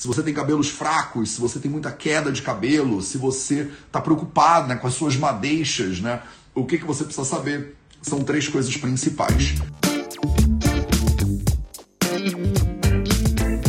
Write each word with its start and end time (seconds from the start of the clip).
se 0.00 0.06
você 0.06 0.22
tem 0.22 0.32
cabelos 0.32 0.68
fracos, 0.68 1.30
se 1.30 1.40
você 1.40 1.58
tem 1.58 1.68
muita 1.68 1.90
queda 1.90 2.30
de 2.30 2.40
cabelo, 2.40 3.02
se 3.02 3.18
você 3.18 3.68
está 3.84 4.00
preocupado 4.00 4.68
né, 4.68 4.76
com 4.76 4.86
as 4.86 4.94
suas 4.94 5.16
madeixas, 5.16 6.00
né? 6.00 6.22
O 6.54 6.64
que, 6.64 6.78
que 6.78 6.84
você 6.84 7.02
precisa 7.02 7.26
saber? 7.26 7.74
São 8.00 8.22
três 8.22 8.46
coisas 8.46 8.76
principais. 8.76 9.54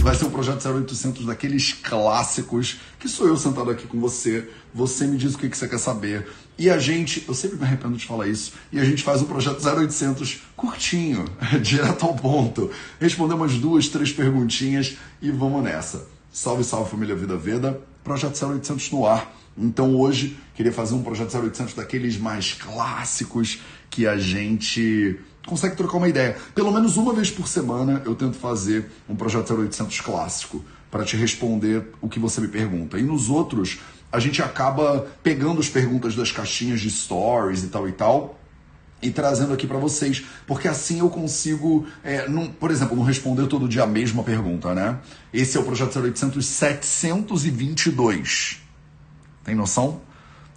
Vai 0.03 0.15
ser 0.15 0.25
um 0.25 0.29
projeto 0.29 0.63
0800 0.67 1.25
daqueles 1.25 1.73
clássicos, 1.73 2.79
que 2.99 3.07
sou 3.07 3.27
eu 3.27 3.35
sentado 3.35 3.71
aqui 3.71 3.87
com 3.87 3.99
você, 3.99 4.47
você 4.71 5.07
me 5.07 5.17
diz 5.17 5.33
o 5.33 5.37
que, 5.39 5.49
que 5.49 5.57
você 5.57 5.67
quer 5.67 5.79
saber. 5.79 6.29
E 6.59 6.69
a 6.69 6.77
gente, 6.77 7.25
eu 7.27 7.33
sempre 7.33 7.57
me 7.57 7.63
arrependo 7.63 7.97
de 7.97 8.05
falar 8.05 8.27
isso, 8.27 8.53
e 8.71 8.79
a 8.79 8.85
gente 8.85 9.01
faz 9.01 9.19
um 9.19 9.25
projeto 9.25 9.67
0800 9.67 10.43
curtinho, 10.55 11.25
direto 11.59 12.05
ao 12.05 12.15
ponto. 12.15 12.69
Respondemos 12.99 13.55
duas, 13.55 13.87
três 13.87 14.11
perguntinhas 14.13 14.95
e 15.19 15.31
vamos 15.31 15.63
nessa. 15.63 16.18
Salve, 16.39 16.63
salve 16.63 16.89
família 16.89 17.17
Vida 17.17 17.35
Veda, 17.35 17.81
projeto 18.01 18.41
0800 18.41 18.91
no 18.91 19.05
ar. 19.05 19.29
Então 19.57 19.93
hoje 19.93 20.39
queria 20.55 20.71
fazer 20.71 20.95
um 20.95 21.03
projeto 21.03 21.37
0800 21.37 21.73
daqueles 21.73 22.17
mais 22.17 22.53
clássicos 22.53 23.59
que 23.89 24.07
a 24.07 24.15
gente 24.15 25.19
consegue 25.45 25.75
trocar 25.75 25.97
uma 25.97 26.07
ideia. 26.07 26.37
Pelo 26.55 26.71
menos 26.71 26.95
uma 26.95 27.13
vez 27.13 27.29
por 27.29 27.45
semana 27.45 28.01
eu 28.05 28.15
tento 28.15 28.37
fazer 28.37 28.89
um 29.09 29.17
projeto 29.17 29.53
0800 29.53 29.99
clássico 29.99 30.63
para 30.89 31.03
te 31.03 31.17
responder 31.17 31.89
o 31.99 32.07
que 32.07 32.19
você 32.19 32.39
me 32.39 32.47
pergunta. 32.47 32.97
E 32.97 33.03
nos 33.03 33.29
outros 33.29 33.81
a 34.09 34.17
gente 34.17 34.41
acaba 34.41 35.07
pegando 35.21 35.59
as 35.59 35.67
perguntas 35.67 36.15
das 36.15 36.31
caixinhas 36.31 36.79
de 36.79 36.89
stories 36.89 37.65
e 37.65 37.67
tal 37.67 37.85
e 37.85 37.91
tal 37.91 38.38
e 39.01 39.11
trazendo 39.11 39.53
aqui 39.53 39.65
para 39.65 39.77
vocês, 39.77 40.25
porque 40.45 40.67
assim 40.67 40.99
eu 40.99 41.09
consigo, 41.09 41.87
é, 42.03 42.27
por 42.59 42.69
exemplo, 42.71 42.95
não 42.95 43.03
responder 43.03 43.47
todo 43.47 43.67
dia 43.67 43.83
a 43.83 43.87
mesma 43.87 44.23
pergunta, 44.23 44.73
né? 44.73 44.97
Esse 45.33 45.57
é 45.57 45.59
o 45.59 45.63
projeto 45.63 45.99
0800 45.99 46.45
722. 46.45 48.61
Tem 49.43 49.55
noção? 49.55 50.01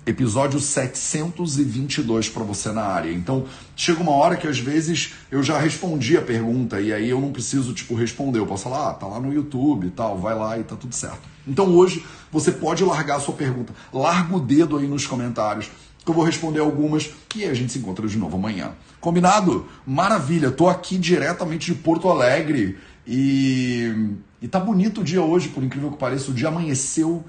Episódio 0.05 0.59
722 0.59 2.29
para 2.29 2.43
você 2.43 2.73
na 2.73 2.83
área. 2.83 3.13
Então, 3.13 3.45
chega 3.77 4.01
uma 4.01 4.11
hora 4.11 4.37
que 4.37 4.49
às 4.49 4.59
vezes 4.59 5.13
eu 5.31 5.45
já 5.45 5.61
respondi 5.61 6.17
a 6.17 6.23
pergunta 6.23 6.81
e 6.81 6.93
aí 6.93 7.09
eu 7.09 7.21
não 7.21 7.31
preciso 7.31 7.73
tipo 7.73 7.95
responder, 7.95 8.41
eu 8.41 8.47
posso 8.47 8.65
falar, 8.65 8.91
ah, 8.91 8.95
tá 8.95 9.07
lá 9.07 9.21
no 9.21 9.33
YouTube 9.33 9.87
e 9.87 9.91
tal, 9.91 10.19
vai 10.19 10.35
lá 10.35 10.59
e 10.59 10.65
tá 10.65 10.75
tudo 10.75 10.93
certo. 10.93 11.21
Então, 11.47 11.73
hoje 11.77 12.05
você 12.33 12.51
pode 12.51 12.83
largar 12.83 13.19
a 13.19 13.21
sua 13.21 13.35
pergunta. 13.35 13.73
Larga 13.93 14.35
o 14.35 14.41
dedo 14.41 14.77
aí 14.77 14.89
nos 14.89 15.07
comentários 15.07 15.71
que 16.05 16.11
eu 16.11 16.15
vou 16.15 16.25
responder 16.25 16.61
algumas 16.61 17.11
e 17.35 17.45
a 17.45 17.55
gente 17.55 17.73
se 17.73 17.79
encontra 17.79 18.07
de 18.07 18.19
novo 18.19 18.37
amanhã. 18.37 18.73
Combinado? 19.01 19.67
Maravilha, 19.87 20.51
tô 20.51 20.69
aqui 20.69 20.99
diretamente 20.99 21.73
de 21.73 21.79
Porto 21.79 22.09
Alegre 22.09 22.79
e, 23.07 24.17
e 24.41 24.49
tá 24.49 24.59
bonito 24.59 25.01
o 25.01 25.05
dia 25.05 25.23
hoje, 25.23 25.49
por 25.49 25.63
incrível 25.63 25.91
que 25.91 25.99
pareça, 25.99 26.31
o 26.31 26.35
dia 26.35 26.49
amanheceu 26.49 27.25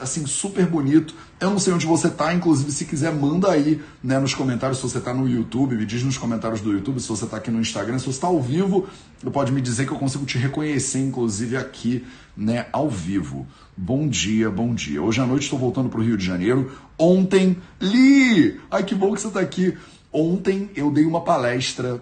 assim 0.00 0.26
super 0.26 0.66
bonito. 0.66 1.14
Eu 1.38 1.50
não 1.50 1.58
sei 1.58 1.72
onde 1.72 1.86
você 1.86 2.08
tá, 2.08 2.32
inclusive 2.32 2.72
se 2.72 2.84
quiser 2.84 3.12
manda 3.12 3.50
aí, 3.50 3.80
né, 4.02 4.18
nos 4.18 4.34
comentários 4.34 4.78
se 4.78 4.82
você 4.82 4.98
tá 4.98 5.12
no 5.12 5.28
YouTube, 5.28 5.76
me 5.76 5.84
diz 5.84 6.02
nos 6.02 6.16
comentários 6.16 6.60
do 6.60 6.72
YouTube, 6.72 7.00
se 7.00 7.08
você 7.08 7.26
tá 7.26 7.36
aqui 7.36 7.50
no 7.50 7.60
Instagram, 7.60 7.98
se 7.98 8.06
você 8.06 8.20
tá 8.20 8.26
ao 8.26 8.40
vivo, 8.40 8.88
pode 9.32 9.52
me 9.52 9.60
dizer 9.60 9.86
que 9.86 9.92
eu 9.92 9.98
consigo 9.98 10.24
te 10.24 10.38
reconhecer 10.38 11.00
inclusive 11.00 11.56
aqui, 11.56 12.04
né, 12.38 12.66
ao 12.72 12.88
vivo. 12.88 13.44
Bom 13.76 14.06
dia, 14.06 14.48
bom 14.48 14.72
dia. 14.72 15.02
Hoje 15.02 15.20
à 15.20 15.26
noite 15.26 15.42
estou 15.42 15.58
voltando 15.58 15.88
para 15.88 15.98
o 15.98 16.04
Rio 16.04 16.16
de 16.16 16.24
Janeiro. 16.24 16.70
Ontem, 16.96 17.58
Li! 17.80 18.60
Ai, 18.70 18.84
que 18.84 18.94
bom 18.94 19.12
que 19.12 19.20
você 19.20 19.26
está 19.26 19.40
aqui. 19.40 19.76
Ontem 20.12 20.70
eu 20.76 20.88
dei 20.90 21.04
uma 21.04 21.22
palestra 21.22 22.00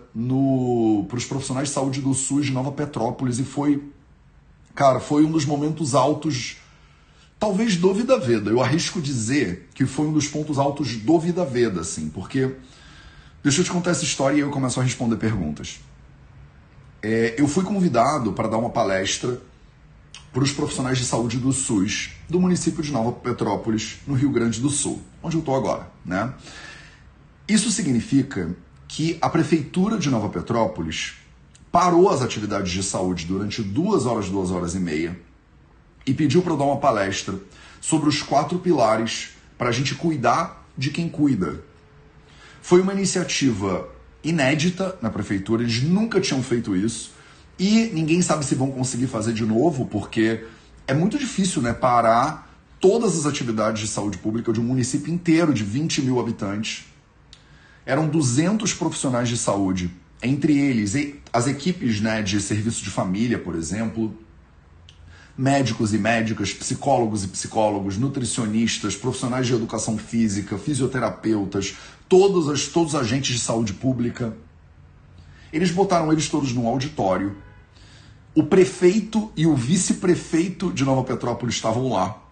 para 1.09 1.17
os 1.17 1.25
profissionais 1.25 1.69
de 1.69 1.75
saúde 1.75 2.03
do 2.03 2.13
SUS 2.13 2.47
de 2.47 2.53
Nova 2.53 2.71
Petrópolis 2.71 3.39
e 3.39 3.45
foi, 3.45 3.83
cara, 4.75 5.01
foi 5.01 5.25
um 5.25 5.31
dos 5.33 5.47
momentos 5.47 5.95
altos, 5.95 6.59
talvez 7.39 7.77
do 7.77 7.95
Vida 7.95 8.19
Veda. 8.19 8.51
Eu 8.51 8.63
arrisco 8.63 9.01
dizer 9.01 9.71
que 9.75 9.87
foi 9.87 10.07
um 10.07 10.13
dos 10.13 10.29
pontos 10.29 10.59
altos 10.59 10.97
do 10.97 11.19
Vida 11.19 11.45
Veda, 11.47 11.81
assim, 11.81 12.11
porque. 12.11 12.53
Deixa 13.43 13.61
eu 13.61 13.65
te 13.65 13.71
contar 13.71 13.93
essa 13.93 14.03
história 14.03 14.37
e 14.37 14.41
eu 14.41 14.51
começo 14.51 14.81
a 14.81 14.83
responder 14.83 15.17
perguntas. 15.17 15.79
É, 17.01 17.37
eu 17.39 17.47
fui 17.47 17.63
convidado 17.63 18.33
para 18.33 18.49
dar 18.49 18.59
uma 18.59 18.71
palestra 18.71 19.41
para 20.33 20.43
os 20.43 20.53
profissionais 20.53 20.99
de 20.99 21.05
saúde 21.05 21.39
do 21.39 21.53
SUS 21.53 22.13
do 22.29 22.41
município 22.41 22.83
de 22.83 22.93
Nova 22.93 23.13
Petrópolis, 23.13 23.99
no 24.07 24.15
Rio 24.15 24.31
Grande 24.31 24.61
do 24.61 24.69
Sul, 24.69 25.01
onde 25.23 25.37
eu 25.37 25.41
estou 25.41 25.57
agora. 25.57 25.91
Né? 26.05 26.33
Isso 27.49 27.71
significa 27.71 28.55
que 28.89 29.19
a 29.21 29.29
prefeitura 29.29 29.99
de 29.99 30.11
Nova 30.11 30.29
Petrópolis 30.29 31.15
parou 31.71 32.09
as 32.09 32.23
atividades 32.23 32.73
de 32.73 32.83
saúde 32.83 33.27
durante 33.27 33.63
duas 33.63 34.07
horas, 34.07 34.29
duas 34.29 34.51
horas 34.51 34.75
e 34.75 34.81
meia 34.81 35.19
e 36.07 36.15
pediu 36.15 36.41
para 36.41 36.53
eu 36.53 36.57
dar 36.57 36.65
uma 36.65 36.79
palestra 36.79 37.35
sobre 37.81 38.09
os 38.09 38.23
quatro 38.23 38.59
pilares 38.59 39.31
para 39.59 39.69
a 39.69 39.73
gente 39.73 39.95
cuidar 39.95 40.65
de 40.77 40.91
quem 40.91 41.09
cuida. 41.09 41.61
Foi 42.63 42.81
uma 42.81 42.93
iniciativa 42.93 43.89
inédita 44.23 44.97
na 45.01 45.11
prefeitura, 45.11 45.63
eles 45.63 45.83
nunca 45.83 46.21
tinham 46.21 46.43
feito 46.43 46.75
isso. 46.75 47.13
E 47.59 47.91
ninguém 47.93 48.21
sabe 48.21 48.45
se 48.45 48.55
vão 48.55 48.71
conseguir 48.71 49.07
fazer 49.07 49.33
de 49.33 49.45
novo, 49.45 49.87
porque 49.87 50.45
é 50.87 50.93
muito 50.93 51.19
difícil 51.19 51.63
né, 51.63 51.73
parar 51.73 52.47
todas 52.79 53.19
as 53.19 53.27
atividades 53.27 53.81
de 53.81 53.89
saúde 53.89 54.19
pública 54.19 54.53
de 54.53 54.61
um 54.61 54.65
município 54.65 55.13
inteiro 55.13 55.55
de 55.55 55.65
20 55.65 56.03
mil 56.03 56.21
habitantes. 56.21 56.85
Eram 57.85 58.09
200 58.09 58.75
profissionais 58.75 59.29
de 59.29 59.37
saúde, 59.37 59.91
entre 60.23 60.59
eles 60.59 60.95
as 61.33 61.47
equipes 61.47 62.01
né, 62.01 62.23
de 62.23 62.41
serviço 62.41 62.85
de 62.85 62.91
família, 62.91 63.39
por 63.39 63.55
exemplo, 63.55 64.15
médicos 65.37 65.95
e 65.95 65.99
médicas, 65.99 66.53
psicólogos 66.53 67.25
e 67.25 67.29
psicólogos, 67.29 67.97
nutricionistas, 67.97 68.97
profissionais 68.97 69.47
de 69.47 69.55
educação 69.55 69.97
física, 69.97 70.59
fisioterapeutas, 70.59 71.77
todos, 72.09 72.49
as, 72.49 72.67
todos 72.67 72.95
os 72.95 73.01
agentes 73.01 73.35
de 73.35 73.41
saúde 73.41 73.73
pública. 73.73 74.37
Eles 75.53 75.71
botaram 75.71 76.13
eles 76.13 76.29
todos 76.29 76.53
num 76.53 76.67
auditório 76.67 77.37
o 78.37 78.45
prefeito 78.45 79.33
e 79.35 79.47
o 79.47 79.57
vice-prefeito 79.57 80.71
de 80.71 80.85
Nova 80.85 81.03
Petrópolis 81.03 81.55
estavam 81.55 81.91
lá. 81.91 82.23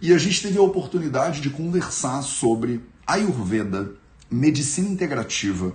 E 0.00 0.12
a 0.14 0.18
gente 0.18 0.40
teve 0.40 0.56
a 0.56 0.62
oportunidade 0.62 1.40
de 1.40 1.50
conversar 1.50 2.22
sobre 2.22 2.80
Ayurveda, 3.04 3.92
medicina 4.30 4.88
integrativa 4.88 5.74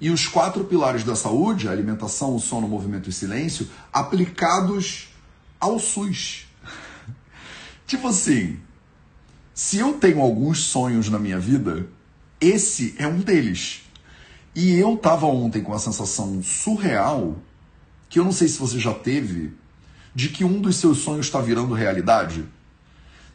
e 0.00 0.10
os 0.10 0.28
quatro 0.28 0.62
pilares 0.62 1.02
da 1.02 1.16
saúde, 1.16 1.68
alimentação, 1.68 2.36
o 2.36 2.40
sono, 2.40 2.68
movimento 2.68 3.10
e 3.10 3.12
silêncio, 3.12 3.68
aplicados 3.92 5.08
ao 5.58 5.80
SUS. 5.80 6.46
tipo 7.84 8.06
assim, 8.06 8.60
se 9.52 9.78
eu 9.78 9.94
tenho 9.94 10.20
alguns 10.20 10.60
sonhos 10.60 11.08
na 11.08 11.18
minha 11.18 11.40
vida, 11.40 11.88
esse 12.40 12.94
é 12.96 13.08
um 13.08 13.18
deles. 13.18 13.82
E 14.54 14.74
eu 14.74 14.94
estava 14.94 15.26
ontem 15.26 15.62
com 15.62 15.74
a 15.74 15.80
sensação 15.80 16.40
surreal 16.44 17.36
que 18.08 18.18
eu 18.18 18.24
não 18.24 18.32
sei 18.32 18.48
se 18.48 18.58
você 18.58 18.78
já 18.78 18.94
teve, 18.94 19.52
de 20.14 20.28
que 20.28 20.44
um 20.44 20.60
dos 20.60 20.76
seus 20.76 20.98
sonhos 20.98 21.26
está 21.26 21.40
virando 21.40 21.74
realidade. 21.74 22.44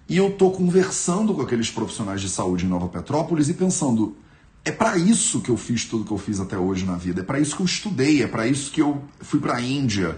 E 0.09 0.17
eu 0.17 0.31
tô 0.31 0.51
conversando 0.51 1.33
com 1.33 1.41
aqueles 1.41 1.69
profissionais 1.69 2.21
de 2.21 2.29
saúde 2.29 2.65
em 2.65 2.69
Nova 2.69 2.87
Petrópolis 2.87 3.49
e 3.49 3.53
pensando, 3.53 4.17
é 4.63 4.71
para 4.71 4.97
isso 4.97 5.41
que 5.41 5.49
eu 5.49 5.57
fiz 5.57 5.85
tudo 5.85 6.05
que 6.05 6.11
eu 6.11 6.17
fiz 6.17 6.39
até 6.39 6.57
hoje 6.57 6.85
na 6.85 6.95
vida, 6.95 7.21
é 7.21 7.23
para 7.23 7.39
isso 7.39 7.55
que 7.55 7.61
eu 7.61 7.65
estudei, 7.65 8.23
é 8.23 8.27
para 8.27 8.47
isso 8.47 8.71
que 8.71 8.81
eu 8.81 9.01
fui 9.19 9.39
para 9.39 9.55
a 9.55 9.61
Índia, 9.61 10.17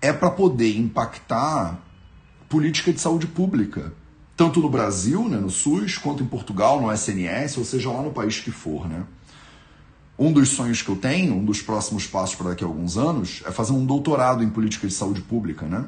é 0.00 0.12
para 0.12 0.30
poder 0.30 0.76
impactar 0.76 1.80
política 2.48 2.92
de 2.92 3.00
saúde 3.00 3.26
pública, 3.26 3.92
tanto 4.36 4.60
no 4.60 4.68
Brasil, 4.68 5.28
né, 5.28 5.38
no 5.38 5.50
SUS, 5.50 5.98
quanto 5.98 6.22
em 6.22 6.26
Portugal, 6.26 6.80
no 6.80 6.92
SNS, 6.92 7.58
ou 7.58 7.64
seja 7.64 7.90
lá 7.90 8.02
no 8.02 8.10
país 8.10 8.40
que 8.40 8.50
for, 8.50 8.88
né? 8.88 9.04
Um 10.22 10.32
dos 10.32 10.50
sonhos 10.50 10.80
que 10.80 10.88
eu 10.88 10.94
tenho, 10.94 11.34
um 11.34 11.44
dos 11.44 11.60
próximos 11.60 12.06
passos 12.06 12.36
para 12.36 12.50
daqui 12.50 12.62
a 12.62 12.66
alguns 12.68 12.96
anos, 12.96 13.42
é 13.44 13.50
fazer 13.50 13.72
um 13.72 13.84
doutorado 13.84 14.44
em 14.44 14.48
política 14.48 14.86
de 14.86 14.94
saúde 14.94 15.20
pública, 15.20 15.66
né? 15.66 15.84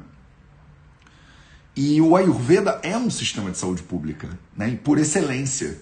E 1.77 2.01
o 2.01 2.17
Ayurveda 2.17 2.81
é 2.83 2.99
um 2.99 3.09
sistema 3.09 3.53
de 3.53 3.59
saúde 3.59 3.85
pública, 3.85 4.29
né? 4.57 4.77
por 4.83 4.99
excelência. 4.99 5.81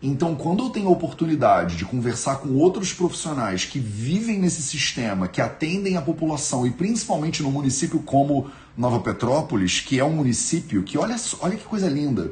Então, 0.00 0.36
quando 0.36 0.62
eu 0.62 0.70
tenho 0.70 0.86
a 0.86 0.92
oportunidade 0.92 1.74
de 1.76 1.84
conversar 1.84 2.36
com 2.36 2.50
outros 2.50 2.92
profissionais 2.92 3.64
que 3.64 3.80
vivem 3.80 4.38
nesse 4.38 4.62
sistema, 4.62 5.26
que 5.26 5.40
atendem 5.40 5.96
a 5.96 6.00
população, 6.00 6.64
e 6.64 6.70
principalmente 6.70 7.42
no 7.42 7.50
município 7.50 7.98
como 7.98 8.52
Nova 8.76 9.00
Petrópolis, 9.00 9.80
que 9.80 9.98
é 9.98 10.04
um 10.04 10.14
município 10.14 10.84
que, 10.84 10.96
olha, 10.96 11.16
olha 11.40 11.56
que 11.56 11.64
coisa 11.64 11.88
linda, 11.88 12.30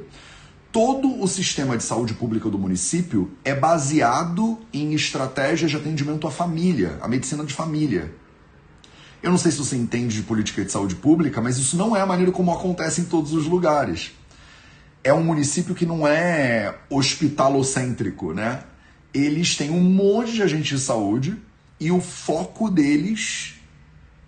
todo 0.73 1.21
o 1.21 1.27
sistema 1.27 1.77
de 1.77 1.83
saúde 1.83 2.15
pública 2.15 2.49
do 2.49 2.59
município 2.59 3.31
é 3.45 3.55
baseado 3.55 4.59
em 4.73 4.93
estratégias 4.93 5.71
de 5.71 5.77
atendimento 5.77 6.27
à 6.27 6.31
família, 6.31 6.99
à 7.01 7.09
medicina 7.09 7.45
de 7.45 7.55
família. 7.55 8.13
Eu 9.23 9.31
não 9.31 9.39
sei 9.39 9.51
se 9.51 9.59
você 9.59 9.77
entende 9.77 10.17
de 10.17 10.23
política 10.23 10.65
de 10.65 10.71
saúde 10.71 10.95
pública, 10.95 11.41
mas 11.41 11.59
isso 11.59 11.77
não 11.77 11.97
é 11.97 12.01
a 12.01 12.07
maneira 12.07 12.31
como 12.31 12.53
acontece 12.53 13.01
em 13.01 13.05
todos 13.05 13.33
os 13.33 13.47
lugares. 13.47 14.13
É 15.03 15.13
um 15.13 15.23
município 15.23 15.75
que 15.75 15.87
não 15.87 16.07
é 16.07 16.77
hospitalocêntrico, 16.89 18.33
né? 18.33 18.63
Eles 19.13 19.57
têm 19.57 19.71
um 19.71 19.81
monte 19.81 20.33
de 20.33 20.43
agentes 20.43 20.79
de 20.79 20.85
saúde 20.85 21.37
e 21.81 21.91
o 21.91 22.01
foco 22.01 22.71
deles 22.71 23.55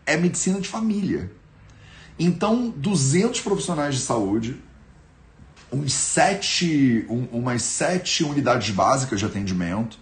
é 0.06 0.16
medicina 0.16 0.60
de 0.60 0.68
família. 0.68 1.30
Então, 2.18 2.70
200 2.76 3.40
profissionais 3.40 3.94
de 3.94 4.00
saúde, 4.00 4.60
uns 5.72 5.92
sete, 5.92 7.04
um, 7.08 7.26
umas 7.32 7.62
sete 7.62 8.24
unidades 8.24 8.70
básicas 8.70 9.18
de 9.18 9.26
atendimento 9.26 9.98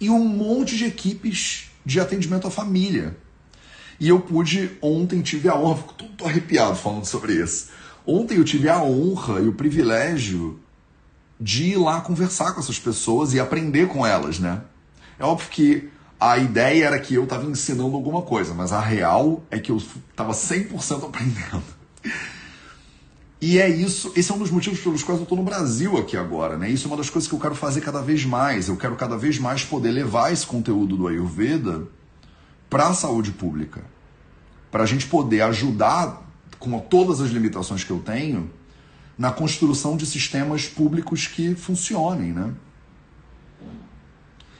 e 0.00 0.08
um 0.08 0.24
monte 0.24 0.76
de 0.76 0.84
equipes 0.84 1.70
de 1.84 2.00
atendimento 2.00 2.46
à 2.46 2.50
família. 2.50 3.16
E 3.98 4.08
eu 4.08 4.20
pude, 4.20 4.78
ontem 4.80 5.22
tive 5.22 5.48
a 5.48 5.56
honra, 5.56 5.76
fico 5.76 5.94
todo 5.94 6.24
arrepiado 6.24 6.76
falando 6.76 7.04
sobre 7.04 7.34
isso. 7.34 7.70
Ontem 8.06 8.36
eu 8.36 8.44
tive 8.44 8.68
a 8.68 8.82
honra 8.82 9.40
e 9.40 9.48
o 9.48 9.52
privilégio 9.52 10.60
de 11.40 11.64
ir 11.70 11.76
lá 11.76 12.00
conversar 12.00 12.52
com 12.52 12.60
essas 12.60 12.78
pessoas 12.78 13.34
e 13.34 13.40
aprender 13.40 13.88
com 13.88 14.06
elas, 14.06 14.38
né? 14.38 14.62
É 15.18 15.24
óbvio 15.24 15.48
que 15.50 15.90
a 16.20 16.38
ideia 16.38 16.86
era 16.86 16.98
que 16.98 17.14
eu 17.14 17.24
estava 17.24 17.48
ensinando 17.48 17.94
alguma 17.94 18.22
coisa, 18.22 18.54
mas 18.54 18.72
a 18.72 18.80
real 18.80 19.42
é 19.50 19.58
que 19.58 19.70
eu 19.70 19.76
estava 19.76 20.32
100% 20.32 21.04
aprendendo. 21.04 21.62
E 23.40 23.58
é 23.58 23.68
isso, 23.68 24.12
esse 24.16 24.32
é 24.32 24.34
um 24.34 24.38
dos 24.38 24.50
motivos 24.50 24.80
pelos 24.80 25.02
quais 25.04 25.20
eu 25.20 25.22
estou 25.22 25.38
no 25.38 25.44
Brasil 25.44 25.96
aqui 25.96 26.16
agora, 26.16 26.58
né? 26.58 26.68
Isso 26.68 26.86
é 26.86 26.90
uma 26.90 26.96
das 26.96 27.08
coisas 27.08 27.28
que 27.28 27.34
eu 27.34 27.38
quero 27.38 27.54
fazer 27.54 27.80
cada 27.80 28.02
vez 28.02 28.24
mais. 28.24 28.66
Eu 28.66 28.76
quero 28.76 28.96
cada 28.96 29.16
vez 29.16 29.38
mais 29.38 29.64
poder 29.64 29.92
levar 29.92 30.32
esse 30.32 30.44
conteúdo 30.44 30.96
do 30.96 31.06
Ayurveda 31.06 31.86
para 32.68 32.88
a 32.88 32.94
saúde 32.94 33.30
pública. 33.30 33.84
Para 34.72 34.82
a 34.82 34.86
gente 34.86 35.06
poder 35.06 35.42
ajudar, 35.42 36.28
com 36.58 36.76
todas 36.80 37.20
as 37.20 37.30
limitações 37.30 37.84
que 37.84 37.90
eu 37.90 38.00
tenho, 38.00 38.50
na 39.16 39.30
construção 39.30 39.96
de 39.96 40.04
sistemas 40.04 40.66
públicos 40.66 41.28
que 41.28 41.54
funcionem, 41.54 42.32
né? 42.32 42.52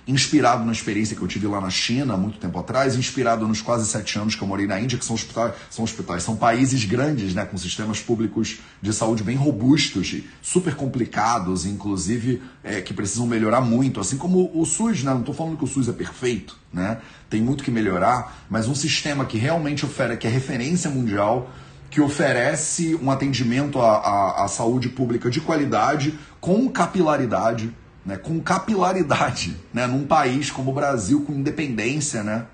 Inspirado 0.09 0.65
na 0.65 0.73
experiência 0.73 1.15
que 1.15 1.21
eu 1.21 1.29
tive 1.29 1.47
lá 1.47 1.61
na 1.61 1.69
China 1.69 2.17
muito 2.17 2.39
tempo 2.39 2.59
atrás, 2.59 2.97
inspirado 2.97 3.47
nos 3.47 3.61
quase 3.61 3.87
sete 3.87 4.19
anos 4.19 4.35
que 4.35 4.43
eu 4.43 4.49
morei 4.49 4.67
na 4.67 4.81
Índia, 4.81 4.99
que 4.99 5.05
são 5.05 5.15
hospitais, 5.15 5.53
são, 5.69 5.85
hospitais, 5.85 6.23
são 6.23 6.35
países 6.35 6.83
grandes, 6.87 7.35
né, 7.35 7.45
com 7.45 7.59
sistemas 7.59 8.01
públicos 8.01 8.59
de 8.81 8.91
saúde 8.95 9.23
bem 9.23 9.37
robustos, 9.37 10.17
super 10.41 10.75
complicados, 10.75 11.67
inclusive 11.67 12.43
é, 12.65 12.81
que 12.81 12.95
precisam 12.95 13.27
melhorar 13.27 13.61
muito, 13.61 14.01
assim 14.01 14.17
como 14.17 14.51
o 14.55 14.65
SUS, 14.65 15.05
né, 15.05 15.13
não 15.13 15.21
estou 15.21 15.35
falando 15.35 15.59
que 15.59 15.65
o 15.65 15.69
SUS 15.69 15.89
é 15.91 15.93
perfeito, 15.93 16.57
né, 16.73 16.99
tem 17.29 17.43
muito 17.43 17.63
que 17.63 17.71
melhorar, 17.71 18.47
mas 18.49 18.67
um 18.67 18.75
sistema 18.75 19.27
que 19.27 19.37
realmente 19.37 19.85
oferece, 19.85 20.19
que 20.19 20.27
é 20.27 20.31
referência 20.31 20.91
mundial, 20.91 21.51
que 21.91 22.01
oferece 22.01 22.95
um 23.03 23.11
atendimento 23.11 23.79
à, 23.79 23.97
à, 23.97 24.45
à 24.45 24.49
saúde 24.49 24.89
pública 24.89 25.31
de 25.31 25.41
qualidade, 25.41 26.19
com 26.41 26.69
capilaridade, 26.71 27.71
né, 28.09 28.17
com 28.17 28.41
capilaridade, 28.41 29.55
né, 29.71 29.87
num 29.87 30.07
país 30.07 30.51
como 30.51 30.71
o 30.71 30.75
Brasil, 30.75 31.21
com 31.27 31.35
independência, 31.35 32.23
né? 32.23 32.47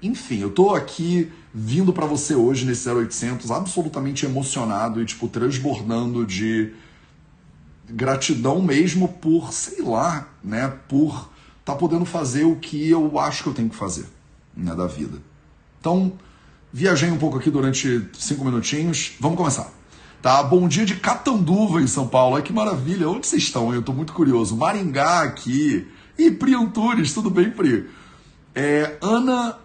Enfim, 0.00 0.38
eu 0.38 0.50
tô 0.50 0.72
aqui 0.72 1.32
vindo 1.52 1.92
para 1.92 2.06
você 2.06 2.36
hoje 2.36 2.64
nesse 2.64 2.88
0800 2.88 3.50
absolutamente 3.50 4.24
emocionado 4.24 5.02
e 5.02 5.04
tipo 5.04 5.26
transbordando 5.26 6.24
de 6.24 6.72
gratidão 7.90 8.62
mesmo 8.62 9.08
por, 9.08 9.52
sei 9.52 9.82
lá, 9.82 10.28
né, 10.44 10.72
por 10.86 11.28
tá 11.64 11.74
podendo 11.74 12.04
fazer 12.04 12.44
o 12.44 12.54
que 12.54 12.88
eu 12.88 13.18
acho 13.18 13.42
que 13.42 13.48
eu 13.48 13.54
tenho 13.54 13.68
que 13.68 13.74
fazer, 13.74 14.06
né, 14.56 14.76
da 14.76 14.86
vida. 14.86 15.18
Então, 15.80 16.12
viajei 16.72 17.10
um 17.10 17.18
pouco 17.18 17.36
aqui 17.36 17.50
durante 17.50 18.08
cinco 18.16 18.44
minutinhos. 18.44 19.16
Vamos 19.18 19.36
começar. 19.36 19.72
Tá? 20.20 20.42
Bom 20.42 20.66
dia 20.66 20.84
de 20.84 20.96
Catanduva, 20.96 21.80
em 21.80 21.86
São 21.86 22.08
Paulo. 22.08 22.34
Ai, 22.34 22.42
que 22.42 22.52
maravilha. 22.52 23.08
Onde 23.08 23.24
vocês 23.24 23.44
estão? 23.44 23.72
Eu 23.72 23.78
estou 23.80 23.94
muito 23.94 24.12
curioso. 24.12 24.56
Maringá 24.56 25.22
aqui. 25.22 25.86
E 26.18 26.28
Pri 26.28 26.54
Antunes, 26.54 27.12
tudo 27.12 27.30
bem, 27.30 27.52
Pri? 27.52 27.88
É, 28.52 28.96
Ana 29.00 29.56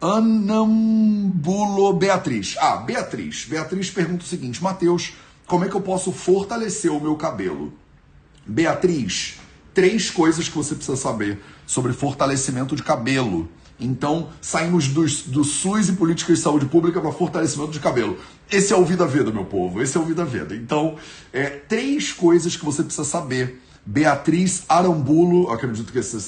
Anambulo 0.00 1.92
Beatriz. 1.94 2.54
Ah, 2.60 2.76
Beatriz. 2.76 3.46
Beatriz 3.46 3.90
pergunta 3.90 4.22
o 4.22 4.26
seguinte: 4.26 4.62
Matheus, 4.62 5.14
como 5.44 5.64
é 5.64 5.68
que 5.68 5.74
eu 5.74 5.80
posso 5.80 6.12
fortalecer 6.12 6.92
o 6.92 7.00
meu 7.00 7.16
cabelo? 7.16 7.72
Beatriz, 8.46 9.40
três 9.74 10.08
coisas 10.08 10.48
que 10.48 10.54
você 10.54 10.76
precisa 10.76 10.96
saber 10.96 11.42
sobre 11.66 11.92
fortalecimento 11.92 12.76
de 12.76 12.84
cabelo. 12.84 13.48
Então, 13.78 14.30
saímos 14.40 14.88
do, 14.88 15.04
do 15.30 15.44
SUS 15.44 15.88
e 15.88 15.92
políticas 15.92 16.38
de 16.38 16.42
saúde 16.42 16.66
pública 16.66 17.00
para 17.00 17.12
fortalecimento 17.12 17.72
de 17.72 17.80
cabelo. 17.80 18.18
Esse 18.50 18.72
é 18.72 18.76
o 18.76 18.84
Vida 18.84 19.06
Veda, 19.06 19.30
meu 19.30 19.44
povo. 19.44 19.82
Esse 19.82 19.96
é 19.96 20.00
o 20.00 20.04
Vida 20.04 20.24
Veda. 20.24 20.54
Então, 20.54 20.96
é, 21.32 21.50
três 21.50 22.12
coisas 22.12 22.56
que 22.56 22.64
você 22.64 22.82
precisa 22.82 23.04
saber. 23.04 23.60
Beatriz 23.84 24.64
Arambulo, 24.68 25.50
acredito 25.50 25.92
que 25.92 25.98
esse 25.98 26.20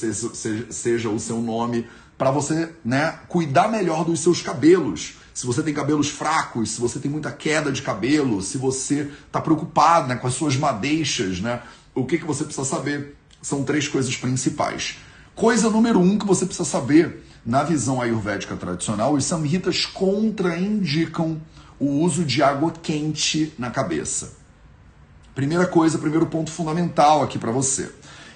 seja, 0.71 1.09
o 1.09 1.19
seu 1.19 1.41
nome, 1.41 1.87
para 2.17 2.31
você 2.31 2.73
né, 2.85 3.19
cuidar 3.29 3.69
melhor 3.69 4.05
dos 4.05 4.21
seus 4.21 4.43
cabelos. 4.43 5.15
Se 5.35 5.47
você 5.47 5.63
tem 5.63 5.73
cabelos 5.73 6.09
fracos, 6.09 6.71
se 6.71 6.81
você 6.81 6.99
tem 6.99 7.11
muita 7.11 7.33
queda 7.33 7.73
de 7.73 7.83
cabelo, 7.83 8.43
se 8.43 8.59
você 8.59 9.11
está 9.27 9.41
preocupado 9.41 10.09
né, 10.09 10.17
com 10.17 10.27
as 10.27 10.35
suas 10.35 10.57
madeixas, 10.57 11.41
né, 11.41 11.63
o 11.95 12.05
que, 12.05 12.19
que 12.19 12.25
você 12.25 12.45
precisa 12.45 12.67
saber? 12.67 13.17
São 13.41 13.65
três 13.65 13.89
coisas 13.89 14.17
principais. 14.17 14.97
Coisa 15.39 15.71
número 15.71 16.01
um 16.01 16.19
que 16.19 16.27
você 16.27 16.45
precisa 16.45 16.69
saber 16.69 17.25
na 17.47 17.63
visão 17.63 18.03
ayurvédica 18.03 18.57
tradicional, 18.57 19.15
os 19.15 19.25
samhitas 19.25 19.87
contraindicam 19.87 21.41
o 21.79 22.01
uso 22.01 22.25
de 22.25 22.43
água 22.43 22.73
quente 22.73 23.55
na 23.57 23.71
cabeça. 23.71 24.33
Primeira 25.37 25.65
coisa, 25.65 25.97
primeiro 25.97 26.27
ponto 26.27 26.51
fundamental 26.51 27.23
aqui 27.23 27.39
para 27.39 27.53
você. 27.53 27.89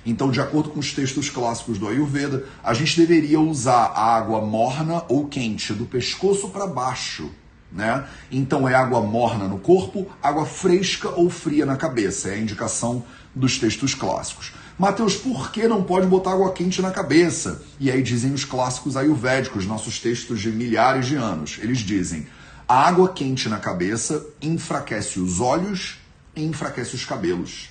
Então, 0.06 0.30
de 0.30 0.40
acordo 0.40 0.70
com 0.70 0.78
os 0.78 0.92
textos 0.92 1.28
clássicos 1.28 1.76
do 1.76 1.88
Ayurveda, 1.88 2.44
a 2.62 2.72
gente 2.72 3.00
deveria 3.00 3.40
usar 3.40 3.86
a 3.96 4.14
água 4.14 4.40
morna 4.40 5.02
ou 5.08 5.26
quente 5.26 5.72
do 5.72 5.86
pescoço 5.86 6.50
para 6.50 6.68
baixo, 6.68 7.32
né? 7.72 8.06
Então 8.30 8.68
é 8.68 8.76
água 8.76 9.00
morna 9.00 9.48
no 9.48 9.58
corpo, 9.58 10.06
água 10.22 10.46
fresca 10.46 11.08
ou 11.08 11.28
fria 11.28 11.66
na 11.66 11.76
cabeça, 11.76 12.28
é 12.28 12.34
a 12.34 12.38
indicação 12.38 13.04
dos 13.34 13.58
textos 13.58 13.92
clássicos. 13.92 14.52
Mateus, 14.78 15.16
por 15.16 15.52
que 15.52 15.68
não 15.68 15.82
pode 15.82 16.06
botar 16.06 16.32
água 16.32 16.52
quente 16.52 16.80
na 16.80 16.90
cabeça? 16.90 17.62
E 17.78 17.90
aí 17.90 18.02
dizem 18.02 18.32
os 18.32 18.44
clássicos 18.44 18.96
ayurvédicos, 18.96 19.66
nossos 19.66 19.98
textos 19.98 20.40
de 20.40 20.50
milhares 20.50 21.06
de 21.06 21.14
anos. 21.14 21.58
Eles 21.60 21.78
dizem: 21.78 22.26
a 22.66 22.88
água 22.88 23.12
quente 23.12 23.48
na 23.48 23.58
cabeça 23.58 24.24
enfraquece 24.40 25.20
os 25.20 25.40
olhos 25.40 25.98
e 26.34 26.42
enfraquece 26.42 26.94
os 26.94 27.04
cabelos. 27.04 27.68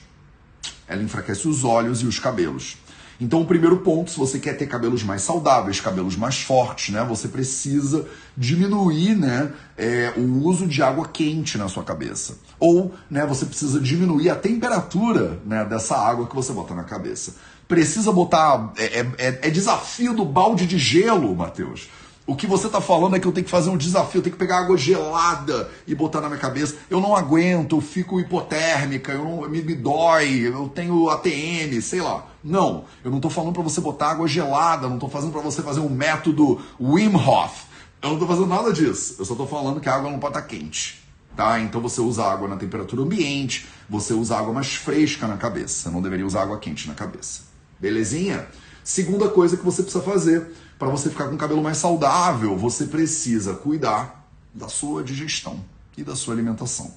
Ela 0.88 1.02
enfraquece 1.02 1.48
os 1.48 1.64
olhos 1.64 2.02
e 2.02 2.06
os 2.06 2.20
cabelos. 2.20 2.78
Então, 3.22 3.42
o 3.42 3.46
primeiro 3.46 3.78
ponto, 3.78 4.10
se 4.10 4.18
você 4.18 4.40
quer 4.40 4.58
ter 4.58 4.66
cabelos 4.66 5.04
mais 5.04 5.22
saudáveis, 5.22 5.80
cabelos 5.80 6.16
mais 6.16 6.42
fortes, 6.42 6.90
né, 6.90 7.04
você 7.04 7.28
precisa 7.28 8.08
diminuir 8.36 9.16
né, 9.16 9.54
é, 9.78 10.12
o 10.18 10.44
uso 10.44 10.66
de 10.66 10.82
água 10.82 11.08
quente 11.08 11.56
na 11.56 11.70
sua 11.70 11.84
cabeça. 11.84 12.40
Ou 12.60 12.92
né, 13.12 13.24
você 13.24 13.46
precisa 13.46 13.80
diminuir 13.80 14.32
a 14.32 14.36
temperatura 14.36 15.40
né, 15.46 15.64
dessa 15.64 15.96
água 15.96 16.26
que 16.26 16.36
você 16.36 16.52
bota 16.52 16.74
na 16.74 16.84
cabeça. 16.84 17.36
Precisa 17.68 18.12
botar. 18.12 18.74
É, 18.76 19.02
é, 19.02 19.40
é 19.44 19.50
desafio 19.52 20.16
do 20.16 20.26
balde 20.26 20.66
de 20.66 20.80
gelo, 20.80 21.36
Matheus. 21.36 21.90
O 22.26 22.36
que 22.36 22.46
você 22.46 22.68
está 22.68 22.80
falando 22.80 23.16
é 23.16 23.20
que 23.20 23.28
eu 23.28 23.32
tenho 23.32 23.44
que 23.44 23.52
fazer 23.52 23.70
um 23.70 23.78
desafio, 23.78 24.20
eu 24.20 24.24
tenho 24.24 24.34
que 24.34 24.40
pegar 24.40 24.60
água 24.60 24.78
gelada 24.78 25.70
e 25.88 25.96
botar 25.96 26.22
na 26.22 26.28
minha 26.28 26.40
cabeça. 26.40 26.76
Eu 26.90 27.02
não 27.02 27.16
aguento, 27.16 27.76
eu 27.76 27.82
fico 27.82 28.20
hipotérmica, 28.20 29.12
eu 29.12 29.24
não, 29.24 29.50
me, 29.50 29.62
me 29.62 29.76
dói, 29.76 30.48
eu 30.48 30.70
tenho 30.70 31.10
ATM, 31.10 31.82
sei 31.82 32.00
lá. 32.00 32.28
Não, 32.44 32.86
eu 33.04 33.10
não 33.10 33.18
estou 33.18 33.32
falando 33.32 33.54
para 33.54 33.64
você 33.64 33.82
botar 33.82 34.12
água 34.12 34.28
gelada, 34.28 34.88
não 34.88 34.96
estou 34.96 35.10
fazendo 35.10 35.32
para 35.32 35.42
você 35.42 35.62
fazer 35.64 35.80
um 35.80 35.90
método 35.90 36.62
Wim 36.80 37.16
Hof. 37.16 37.64
Eu 38.02 38.10
não 38.10 38.14
estou 38.14 38.28
fazendo 38.28 38.48
nada 38.48 38.72
disso. 38.72 39.16
Eu 39.20 39.26
só 39.26 39.34
estou 39.34 39.48
falando 39.48 39.80
que 39.80 39.90
a 39.90 39.96
água 39.96 40.10
não 40.10 40.20
pode 40.20 40.38
estar 40.38 40.48
tá 40.48 40.48
quente. 40.48 41.02
Tá? 41.36 41.60
Então 41.60 41.82
você 41.82 42.02
usa 42.02 42.24
água 42.24 42.48
na 42.48 42.58
temperatura 42.58 43.02
ambiente, 43.02 43.68
você 43.90 44.14
usa 44.14 44.38
água 44.38 44.54
mais 44.54 44.74
fresca 44.76 45.28
na 45.28 45.38
cabeça. 45.38 45.84
Você 45.84 45.90
não 45.90 46.02
deveria 46.02 46.26
usar 46.26 46.44
água 46.44 46.60
quente 46.60 46.88
na 46.88 46.94
cabeça. 46.94 47.44
Belezinha? 47.80 48.48
Segunda 48.84 49.30
coisa 49.30 49.56
que 49.56 49.64
você 49.64 49.84
precisa 49.84 50.04
fazer 50.04 50.52
para 50.82 50.90
você 50.90 51.12
ficar 51.12 51.28
com 51.28 51.36
o 51.36 51.38
cabelo 51.38 51.62
mais 51.62 51.78
saudável, 51.78 52.58
você 52.58 52.88
precisa 52.88 53.54
cuidar 53.54 54.28
da 54.52 54.68
sua 54.68 55.04
digestão 55.04 55.64
e 55.96 56.04
da 56.04 56.16
sua 56.16 56.34
alimentação. 56.34 56.92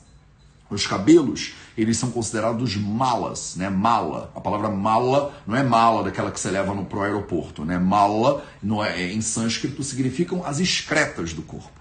Os 0.71 0.87
cabelos, 0.87 1.53
eles 1.76 1.99
são 1.99 2.11
considerados 2.11 2.76
malas, 2.76 3.57
né? 3.57 3.69
Mala. 3.69 4.33
A 4.35 4.41
palavra 4.41 4.71
mala 4.71 5.35
não 5.47 5.55
é 5.55 5.62
mala 5.62 6.03
daquela 6.03 6.31
que 6.31 6.41
você 6.41 6.50
leva 6.50 6.75
no 6.75 6.87
pro 6.87 7.03
aeroporto, 7.03 7.62
né? 7.62 7.79
Mala, 7.79 8.43
no, 8.62 8.83
é, 8.83 9.12
em 9.12 9.21
sânscrito, 9.21 9.83
significam 9.83 10.43
as 10.47 10.61
excretas 10.61 11.35
do 11.35 11.43
corpo. 11.43 11.79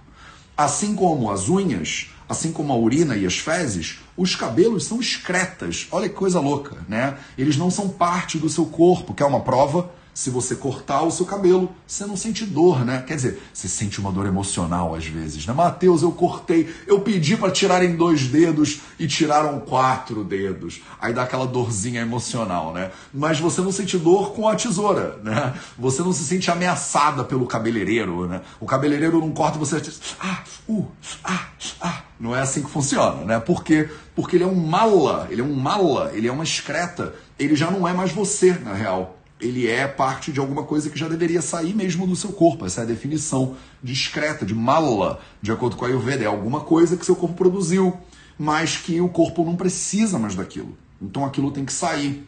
Assim 0.57 0.95
como 0.95 1.31
as 1.31 1.47
unhas, 1.47 2.09
assim 2.27 2.51
como 2.51 2.73
a 2.73 2.75
urina 2.75 3.15
e 3.15 3.25
as 3.25 3.37
fezes, 3.37 4.01
os 4.17 4.35
cabelos 4.35 4.83
são 4.83 4.99
excretas. 4.99 5.87
Olha 5.89 6.09
que 6.09 6.15
coisa 6.15 6.41
louca, 6.41 6.83
né? 6.85 7.17
Eles 7.37 7.55
não 7.55 7.71
são 7.71 7.87
parte 7.87 8.37
do 8.37 8.49
seu 8.49 8.65
corpo, 8.65 9.13
que 9.13 9.23
é 9.23 9.25
uma 9.25 9.39
prova 9.39 9.89
Se 10.13 10.29
você 10.29 10.55
cortar 10.55 11.01
o 11.01 11.09
seu 11.09 11.25
cabelo, 11.25 11.73
você 11.87 12.05
não 12.05 12.15
sente 12.15 12.45
dor, 12.45 12.85
né? 12.85 13.03
Quer 13.05 13.15
dizer, 13.15 13.41
você 13.51 13.67
sente 13.67 13.99
uma 13.99 14.11
dor 14.11 14.27
emocional 14.27 14.93
às 14.93 15.05
vezes, 15.05 15.45
né? 15.47 15.53
Mateus, 15.53 16.03
eu 16.03 16.11
cortei, 16.11 16.71
eu 16.85 16.99
pedi 16.99 17.35
para 17.35 17.51
tirarem 17.51 17.95
dois 17.95 18.27
dedos 18.27 18.81
e 18.99 19.07
tiraram 19.07 19.59
quatro 19.59 20.23
dedos. 20.23 20.81
Aí 21.01 21.13
dá 21.13 21.23
aquela 21.23 21.47
dorzinha 21.47 22.01
emocional, 22.01 22.71
né? 22.73 22.91
Mas 23.11 23.39
você 23.39 23.61
não 23.61 23.71
sente 23.71 23.97
dor 23.97 24.33
com 24.33 24.47
a 24.47 24.55
tesoura, 24.55 25.17
né? 25.23 25.55
Você 25.79 26.03
não 26.03 26.13
se 26.13 26.23
sente 26.23 26.51
ameaçada 26.51 27.23
pelo 27.23 27.47
cabeleireiro, 27.47 28.27
né? 28.27 28.41
O 28.59 28.67
cabeleireiro 28.67 29.19
não 29.19 29.31
corta 29.31 29.57
você 29.57 29.81
ah, 30.19 30.43
uh, 30.69 30.87
ah, 31.23 31.47
ah. 31.81 32.01
Não 32.19 32.35
é 32.35 32.41
assim 32.41 32.61
que 32.61 32.69
funciona, 32.69 33.25
né? 33.25 33.39
Por 33.39 33.63
quê? 33.63 33.89
Porque 34.15 34.37
ele 34.37 34.43
é 34.43 34.47
um 34.47 34.55
mala, 34.55 35.27
ele 35.31 35.41
é 35.41 35.43
um 35.43 35.55
mala, 35.55 36.11
ele 36.13 36.27
é 36.27 36.31
uma 36.31 36.43
excreta. 36.43 37.15
Ele 37.37 37.55
já 37.55 37.71
não 37.71 37.87
é 37.87 37.93
mais 37.93 38.11
você, 38.11 38.53
na 38.53 38.73
real 38.73 39.17
ele 39.43 39.67
é 39.67 39.85
parte 39.87 40.31
de 40.31 40.39
alguma 40.39 40.63
coisa 40.63 40.89
que 40.89 40.97
já 40.97 41.07
deveria 41.07 41.41
sair 41.41 41.75
mesmo 41.75 42.07
do 42.07 42.15
seu 42.15 42.31
corpo. 42.31 42.65
Essa 42.65 42.81
é 42.81 42.83
a 42.83 42.87
definição 42.87 43.55
discreta, 43.83 44.45
de 44.45 44.55
mala, 44.55 45.19
de 45.41 45.51
acordo 45.51 45.75
com 45.75 45.83
a 45.83 45.89
Ayurveda. 45.89 46.23
É 46.23 46.27
alguma 46.27 46.61
coisa 46.61 46.95
que 46.95 47.05
seu 47.05 47.15
corpo 47.15 47.35
produziu, 47.35 47.97
mas 48.39 48.77
que 48.77 49.01
o 49.01 49.09
corpo 49.09 49.43
não 49.43 49.57
precisa 49.57 50.17
mais 50.17 50.33
daquilo. 50.33 50.77
Então 51.01 51.25
aquilo 51.25 51.51
tem 51.51 51.65
que 51.65 51.73
sair. 51.73 52.25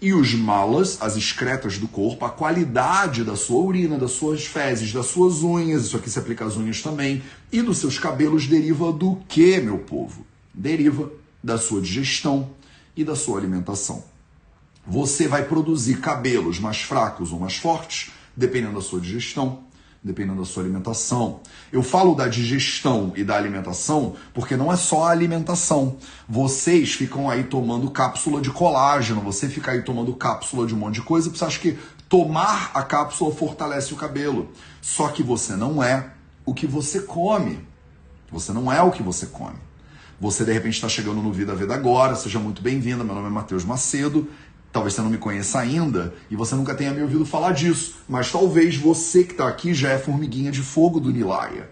E 0.00 0.12
os 0.12 0.34
malas, 0.34 0.98
as 1.00 1.16
excretas 1.16 1.78
do 1.78 1.86
corpo, 1.88 2.24
a 2.24 2.30
qualidade 2.30 3.24
da 3.24 3.36
sua 3.36 3.62
urina, 3.62 3.96
das 3.96 4.12
suas 4.12 4.44
fezes, 4.44 4.92
das 4.92 5.06
suas 5.06 5.42
unhas, 5.42 5.86
isso 5.86 5.96
aqui 5.96 6.10
se 6.10 6.18
aplica 6.18 6.44
às 6.44 6.56
unhas 6.56 6.82
também, 6.82 7.22
e 7.50 7.62
dos 7.62 7.78
seus 7.78 7.98
cabelos 7.98 8.46
deriva 8.46 8.92
do 8.92 9.16
que, 9.28 9.58
meu 9.60 9.78
povo? 9.78 10.24
Deriva 10.54 11.10
da 11.42 11.58
sua 11.58 11.80
digestão 11.80 12.50
e 12.96 13.02
da 13.02 13.16
sua 13.16 13.38
alimentação 13.38 14.04
você 14.88 15.28
vai 15.28 15.44
produzir 15.44 16.00
cabelos 16.00 16.58
mais 16.58 16.78
fracos 16.78 17.30
ou 17.30 17.38
mais 17.38 17.56
fortes, 17.56 18.10
dependendo 18.34 18.76
da 18.76 18.80
sua 18.80 18.98
digestão, 18.98 19.64
dependendo 20.02 20.40
da 20.40 20.46
sua 20.46 20.62
alimentação. 20.62 21.40
Eu 21.70 21.82
falo 21.82 22.14
da 22.14 22.26
digestão 22.26 23.12
e 23.14 23.22
da 23.22 23.36
alimentação 23.36 24.16
porque 24.32 24.56
não 24.56 24.72
é 24.72 24.76
só 24.76 25.04
a 25.04 25.10
alimentação. 25.10 25.98
Vocês 26.26 26.94
ficam 26.94 27.28
aí 27.28 27.44
tomando 27.44 27.90
cápsula 27.90 28.40
de 28.40 28.50
colágeno, 28.50 29.20
você 29.20 29.46
fica 29.46 29.72
aí 29.72 29.82
tomando 29.82 30.14
cápsula 30.14 30.66
de 30.66 30.74
um 30.74 30.78
monte 30.78 30.94
de 30.94 31.02
coisa, 31.02 31.28
você 31.28 31.44
acha 31.44 31.60
que 31.60 31.78
tomar 32.08 32.70
a 32.72 32.82
cápsula 32.82 33.34
fortalece 33.34 33.92
o 33.92 33.96
cabelo. 33.96 34.50
Só 34.80 35.08
que 35.08 35.22
você 35.22 35.54
não 35.54 35.82
é 35.82 36.12
o 36.46 36.54
que 36.54 36.66
você 36.66 37.00
come. 37.00 37.60
Você 38.32 38.52
não 38.52 38.72
é 38.72 38.80
o 38.82 38.90
que 38.90 39.02
você 39.02 39.26
come. 39.26 39.68
Você 40.20 40.44
de 40.44 40.52
repente 40.52 40.74
está 40.74 40.88
chegando 40.88 41.22
no 41.22 41.32
Vida 41.32 41.54
Vida 41.54 41.74
agora, 41.74 42.16
seja 42.16 42.40
muito 42.40 42.60
bem-vinda. 42.60 43.04
Meu 43.04 43.14
nome 43.14 43.28
é 43.28 43.30
Matheus 43.30 43.64
Macedo 43.64 44.28
Talvez 44.72 44.94
você 44.94 45.00
não 45.00 45.10
me 45.10 45.18
conheça 45.18 45.58
ainda 45.58 46.14
e 46.30 46.36
você 46.36 46.54
nunca 46.54 46.74
tenha 46.74 46.92
me 46.92 47.02
ouvido 47.02 47.24
falar 47.24 47.52
disso, 47.52 47.96
mas 48.08 48.30
talvez 48.30 48.76
você 48.76 49.24
que 49.24 49.32
está 49.32 49.48
aqui 49.48 49.72
já 49.72 49.90
é 49.90 49.98
formiguinha 49.98 50.50
de 50.50 50.62
fogo 50.62 51.00
do 51.00 51.10
Nilaya. 51.10 51.70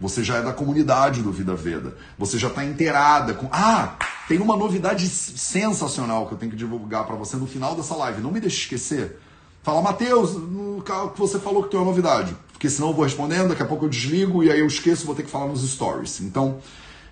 Você 0.00 0.22
já 0.22 0.36
é 0.36 0.42
da 0.42 0.52
comunidade 0.52 1.22
do 1.22 1.32
Vida 1.32 1.54
Veda. 1.54 1.96
Você 2.16 2.38
já 2.38 2.48
está 2.48 2.64
inteirada 2.64 3.34
com. 3.34 3.48
Ah, 3.50 3.96
tem 4.28 4.38
uma 4.38 4.56
novidade 4.56 5.08
sensacional 5.08 6.26
que 6.26 6.34
eu 6.34 6.38
tenho 6.38 6.52
que 6.52 6.56
divulgar 6.56 7.04
para 7.04 7.16
você 7.16 7.36
no 7.36 7.46
final 7.46 7.74
dessa 7.74 7.96
live. 7.96 8.22
Não 8.22 8.30
me 8.30 8.40
deixe 8.40 8.58
esquecer. 8.58 9.18
Fala, 9.62 9.82
Matheus, 9.82 10.34
no 10.34 10.82
que 10.82 11.18
você 11.18 11.38
falou 11.40 11.64
que 11.64 11.70
tem 11.70 11.80
uma 11.80 11.86
novidade. 11.86 12.34
Porque 12.52 12.70
senão 12.70 12.88
eu 12.88 12.94
vou 12.94 13.04
respondendo, 13.04 13.48
daqui 13.48 13.62
a 13.62 13.66
pouco 13.66 13.84
eu 13.84 13.88
desligo 13.88 14.42
e 14.42 14.50
aí 14.50 14.60
eu 14.60 14.66
esqueço, 14.66 15.04
vou 15.04 15.14
ter 15.14 15.24
que 15.24 15.30
falar 15.30 15.46
nos 15.46 15.68
stories. 15.68 16.20
Então, 16.20 16.58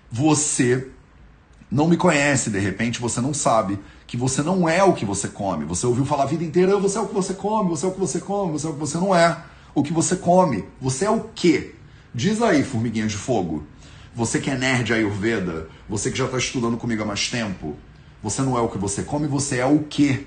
você 0.09 0.87
não 1.69 1.87
me 1.87 1.97
conhece, 1.97 2.49
de 2.49 2.59
repente 2.59 2.99
você 2.99 3.19
não 3.19 3.33
sabe 3.33 3.77
que 4.07 4.15
você 4.15 4.41
não 4.41 4.67
é 4.67 4.81
o 4.81 4.93
que 4.93 5.05
você 5.05 5.27
come. 5.27 5.65
Você 5.65 5.85
ouviu 5.85 6.05
falar 6.05 6.23
a 6.23 6.27
vida 6.27 6.43
inteira, 6.43 6.73
ah, 6.73 6.79
você 6.79 6.97
é 6.97 7.01
o 7.01 7.07
que 7.07 7.13
você 7.13 7.33
come, 7.33 7.69
você 7.69 7.85
é 7.85 7.89
o 7.89 7.91
que 7.91 7.99
você 7.99 8.19
come, 8.19 8.53
você 8.53 8.65
é 8.65 8.69
o 8.69 8.73
que 8.73 8.79
você 8.79 8.97
não 8.97 9.13
é. 9.13 9.37
O 9.75 9.83
que 9.83 9.91
você 9.91 10.15
come. 10.15 10.63
Você 10.79 11.05
é 11.05 11.09
o 11.09 11.25
quê? 11.35 11.75
Diz 12.15 12.41
aí, 12.41 12.63
formiguinha 12.63 13.05
de 13.05 13.17
fogo. 13.17 13.65
Você 14.15 14.39
que 14.39 14.49
é 14.49 14.57
nerd 14.57 14.93
Ayurveda, 14.93 15.69
você 15.87 16.09
que 16.09 16.17
já 16.17 16.25
está 16.25 16.37
estudando 16.37 16.77
comigo 16.77 17.03
há 17.03 17.05
mais 17.05 17.29
tempo, 17.29 17.75
você 18.23 18.41
não 18.41 18.57
é 18.57 18.61
o 18.61 18.69
que 18.69 18.77
você 18.77 19.03
come, 19.03 19.27
você 19.27 19.59
é 19.59 19.65
o 19.65 19.83
quê? 19.83 20.25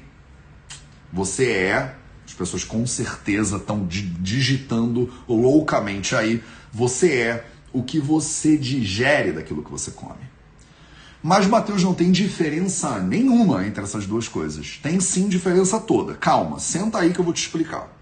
Você 1.13 1.51
é, 1.51 1.95
as 2.25 2.35
pessoas 2.35 2.63
com 2.63 2.87
certeza 2.87 3.57
estão 3.57 3.85
digitando 3.89 5.13
loucamente 5.27 6.15
aí, 6.15 6.41
você 6.71 7.15
é 7.15 7.45
o 7.73 7.83
que 7.83 7.99
você 7.99 8.57
digere 8.57 9.33
daquilo 9.33 9.65
que 9.65 9.71
você 9.71 9.91
come. 9.91 10.31
Mas 11.23 11.47
Mateus 11.47 11.85
não 11.85 11.93
tem 11.93 12.11
diferença 12.11 12.99
nenhuma 12.99 13.67
entre 13.67 13.85
essas 13.85 14.07
duas 14.07 14.27
coisas. 14.27 14.79
Tem 14.83 14.99
sim 15.00 15.29
diferença 15.29 15.79
toda. 15.79 16.15
Calma, 16.15 16.59
senta 16.59 16.99
aí 16.99 17.12
que 17.12 17.21
eu 17.21 17.25
vou 17.25 17.35
te 17.35 17.43
explicar. 17.43 17.95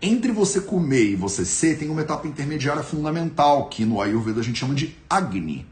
Entre 0.00 0.30
você 0.30 0.60
comer 0.60 1.10
e 1.10 1.16
você 1.16 1.44
ser, 1.44 1.76
tem 1.76 1.90
uma 1.90 2.02
etapa 2.02 2.28
intermediária 2.28 2.82
fundamental, 2.84 3.68
que 3.68 3.84
no 3.84 4.00
Ayurveda 4.00 4.40
a 4.40 4.44
gente 4.44 4.60
chama 4.60 4.74
de 4.74 4.96
Agni. 5.10 5.66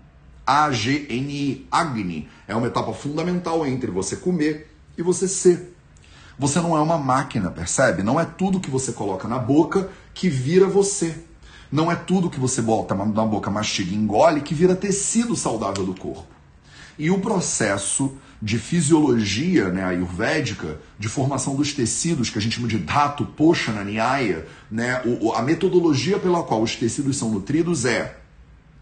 A-G-N-I, 0.44 1.66
Agni. 1.70 2.28
É 2.49 2.56
uma 2.56 2.66
etapa 2.66 2.92
fundamental 2.92 3.64
entre 3.64 3.90
você 3.90 4.16
comer 4.16 4.75
e 4.99 5.02
você 5.02 5.28
ser. 5.28 5.76
Você 6.37 6.61
não 6.61 6.76
é 6.76 6.80
uma 6.80 6.99
máquina, 6.99 7.52
percebe? 7.52 8.02
Não 8.02 8.18
é 8.18 8.25
tudo 8.25 8.59
que 8.59 8.70
você 8.70 8.92
coloca 8.92 9.28
na 9.28 9.38
boca 9.38 9.90
que 10.12 10.28
vira 10.28 10.66
você. 10.66 11.14
Não 11.70 11.90
é 11.90 11.94
tudo 11.94 12.30
que 12.30 12.40
você 12.40 12.61
bota 12.61 12.97
na 12.97 13.04
boca, 13.04 13.49
mastiga 13.49 13.92
e 13.92 13.97
engole 13.97 14.40
que 14.40 14.54
vira 14.54 14.75
tecido 14.75 15.37
saudável 15.37 15.87
do 15.87 15.94
corpo. 15.94 16.39
E 17.00 17.11
o 17.11 17.19
processo 17.19 18.12
de 18.42 18.59
fisiologia 18.59 19.71
né, 19.71 19.83
ayurvédica, 19.83 20.78
de 20.99 21.09
formação 21.09 21.57
dos 21.57 21.73
tecidos, 21.73 22.28
que 22.28 22.38
a 22.38 22.42
gente 22.42 22.57
chama 22.57 22.69
de 22.69 22.78
dhatu 22.78 23.25
poshana 23.25 23.83
nyaya, 23.83 24.47
né, 24.71 25.02
o, 25.04 25.33
a 25.33 25.40
metodologia 25.40 26.19
pela 26.19 26.42
qual 26.42 26.62
os 26.62 26.76
tecidos 26.76 27.16
são 27.16 27.30
nutridos 27.30 27.85
é 27.85 28.21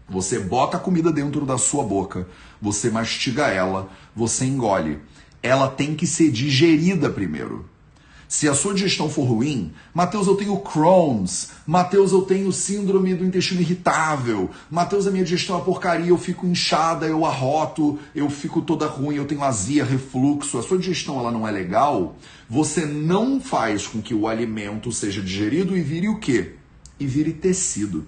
você 0.09 0.39
bota 0.39 0.77
a 0.77 0.79
comida 0.79 1.11
dentro 1.11 1.45
da 1.45 1.57
sua 1.57 1.83
boca, 1.83 2.27
você 2.59 2.89
mastiga 2.89 3.47
ela, 3.47 3.87
você 4.15 4.43
engole. 4.43 4.99
Ela 5.41 5.69
tem 5.69 5.95
que 5.95 6.07
ser 6.07 6.31
digerida 6.31 7.09
primeiro. 7.09 7.69
Se 8.29 8.47
a 8.47 8.53
sua 8.53 8.75
digestão 8.75 9.09
for 9.09 9.23
ruim, 9.23 9.73
Mateus, 9.91 10.27
eu 10.27 10.35
tenho 10.35 10.55
Crohn's, 10.59 11.49
Mateus, 11.65 12.11
eu 12.11 12.21
tenho 12.21 12.51
síndrome 12.51 13.15
do 13.15 13.25
intestino 13.25 13.59
irritável, 13.59 14.51
Mateus, 14.69 15.07
a 15.07 15.11
minha 15.11 15.23
digestão 15.23 15.55
é 15.55 15.57
uma 15.57 15.65
porcaria, 15.65 16.09
eu 16.09 16.17
fico 16.17 16.45
inchada, 16.45 17.07
eu 17.07 17.25
arroto, 17.25 17.97
eu 18.13 18.29
fico 18.29 18.61
toda 18.61 18.85
ruim, 18.85 19.15
eu 19.15 19.25
tenho 19.25 19.43
azia, 19.43 19.83
refluxo, 19.83 20.59
a 20.59 20.61
sua 20.61 20.77
digestão 20.77 21.17
ela 21.17 21.31
não 21.31 21.47
é 21.47 21.49
legal, 21.49 22.17
você 22.47 22.85
não 22.85 23.41
faz 23.41 23.87
com 23.87 23.99
que 23.99 24.13
o 24.13 24.27
alimento 24.27 24.91
seja 24.91 25.23
digerido 25.23 25.75
e 25.75 25.81
vire 25.81 26.07
o 26.07 26.19
quê? 26.19 26.53
E 26.99 27.07
vire 27.07 27.33
tecido. 27.33 28.05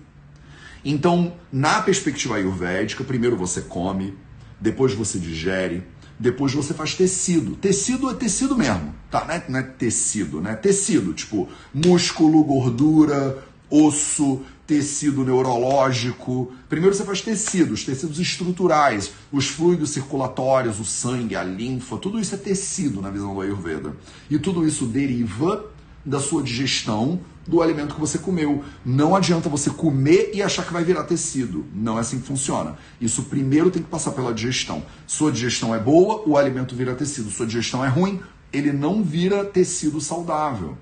Então, 0.85 1.33
na 1.51 1.81
perspectiva 1.81 2.35
ayurvédica, 2.35 3.03
primeiro 3.03 3.35
você 3.35 3.61
come, 3.61 4.13
depois 4.59 4.93
você 4.93 5.17
digere, 5.17 5.83
depois 6.21 6.53
você 6.53 6.73
faz 6.73 6.93
tecido. 6.93 7.55
Tecido 7.55 8.09
é 8.09 8.13
tecido 8.13 8.55
mesmo, 8.55 8.93
tá? 9.09 9.25
Não 9.25 9.33
é, 9.33 9.43
não 9.49 9.59
é 9.59 9.63
tecido, 9.63 10.39
né? 10.39 10.55
Tecido, 10.55 11.13
tipo 11.13 11.49
músculo, 11.73 12.43
gordura, 12.43 13.43
osso, 13.67 14.41
tecido 14.67 15.25
neurológico. 15.25 16.53
Primeiro 16.69 16.95
você 16.95 17.03
faz 17.03 17.21
tecidos, 17.21 17.83
tecidos 17.83 18.19
estruturais, 18.19 19.11
os 19.31 19.47
fluidos 19.47 19.89
circulatórios, 19.89 20.79
o 20.79 20.85
sangue, 20.85 21.35
a 21.35 21.43
linfa, 21.43 21.97
tudo 21.97 22.19
isso 22.19 22.35
é 22.35 22.37
tecido 22.37 23.01
na 23.01 23.09
visão 23.09 23.33
do 23.33 23.41
Ayurveda. 23.41 23.97
E 24.29 24.37
tudo 24.37 24.65
isso 24.65 24.85
deriva 24.85 25.65
da 26.05 26.19
sua 26.19 26.43
digestão 26.43 27.19
do 27.47 27.61
alimento 27.61 27.95
que 27.95 27.99
você 27.99 28.17
comeu. 28.17 28.63
Não 28.85 29.15
adianta 29.15 29.49
você 29.49 29.69
comer 29.69 30.31
e 30.33 30.41
achar 30.41 30.65
que 30.65 30.73
vai 30.73 30.83
virar 30.83 31.03
tecido. 31.03 31.65
Não 31.73 31.97
é 31.97 32.01
assim 32.01 32.19
que 32.19 32.27
funciona. 32.27 32.77
Isso 32.99 33.23
primeiro 33.23 33.71
tem 33.71 33.81
que 33.81 33.89
passar 33.89 34.11
pela 34.11 34.33
digestão. 34.33 34.83
Sua 35.07 35.31
digestão 35.31 35.73
é 35.73 35.79
boa, 35.79 36.23
o 36.27 36.37
alimento 36.37 36.75
vira 36.75 36.95
tecido. 36.95 37.29
Sua 37.29 37.45
digestão 37.45 37.83
é 37.83 37.87
ruim, 37.87 38.21
ele 38.53 38.71
não 38.71 39.03
vira 39.03 39.43
tecido 39.43 39.99
saudável. 39.99 40.77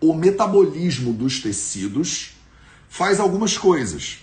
O 0.00 0.14
metabolismo 0.14 1.12
dos 1.12 1.40
tecidos 1.40 2.34
faz 2.88 3.20
algumas 3.20 3.56
coisas. 3.56 4.18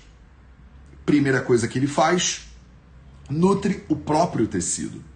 Primeira 1.06 1.42
coisa 1.42 1.68
que 1.68 1.80
ele 1.80 1.88
faz, 1.88 2.48
nutre 3.30 3.84
o 3.88 3.96
próprio 3.96 4.48
tecido. 4.48 5.11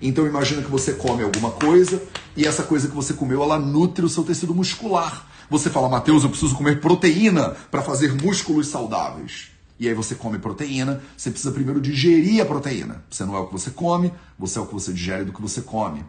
Então 0.00 0.26
imagina 0.26 0.62
que 0.62 0.70
você 0.70 0.92
come 0.92 1.22
alguma 1.22 1.50
coisa 1.50 2.02
e 2.36 2.46
essa 2.46 2.62
coisa 2.62 2.88
que 2.88 2.94
você 2.94 3.14
comeu, 3.14 3.42
ela 3.42 3.58
nutre 3.58 4.04
o 4.04 4.08
seu 4.08 4.22
tecido 4.22 4.54
muscular. 4.54 5.26
Você 5.50 5.70
fala, 5.70 5.88
Mateus, 5.88 6.22
eu 6.22 6.30
preciso 6.30 6.54
comer 6.54 6.80
proteína 6.80 7.56
para 7.70 7.82
fazer 7.82 8.12
músculos 8.22 8.68
saudáveis. 8.68 9.50
E 9.80 9.88
aí 9.88 9.94
você 9.94 10.14
come 10.14 10.38
proteína, 10.38 11.00
você 11.16 11.30
precisa 11.30 11.52
primeiro 11.52 11.80
digerir 11.80 12.42
a 12.42 12.44
proteína. 12.44 13.02
Você 13.08 13.24
não 13.24 13.36
é 13.36 13.38
o 13.40 13.46
que 13.46 13.52
você 13.52 13.70
come, 13.70 14.12
você 14.38 14.58
é 14.58 14.62
o 14.62 14.66
que 14.66 14.74
você 14.74 14.92
digere 14.92 15.24
do 15.24 15.32
que 15.32 15.40
você 15.40 15.62
come. 15.62 16.04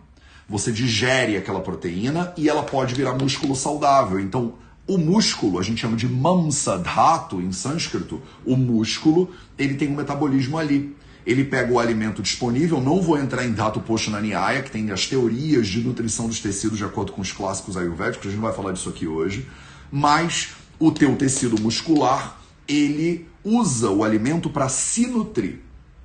Você 0.48 0.72
digere 0.72 1.38
aquela 1.38 1.62
proteína 1.62 2.34
e 2.36 2.50
ela 2.50 2.63
pode 2.63 2.96
virar 2.96 3.13
músculo 3.13 3.55
saudável. 3.55 4.19
Então, 4.19 4.55
o 4.88 4.98
músculo, 4.98 5.60
a 5.60 5.63
gente 5.63 5.81
chama 5.81 5.96
de 5.96 6.08
mamsa 6.10 6.77
dhatu 6.79 7.39
em 7.39 7.51
sânscrito, 7.51 8.19
o 8.43 8.58
músculo, 8.58 9.29
ele 9.58 9.75
tem 9.75 9.88
um 9.88 9.96
metabolismo 9.96 10.58
ali 10.58 10.96
ele 11.30 11.46
pega 11.46 11.72
o 11.72 11.78
alimento 11.78 12.24
disponível, 12.24 12.82
não 12.82 13.04
vou 13.04 13.16
entrar 13.16 13.46
em 13.46 13.52
dado 13.52 13.80
posto 13.82 14.10
na 14.10 14.20
Niaya, 14.20 14.64
que 14.64 14.72
tem 14.72 14.90
as 14.90 15.06
teorias 15.06 15.68
de 15.68 15.80
nutrição 15.80 16.28
dos 16.28 16.40
tecidos 16.40 16.80
de 16.80 16.84
acordo 16.84 17.12
com 17.12 17.22
os 17.22 17.32
clássicos 17.32 17.78
ayurvédicos, 17.78 18.26
a 18.26 18.30
gente 18.32 18.40
não 18.40 18.48
vai 18.48 18.56
falar 18.56 18.72
disso 18.72 18.90
aqui 18.90 19.06
hoje, 19.06 19.48
mas 19.92 20.56
o 20.80 20.92
teu 20.92 21.16
tecido 21.16 21.62
muscular, 21.62 22.42
ele 22.68 23.28
usa 23.44 23.92
o 23.92 24.04
alimento 24.04 24.50
para 24.50 24.68
se 24.70 25.06
nutrir. 25.06 25.60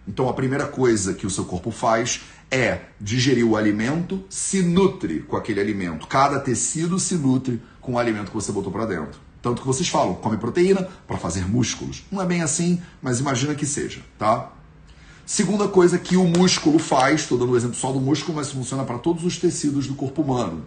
Então 0.06 0.28
a 0.28 0.34
primeira 0.34 0.66
coisa 0.66 1.14
que 1.14 1.26
o 1.26 1.30
seu 1.30 1.46
corpo 1.46 1.70
faz 1.70 2.20
é 2.50 2.80
digerir 3.00 3.46
o 3.46 3.56
alimento, 3.56 4.22
se 4.28 4.62
nutre 4.62 5.20
com 5.20 5.38
aquele 5.38 5.58
alimento. 5.58 6.06
Cada 6.06 6.38
tecido 6.38 6.98
se 6.98 7.14
nutre 7.14 7.62
com 7.80 7.94
o 7.94 7.98
alimento 7.98 8.28
que 8.28 8.34
você 8.34 8.52
botou 8.52 8.70
para 8.70 8.84
dentro. 8.84 9.18
Tanto 9.40 9.62
que 9.62 9.66
vocês 9.66 9.88
falam, 9.88 10.16
come 10.16 10.36
proteína 10.36 10.86
para 11.06 11.16
fazer 11.16 11.48
músculos. 11.48 12.04
Não 12.12 12.20
é 12.20 12.26
bem 12.26 12.42
assim, 12.42 12.82
mas 13.00 13.20
imagina 13.20 13.54
que 13.54 13.64
seja, 13.64 14.02
tá? 14.18 14.52
Segunda 15.26 15.66
coisa 15.66 15.98
que 15.98 16.18
o 16.18 16.24
músculo 16.24 16.78
faz, 16.78 17.22
estou 17.22 17.38
dando 17.38 17.50
o 17.50 17.52
um 17.54 17.56
exemplo 17.56 17.76
só 17.76 17.90
do 17.90 17.98
músculo, 17.98 18.36
mas 18.36 18.50
funciona 18.50 18.84
para 18.84 18.98
todos 18.98 19.24
os 19.24 19.38
tecidos 19.38 19.86
do 19.86 19.94
corpo 19.94 20.20
humano. 20.20 20.66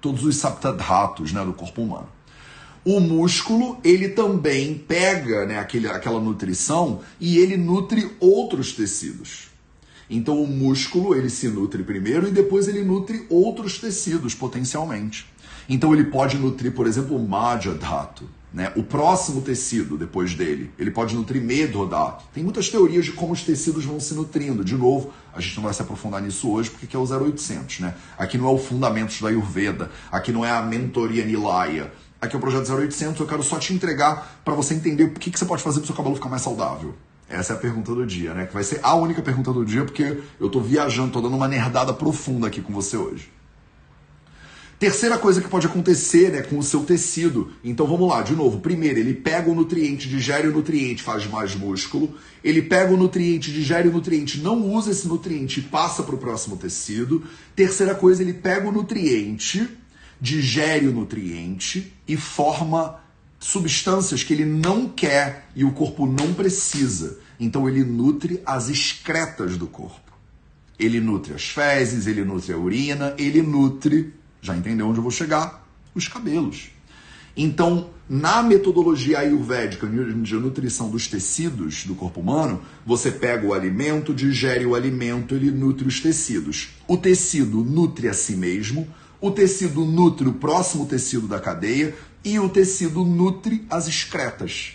Todos 0.00 0.24
os 0.24 0.36
saptadhatus 0.36 1.32
né, 1.32 1.44
do 1.44 1.52
corpo 1.52 1.82
humano. 1.82 2.08
O 2.82 2.98
músculo, 2.98 3.78
ele 3.84 4.08
também 4.08 4.74
pega 4.74 5.44
né, 5.44 5.58
aquele, 5.58 5.86
aquela 5.86 6.18
nutrição 6.18 7.00
e 7.20 7.36
ele 7.38 7.58
nutre 7.58 8.10
outros 8.18 8.72
tecidos. 8.72 9.48
Então 10.08 10.42
o 10.42 10.46
músculo, 10.46 11.14
ele 11.14 11.28
se 11.28 11.46
nutre 11.48 11.82
primeiro 11.82 12.28
e 12.28 12.32
depois 12.32 12.68
ele 12.68 12.82
nutre 12.82 13.26
outros 13.28 13.78
tecidos 13.78 14.34
potencialmente. 14.34 15.26
Então 15.68 15.92
ele 15.92 16.04
pode 16.04 16.38
nutrir, 16.38 16.72
por 16.72 16.86
exemplo, 16.86 17.16
o 17.16 17.28
Majadhatu, 17.28 18.28
né? 18.52 18.72
o 18.76 18.82
próximo 18.82 19.40
tecido 19.40 19.96
depois 19.96 20.34
dele. 20.34 20.70
Ele 20.78 20.90
pode 20.90 21.14
nutrir 21.14 21.42
Medhodhatu. 21.42 22.24
Tem 22.32 22.42
muitas 22.42 22.68
teorias 22.68 23.04
de 23.04 23.12
como 23.12 23.32
os 23.32 23.42
tecidos 23.42 23.84
vão 23.84 23.98
se 23.98 24.14
nutrindo. 24.14 24.64
De 24.64 24.76
novo, 24.76 25.12
a 25.34 25.40
gente 25.40 25.56
não 25.56 25.64
vai 25.64 25.74
se 25.74 25.82
aprofundar 25.82 26.20
nisso 26.20 26.50
hoje 26.50 26.70
porque 26.70 26.86
aqui 26.86 26.96
é 26.96 26.98
o 26.98 27.04
0800. 27.04 27.80
Né? 27.80 27.94
Aqui 28.18 28.36
não 28.36 28.48
é 28.48 28.50
o 28.52 28.58
Fundamentos 28.58 29.20
da 29.20 29.28
Ayurveda, 29.28 29.90
aqui 30.10 30.32
não 30.32 30.44
é 30.44 30.50
a 30.50 30.62
Mentoria 30.62 31.24
Nilaya 31.24 31.90
aqui 32.22 32.36
é 32.36 32.38
o 32.38 32.40
projeto 32.40 32.72
0800, 32.72 33.20
eu 33.20 33.26
quero 33.26 33.42
só 33.42 33.58
te 33.58 33.74
entregar 33.74 34.40
para 34.44 34.54
você 34.54 34.74
entender 34.74 35.02
o 35.02 35.10
que, 35.10 35.28
que 35.28 35.36
você 35.36 35.44
pode 35.44 35.60
fazer 35.60 35.80
para 35.80 35.84
o 35.84 35.86
seu 35.88 35.96
cabelo 35.96 36.14
ficar 36.14 36.28
mais 36.28 36.42
saudável. 36.42 36.94
Essa 37.28 37.54
é 37.54 37.56
a 37.56 37.58
pergunta 37.58 37.92
do 37.94 38.06
dia, 38.06 38.32
né? 38.32 38.46
Que 38.46 38.54
vai 38.54 38.62
ser 38.62 38.78
a 38.82 38.94
única 38.94 39.20
pergunta 39.22 39.52
do 39.52 39.64
dia, 39.64 39.84
porque 39.84 40.20
eu 40.38 40.48
tô 40.48 40.60
viajando, 40.60 41.10
tô 41.10 41.20
dando 41.20 41.34
uma 41.34 41.48
nerdada 41.48 41.92
profunda 41.92 42.46
aqui 42.46 42.60
com 42.60 42.72
você 42.72 42.96
hoje. 42.96 43.32
Terceira 44.82 45.16
coisa 45.16 45.40
que 45.40 45.48
pode 45.48 45.64
acontecer 45.64 46.32
né, 46.32 46.42
com 46.42 46.58
o 46.58 46.62
seu 46.62 46.82
tecido. 46.82 47.52
Então 47.62 47.86
vamos 47.86 48.08
lá, 48.08 48.20
de 48.20 48.34
novo. 48.34 48.58
Primeiro, 48.58 48.98
ele 48.98 49.14
pega 49.14 49.48
o 49.48 49.54
nutriente, 49.54 50.08
digere 50.08 50.48
o 50.48 50.52
nutriente, 50.52 51.04
faz 51.04 51.24
mais 51.24 51.54
músculo. 51.54 52.16
Ele 52.42 52.60
pega 52.60 52.92
o 52.92 52.96
nutriente, 52.96 53.52
digere 53.52 53.86
o 53.86 53.92
nutriente, 53.92 54.40
não 54.40 54.60
usa 54.68 54.90
esse 54.90 55.06
nutriente 55.06 55.60
e 55.60 55.62
passa 55.62 56.02
para 56.02 56.16
o 56.16 56.18
próximo 56.18 56.56
tecido. 56.56 57.22
Terceira 57.54 57.94
coisa, 57.94 58.24
ele 58.24 58.32
pega 58.32 58.68
o 58.68 58.72
nutriente, 58.72 59.68
digere 60.20 60.88
o 60.88 60.92
nutriente 60.92 61.92
e 62.08 62.16
forma 62.16 62.98
substâncias 63.38 64.24
que 64.24 64.32
ele 64.32 64.44
não 64.44 64.88
quer 64.88 65.46
e 65.54 65.62
o 65.62 65.70
corpo 65.70 66.06
não 66.06 66.34
precisa. 66.34 67.20
Então 67.38 67.68
ele 67.68 67.84
nutre 67.84 68.42
as 68.44 68.68
excretas 68.68 69.56
do 69.56 69.68
corpo. 69.68 70.10
Ele 70.76 70.98
nutre 70.98 71.34
as 71.34 71.44
fezes, 71.44 72.08
ele 72.08 72.24
nutre 72.24 72.52
a 72.52 72.58
urina, 72.58 73.14
ele 73.16 73.42
nutre, 73.42 74.12
já 74.42 74.56
entendeu 74.56 74.88
onde 74.88 74.98
eu 74.98 75.02
vou 75.02 75.12
chegar? 75.12 75.66
Os 75.94 76.08
cabelos. 76.08 76.70
Então, 77.34 77.88
na 78.08 78.42
metodologia 78.42 79.20
ayurvédica 79.20 79.86
de 79.86 80.34
nutrição 80.34 80.90
dos 80.90 81.06
tecidos 81.06 81.84
do 81.84 81.94
corpo 81.94 82.20
humano, 82.20 82.60
você 82.84 83.10
pega 83.10 83.46
o 83.46 83.54
alimento, 83.54 84.12
digere 84.12 84.66
o 84.66 84.74
alimento, 84.74 85.34
ele 85.34 85.50
nutre 85.50 85.88
os 85.88 86.00
tecidos. 86.00 86.70
O 86.86 86.96
tecido 86.96 87.64
nutre 87.64 88.08
a 88.08 88.12
si 88.12 88.36
mesmo, 88.36 88.86
o 89.20 89.30
tecido 89.30 89.84
nutre 89.86 90.28
o 90.28 90.34
próximo 90.34 90.84
tecido 90.84 91.26
da 91.26 91.40
cadeia 91.40 91.94
e 92.24 92.38
o 92.38 92.48
tecido 92.48 93.04
nutre 93.04 93.64
as 93.70 93.88
excretas. 93.88 94.74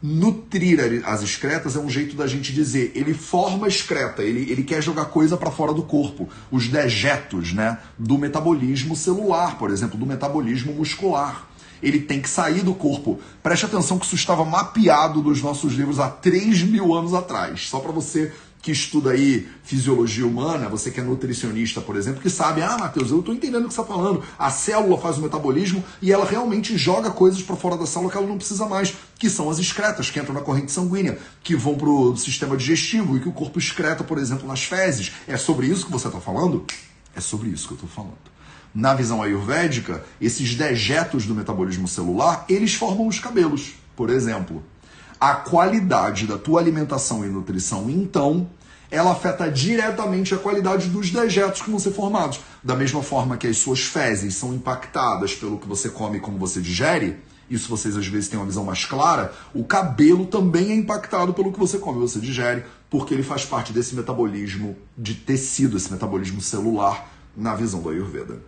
Nutrir 0.00 1.02
as 1.04 1.22
excretas 1.22 1.74
é 1.74 1.80
um 1.80 1.90
jeito 1.90 2.14
da 2.14 2.26
gente 2.28 2.52
dizer, 2.52 2.92
ele 2.94 3.12
forma 3.12 3.66
excreta, 3.66 4.22
ele, 4.22 4.50
ele 4.50 4.62
quer 4.62 4.80
jogar 4.80 5.06
coisa 5.06 5.36
para 5.36 5.50
fora 5.50 5.72
do 5.72 5.82
corpo. 5.82 6.28
Os 6.52 6.68
dejetos 6.68 7.52
né, 7.52 7.78
do 7.98 8.16
metabolismo 8.16 8.94
celular, 8.94 9.58
por 9.58 9.70
exemplo, 9.70 9.98
do 9.98 10.06
metabolismo 10.06 10.72
muscular. 10.72 11.48
Ele 11.82 12.00
tem 12.00 12.20
que 12.20 12.30
sair 12.30 12.62
do 12.62 12.74
corpo. 12.74 13.20
Preste 13.42 13.66
atenção 13.66 13.98
que 13.98 14.06
isso 14.06 14.14
estava 14.14 14.44
mapeado 14.44 15.22
nos 15.22 15.42
nossos 15.42 15.74
livros 15.74 15.98
há 15.98 16.08
3 16.08 16.62
mil 16.62 16.94
anos 16.94 17.14
atrás. 17.14 17.68
Só 17.68 17.80
para 17.80 17.92
você 17.92 18.32
que 18.60 18.72
estuda 18.72 19.10
aí 19.10 19.48
fisiologia 19.62 20.26
humana, 20.26 20.68
você 20.68 20.90
que 20.90 21.00
é 21.00 21.02
nutricionista, 21.02 21.80
por 21.80 21.96
exemplo, 21.96 22.20
que 22.20 22.30
sabe, 22.30 22.62
ah, 22.62 22.76
Matheus, 22.78 23.10
eu 23.10 23.20
estou 23.20 23.34
entendendo 23.34 23.64
o 23.64 23.68
que 23.68 23.74
você 23.74 23.80
está 23.80 23.94
falando. 23.94 24.22
A 24.38 24.50
célula 24.50 24.98
faz 24.98 25.18
o 25.18 25.22
metabolismo 25.22 25.82
e 26.02 26.12
ela 26.12 26.24
realmente 26.24 26.76
joga 26.76 27.10
coisas 27.10 27.42
para 27.42 27.56
fora 27.56 27.76
da 27.76 27.86
célula 27.86 28.10
que 28.10 28.16
ela 28.16 28.26
não 28.26 28.36
precisa 28.36 28.66
mais, 28.66 28.94
que 29.18 29.30
são 29.30 29.48
as 29.48 29.58
excretas, 29.58 30.10
que 30.10 30.18
entram 30.18 30.34
na 30.34 30.40
corrente 30.40 30.72
sanguínea, 30.72 31.18
que 31.42 31.54
vão 31.54 31.76
para 31.76 31.88
o 31.88 32.16
sistema 32.16 32.56
digestivo 32.56 33.16
e 33.16 33.20
que 33.20 33.28
o 33.28 33.32
corpo 33.32 33.58
excreta, 33.58 34.02
por 34.02 34.18
exemplo, 34.18 34.46
nas 34.46 34.64
fezes. 34.64 35.12
É 35.26 35.36
sobre 35.36 35.66
isso 35.66 35.86
que 35.86 35.92
você 35.92 36.08
está 36.08 36.20
falando? 36.20 36.64
É 37.14 37.20
sobre 37.20 37.48
isso 37.50 37.68
que 37.68 37.74
eu 37.74 37.76
estou 37.76 37.90
falando. 37.90 38.18
Na 38.74 38.94
visão 38.94 39.22
ayurvédica, 39.22 40.04
esses 40.20 40.54
dejetos 40.54 41.26
do 41.26 41.34
metabolismo 41.34 41.88
celular, 41.88 42.44
eles 42.48 42.74
formam 42.74 43.06
os 43.06 43.18
cabelos, 43.18 43.74
por 43.96 44.10
exemplo 44.10 44.62
a 45.20 45.34
qualidade 45.34 46.26
da 46.26 46.38
tua 46.38 46.60
alimentação 46.60 47.24
e 47.24 47.28
nutrição, 47.28 47.90
então, 47.90 48.48
ela 48.90 49.12
afeta 49.12 49.50
diretamente 49.50 50.34
a 50.34 50.38
qualidade 50.38 50.88
dos 50.88 51.10
dejetos 51.10 51.62
que 51.62 51.70
vão 51.70 51.78
ser 51.78 51.92
formados. 51.92 52.40
Da 52.62 52.74
mesma 52.74 53.02
forma 53.02 53.36
que 53.36 53.46
as 53.46 53.58
suas 53.58 53.80
fezes 53.80 54.34
são 54.34 54.54
impactadas 54.54 55.34
pelo 55.34 55.58
que 55.58 55.68
você 55.68 55.88
come 55.90 56.18
e 56.18 56.20
como 56.20 56.38
você 56.38 56.60
digere, 56.60 57.18
isso 57.50 57.68
vocês 57.68 57.96
às 57.96 58.06
vezes 58.06 58.28
têm 58.28 58.38
uma 58.38 58.46
visão 58.46 58.64
mais 58.64 58.84
clara, 58.84 59.32
o 59.54 59.64
cabelo 59.64 60.26
também 60.26 60.70
é 60.70 60.74
impactado 60.74 61.32
pelo 61.32 61.52
que 61.52 61.58
você 61.58 61.78
come 61.78 61.98
e 61.98 62.08
você 62.08 62.18
digere, 62.18 62.64
porque 62.90 63.14
ele 63.14 63.22
faz 63.22 63.44
parte 63.44 63.72
desse 63.72 63.94
metabolismo 63.94 64.76
de 64.96 65.14
tecido, 65.14 65.76
esse 65.76 65.90
metabolismo 65.90 66.40
celular 66.40 67.10
na 67.36 67.54
visão 67.54 67.80
do 67.80 67.88
Ayurveda. 67.88 68.42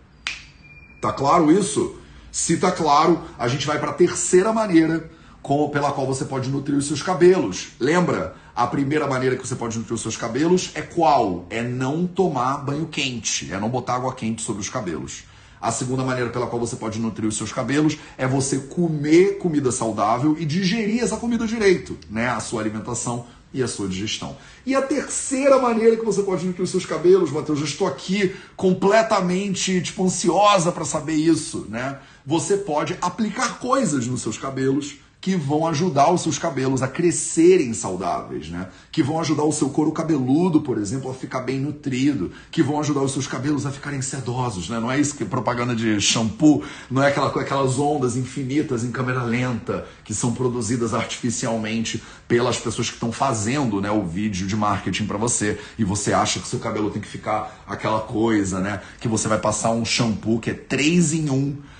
Tá 0.99 1.11
claro 1.11 1.51
isso? 1.51 1.95
Se 2.31 2.57
tá 2.57 2.71
claro, 2.71 3.21
a 3.37 3.47
gente 3.47 3.65
vai 3.65 3.79
para 3.79 3.89
a 3.89 3.93
terceira 3.93 4.53
maneira 4.53 5.09
com, 5.41 5.67
pela 5.69 5.91
qual 5.91 6.05
você 6.05 6.25
pode 6.25 6.49
nutrir 6.49 6.77
os 6.77 6.85
seus 6.85 7.01
cabelos. 7.01 7.69
Lembra? 7.79 8.35
A 8.55 8.67
primeira 8.67 9.07
maneira 9.07 9.37
que 9.37 9.47
você 9.47 9.55
pode 9.55 9.77
nutrir 9.77 9.95
os 9.95 10.01
seus 10.01 10.17
cabelos 10.17 10.71
é 10.75 10.81
qual? 10.81 11.45
É 11.49 11.61
não 11.61 12.05
tomar 12.05 12.57
banho 12.57 12.85
quente, 12.87 13.51
é 13.51 13.59
não 13.59 13.69
botar 13.69 13.95
água 13.95 14.13
quente 14.13 14.41
sobre 14.41 14.61
os 14.61 14.69
cabelos. 14.69 15.23
A 15.61 15.71
segunda 15.71 16.03
maneira 16.03 16.29
pela 16.31 16.47
qual 16.47 16.59
você 16.59 16.75
pode 16.75 16.99
nutrir 16.99 17.27
os 17.29 17.37
seus 17.37 17.53
cabelos 17.53 17.97
é 18.17 18.27
você 18.27 18.57
comer 18.57 19.37
comida 19.37 19.71
saudável 19.71 20.35
e 20.37 20.43
digerir 20.43 21.03
essa 21.03 21.17
comida 21.17 21.45
direito, 21.45 21.97
né? 22.09 22.29
A 22.29 22.39
sua 22.39 22.61
alimentação 22.61 23.27
e 23.53 23.61
a 23.61 23.67
sua 23.67 23.87
digestão. 23.87 24.35
E 24.65 24.75
a 24.75 24.81
terceira 24.81 25.59
maneira 25.59 25.95
que 25.95 26.05
você 26.05 26.23
pode 26.23 26.45
nutrir 26.45 26.63
os 26.63 26.71
seus 26.71 26.85
cabelos, 26.85 27.31
Matheus, 27.31 27.59
eu 27.59 27.65
estou 27.65 27.87
aqui 27.87 28.35
completamente 28.55 29.79
tipo, 29.81 30.03
ansiosa 30.03 30.71
para 30.71 30.83
saber 30.83 31.13
isso, 31.13 31.67
né? 31.69 31.99
Você 32.25 32.57
pode 32.57 32.97
aplicar 33.01 33.59
coisas 33.59 34.07
nos 34.07 34.21
seus 34.21 34.37
cabelos 34.37 34.95
que 35.21 35.35
vão 35.35 35.67
ajudar 35.67 36.11
os 36.11 36.21
seus 36.21 36.39
cabelos 36.39 36.81
a 36.81 36.87
crescerem 36.87 37.73
saudáveis, 37.73 38.49
né? 38.49 38.67
Que 38.91 39.03
vão 39.03 39.19
ajudar 39.19 39.43
o 39.43 39.51
seu 39.51 39.69
couro 39.69 39.91
cabeludo, 39.91 40.61
por 40.61 40.79
exemplo, 40.79 41.11
a 41.11 41.13
ficar 41.13 41.41
bem 41.41 41.59
nutrido, 41.59 42.31
que 42.49 42.63
vão 42.63 42.79
ajudar 42.79 43.01
os 43.01 43.11
seus 43.11 43.27
cabelos 43.27 43.67
a 43.67 43.71
ficarem 43.71 44.01
sedosos, 44.01 44.67
né? 44.67 44.79
Não 44.79 44.91
é 44.91 44.99
isso 44.99 45.15
que 45.15 45.21
é 45.21 45.25
propaganda 45.27 45.75
de 45.75 46.01
shampoo, 46.01 46.63
não 46.89 47.03
é 47.03 47.09
aquela, 47.09 47.27
aquelas 47.27 47.77
ondas 47.77 48.17
infinitas 48.17 48.83
em 48.83 48.91
câmera 48.91 49.21
lenta 49.21 49.85
que 50.03 50.15
são 50.15 50.33
produzidas 50.33 50.91
artificialmente 50.91 52.01
pelas 52.27 52.57
pessoas 52.57 52.87
que 52.87 52.95
estão 52.95 53.11
fazendo, 53.11 53.79
né, 53.79 53.91
o 53.91 54.03
vídeo 54.03 54.47
de 54.47 54.55
marketing 54.55 55.05
para 55.05 55.17
você 55.17 55.59
e 55.77 55.83
você 55.83 56.13
acha 56.13 56.39
que 56.39 56.47
seu 56.47 56.59
cabelo 56.59 56.89
tem 56.89 57.01
que 57.01 57.07
ficar 57.07 57.63
aquela 57.67 57.99
coisa, 57.99 58.59
né? 58.59 58.81
Que 58.99 59.07
você 59.07 59.27
vai 59.27 59.37
passar 59.37 59.69
um 59.69 59.85
shampoo 59.85 60.39
que 60.39 60.49
é 60.49 60.53
3 60.53 61.13
em 61.13 61.29
1 61.29 61.70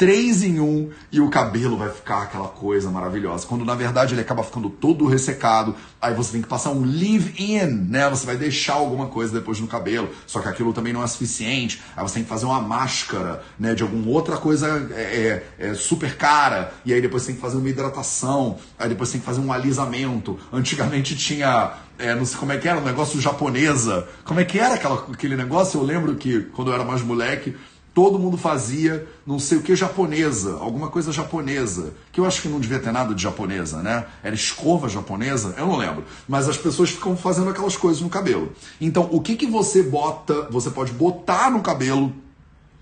três 0.00 0.42
em 0.42 0.58
um 0.60 0.88
e 1.12 1.20
o 1.20 1.28
cabelo 1.28 1.76
vai 1.76 1.90
ficar 1.90 2.22
aquela 2.22 2.48
coisa 2.48 2.90
maravilhosa. 2.90 3.46
Quando 3.46 3.66
na 3.66 3.74
verdade 3.74 4.14
ele 4.14 4.22
acaba 4.22 4.42
ficando 4.42 4.70
todo 4.70 5.04
ressecado, 5.04 5.76
aí 6.00 6.14
você 6.14 6.32
tem 6.32 6.40
que 6.40 6.48
passar 6.48 6.70
um 6.70 6.82
leave-in, 6.86 7.66
né? 7.66 8.08
Você 8.08 8.24
vai 8.24 8.38
deixar 8.38 8.72
alguma 8.72 9.08
coisa 9.08 9.30
depois 9.30 9.60
no 9.60 9.66
cabelo, 9.66 10.08
só 10.26 10.40
que 10.40 10.48
aquilo 10.48 10.72
também 10.72 10.94
não 10.94 11.02
é 11.02 11.06
suficiente. 11.06 11.82
Aí 11.94 12.02
você 12.02 12.14
tem 12.14 12.22
que 12.22 12.30
fazer 12.30 12.46
uma 12.46 12.62
máscara, 12.62 13.42
né? 13.58 13.74
De 13.74 13.82
alguma 13.82 14.08
outra 14.08 14.38
coisa 14.38 14.88
é, 14.94 15.44
é, 15.58 15.68
é 15.68 15.74
super 15.74 16.16
cara, 16.16 16.72
e 16.82 16.94
aí 16.94 17.02
depois 17.02 17.22
você 17.22 17.26
tem 17.26 17.36
que 17.36 17.42
fazer 17.42 17.58
uma 17.58 17.68
hidratação, 17.68 18.56
aí 18.78 18.88
depois 18.88 19.10
você 19.10 19.18
tem 19.18 19.20
que 19.20 19.26
fazer 19.26 19.42
um 19.42 19.52
alisamento. 19.52 20.38
Antigamente 20.50 21.14
tinha 21.14 21.74
é, 21.98 22.14
não 22.14 22.24
sei 22.24 22.38
como 22.38 22.52
é 22.52 22.56
que 22.56 22.66
era, 22.66 22.78
um 22.78 22.84
negócio 22.84 23.20
japonesa. 23.20 24.08
Como 24.24 24.40
é 24.40 24.46
que 24.46 24.58
era 24.58 24.76
aquela, 24.76 25.06
aquele 25.12 25.36
negócio? 25.36 25.78
Eu 25.78 25.84
lembro 25.84 26.14
que 26.14 26.40
quando 26.54 26.68
eu 26.68 26.74
era 26.74 26.84
mais 26.84 27.02
moleque, 27.02 27.54
todo 28.00 28.18
mundo 28.18 28.38
fazia 28.38 29.06
não 29.26 29.38
sei 29.38 29.58
o 29.58 29.62
que 29.62 29.76
japonesa, 29.76 30.54
alguma 30.54 30.88
coisa 30.88 31.12
japonesa, 31.12 31.92
que 32.10 32.18
eu 32.18 32.24
acho 32.24 32.40
que 32.40 32.48
não 32.48 32.58
devia 32.58 32.78
ter 32.78 32.90
nada 32.90 33.14
de 33.14 33.22
japonesa, 33.22 33.82
né? 33.82 34.06
Era 34.22 34.34
escova 34.34 34.88
japonesa, 34.88 35.54
eu 35.58 35.66
não 35.66 35.76
lembro. 35.76 36.04
Mas 36.26 36.48
as 36.48 36.56
pessoas 36.56 36.88
ficam 36.88 37.14
fazendo 37.14 37.50
aquelas 37.50 37.76
coisas 37.76 38.00
no 38.00 38.08
cabelo. 38.08 38.52
Então, 38.80 39.06
o 39.12 39.20
que 39.20 39.36
que 39.36 39.46
você 39.46 39.82
bota, 39.82 40.48
você 40.50 40.70
pode 40.70 40.92
botar 40.94 41.50
no 41.50 41.60
cabelo 41.60 42.10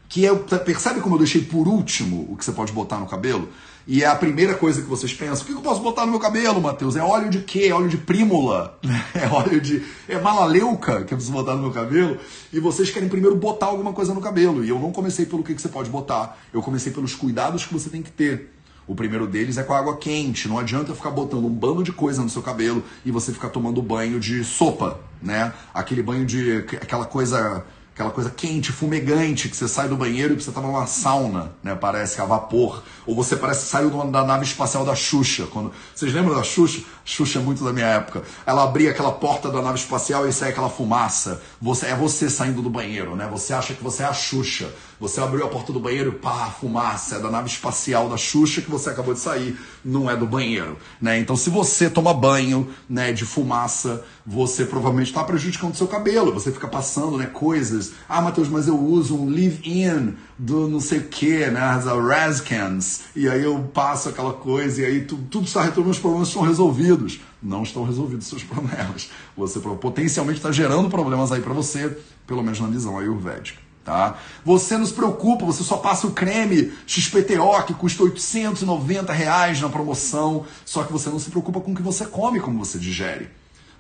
que 0.09 0.24
é, 0.24 0.33
percebe 0.35 1.00
como 1.00 1.16
eu 1.16 1.18
deixei 1.18 1.42
por 1.42 1.66
último 1.66 2.28
o 2.31 2.37
que 2.37 2.44
você 2.44 2.52
pode 2.52 2.72
botar 2.72 2.98
no 2.98 3.07
cabelo? 3.07 3.48
E 3.90 4.05
é 4.05 4.07
a 4.07 4.14
primeira 4.14 4.55
coisa 4.55 4.83
que 4.83 4.87
vocês 4.87 5.14
pensam: 5.14 5.44
o 5.44 5.46
que 5.46 5.53
eu 5.55 5.62
posso 5.62 5.81
botar 5.81 6.05
no 6.05 6.11
meu 6.11 6.20
cabelo, 6.20 6.61
Matheus? 6.61 6.94
É 6.94 7.03
óleo 7.03 7.31
de 7.31 7.40
quê? 7.40 7.68
É 7.70 7.72
óleo 7.74 7.88
de 7.88 7.96
prímula? 7.96 8.79
É 9.14 9.27
óleo 9.27 9.61
de. 9.61 9.83
É 10.07 10.20
malaleuca 10.20 11.03
que 11.05 11.14
eu 11.14 11.16
preciso 11.16 11.33
botar 11.33 11.55
no 11.55 11.62
meu 11.62 11.70
cabelo? 11.70 12.18
E 12.53 12.61
vocês 12.61 12.90
querem 12.90 13.09
primeiro 13.09 13.35
botar 13.35 13.66
alguma 13.66 13.94
coisa 13.94 14.12
no 14.12 14.20
cabelo. 14.20 14.62
E 14.62 14.68
eu 14.68 14.79
não 14.79 14.92
comecei 14.92 15.24
pelo 15.24 15.42
que 15.42 15.55
você 15.55 15.68
pode 15.68 15.88
botar. 15.88 16.38
Eu 16.53 16.61
comecei 16.61 16.92
pelos 16.92 17.14
cuidados 17.14 17.64
que 17.64 17.72
você 17.72 17.88
tem 17.88 18.03
que 18.03 18.12
ter. 18.12 18.53
O 18.87 18.94
primeiro 18.94 19.27
deles 19.27 19.57
é 19.57 19.62
com 19.62 19.72
água 19.72 19.96
quente. 19.96 20.48
Não 20.48 20.59
adianta 20.59 20.94
ficar 20.94 21.11
botando 21.11 21.46
um 21.46 21.51
bando 21.51 21.83
de 21.83 21.92
coisa 21.92 22.22
no 22.22 22.29
seu 22.29 22.42
cabelo 22.42 22.85
e 23.05 23.11
você 23.11 23.33
ficar 23.33 23.48
tomando 23.48 23.81
banho 23.81 24.20
de 24.20 24.44
sopa, 24.44 25.01
né? 25.22 25.53
Aquele 25.72 26.03
banho 26.03 26.27
de. 26.27 26.59
aquela 26.81 27.07
coisa 27.07 27.64
aquela 27.98 28.12
coisa 28.12 28.30
quente, 28.30 28.70
fumegante, 28.70 29.48
que 29.48 29.56
você 29.56 29.66
sai 29.66 29.88
do 29.88 29.96
banheiro 29.96 30.34
e 30.34 30.40
você 30.40 30.52
tá 30.52 30.61
numa 30.61 30.87
sauna, 30.87 31.50
né? 31.64 31.74
Parece 31.74 32.20
a 32.20 32.24
vapor. 32.24 32.84
Ou 33.04 33.12
você 33.12 33.34
parece 33.34 33.64
que 33.64 33.70
saiu 33.70 33.90
da 33.90 34.24
nave 34.24 34.44
espacial 34.44 34.84
da 34.84 34.94
Xuxa. 34.94 35.46
Quando... 35.46 35.72
Vocês 35.92 36.14
lembram 36.14 36.37
da 36.37 36.44
Xuxa? 36.44 36.82
Xuxa 37.08 37.38
é 37.38 37.42
muito 37.42 37.64
da 37.64 37.72
minha 37.72 37.86
época. 37.86 38.22
Ela 38.44 38.62
abria 38.64 38.90
aquela 38.90 39.10
porta 39.10 39.50
da 39.50 39.62
nave 39.62 39.78
espacial 39.78 40.28
e 40.28 40.32
sai 40.32 40.50
aquela 40.50 40.68
fumaça. 40.68 41.40
Você, 41.58 41.86
é 41.86 41.96
você 41.96 42.28
saindo 42.28 42.60
do 42.60 42.68
banheiro, 42.68 43.16
né? 43.16 43.26
Você 43.32 43.54
acha 43.54 43.72
que 43.72 43.82
você 43.82 44.02
é 44.02 44.06
a 44.06 44.12
Xuxa. 44.12 44.68
Você 45.00 45.18
abriu 45.18 45.42
a 45.46 45.48
porta 45.48 45.72
do 45.72 45.80
banheiro 45.80 46.10
e 46.10 46.18
pá, 46.18 46.50
fumaça. 46.50 47.16
É 47.16 47.18
da 47.18 47.30
nave 47.30 47.48
espacial 47.48 48.10
da 48.10 48.18
Xuxa 48.18 48.60
que 48.60 48.70
você 48.70 48.90
acabou 48.90 49.14
de 49.14 49.20
sair. 49.20 49.58
Não 49.82 50.10
é 50.10 50.14
do 50.14 50.26
banheiro, 50.26 50.76
né? 51.00 51.18
Então 51.18 51.34
se 51.34 51.48
você 51.48 51.88
toma 51.88 52.12
banho, 52.12 52.68
né, 52.86 53.10
de 53.10 53.24
fumaça, 53.24 54.04
você 54.26 54.66
provavelmente 54.66 55.08
está 55.08 55.24
prejudicando 55.24 55.72
o 55.72 55.76
seu 55.76 55.88
cabelo. 55.88 56.34
Você 56.34 56.52
fica 56.52 56.68
passando, 56.68 57.16
né, 57.16 57.24
coisas. 57.24 57.92
Ah, 58.06 58.20
Matheus, 58.20 58.48
mas 58.48 58.68
eu 58.68 58.78
uso 58.78 59.16
um 59.16 59.30
leave-in 59.30 60.14
do 60.38 60.68
não 60.68 60.80
sei 60.80 60.98
o 60.98 61.04
que, 61.04 61.46
né, 61.46 61.60
as 61.60 61.86
Razcans. 61.86 63.00
E 63.16 63.28
aí 63.28 63.42
eu 63.42 63.58
passo 63.72 64.10
aquela 64.10 64.32
coisa 64.32 64.82
e 64.82 64.84
aí 64.84 65.00
tu, 65.04 65.16
tudo 65.30 65.46
está 65.46 65.62
retornando, 65.62 65.92
os 65.92 65.98
problemas 65.98 66.28
estão 66.28 66.42
resolvidos. 66.42 66.97
Não 67.42 67.62
estão 67.62 67.84
resolvidos 67.84 68.24
os 68.24 68.30
seus 68.30 68.42
problemas. 68.44 69.11
Você 69.37 69.61
potencialmente 69.61 70.38
está 70.38 70.50
gerando 70.50 70.88
problemas 70.88 71.32
aí 71.32 71.40
para 71.40 71.54
você, 71.54 71.96
pelo 72.26 72.42
menos 72.42 72.61
na 72.61 72.68
visão 72.68 72.98
ayurvédica. 72.98 73.68
Tá? 73.84 74.18
Você 74.44 74.76
nos 74.76 74.92
preocupa, 74.92 75.46
você 75.46 75.62
só 75.62 75.78
passa 75.78 76.06
o 76.06 76.11
creme 76.11 76.72
XPTO 76.87 77.62
que 77.66 77.72
custa 77.72 78.02
890 78.02 79.11
reais 79.14 79.62
na 79.62 79.70
promoção, 79.70 80.44
só 80.62 80.84
que 80.84 80.92
você 80.92 81.08
não 81.08 81.18
se 81.18 81.30
preocupa 81.30 81.58
com 81.58 81.72
o 81.72 81.74
que 81.74 81.80
você 81.80 82.04
come, 82.04 82.38
como 82.38 82.58
você 82.62 82.78
digere. 82.78 83.30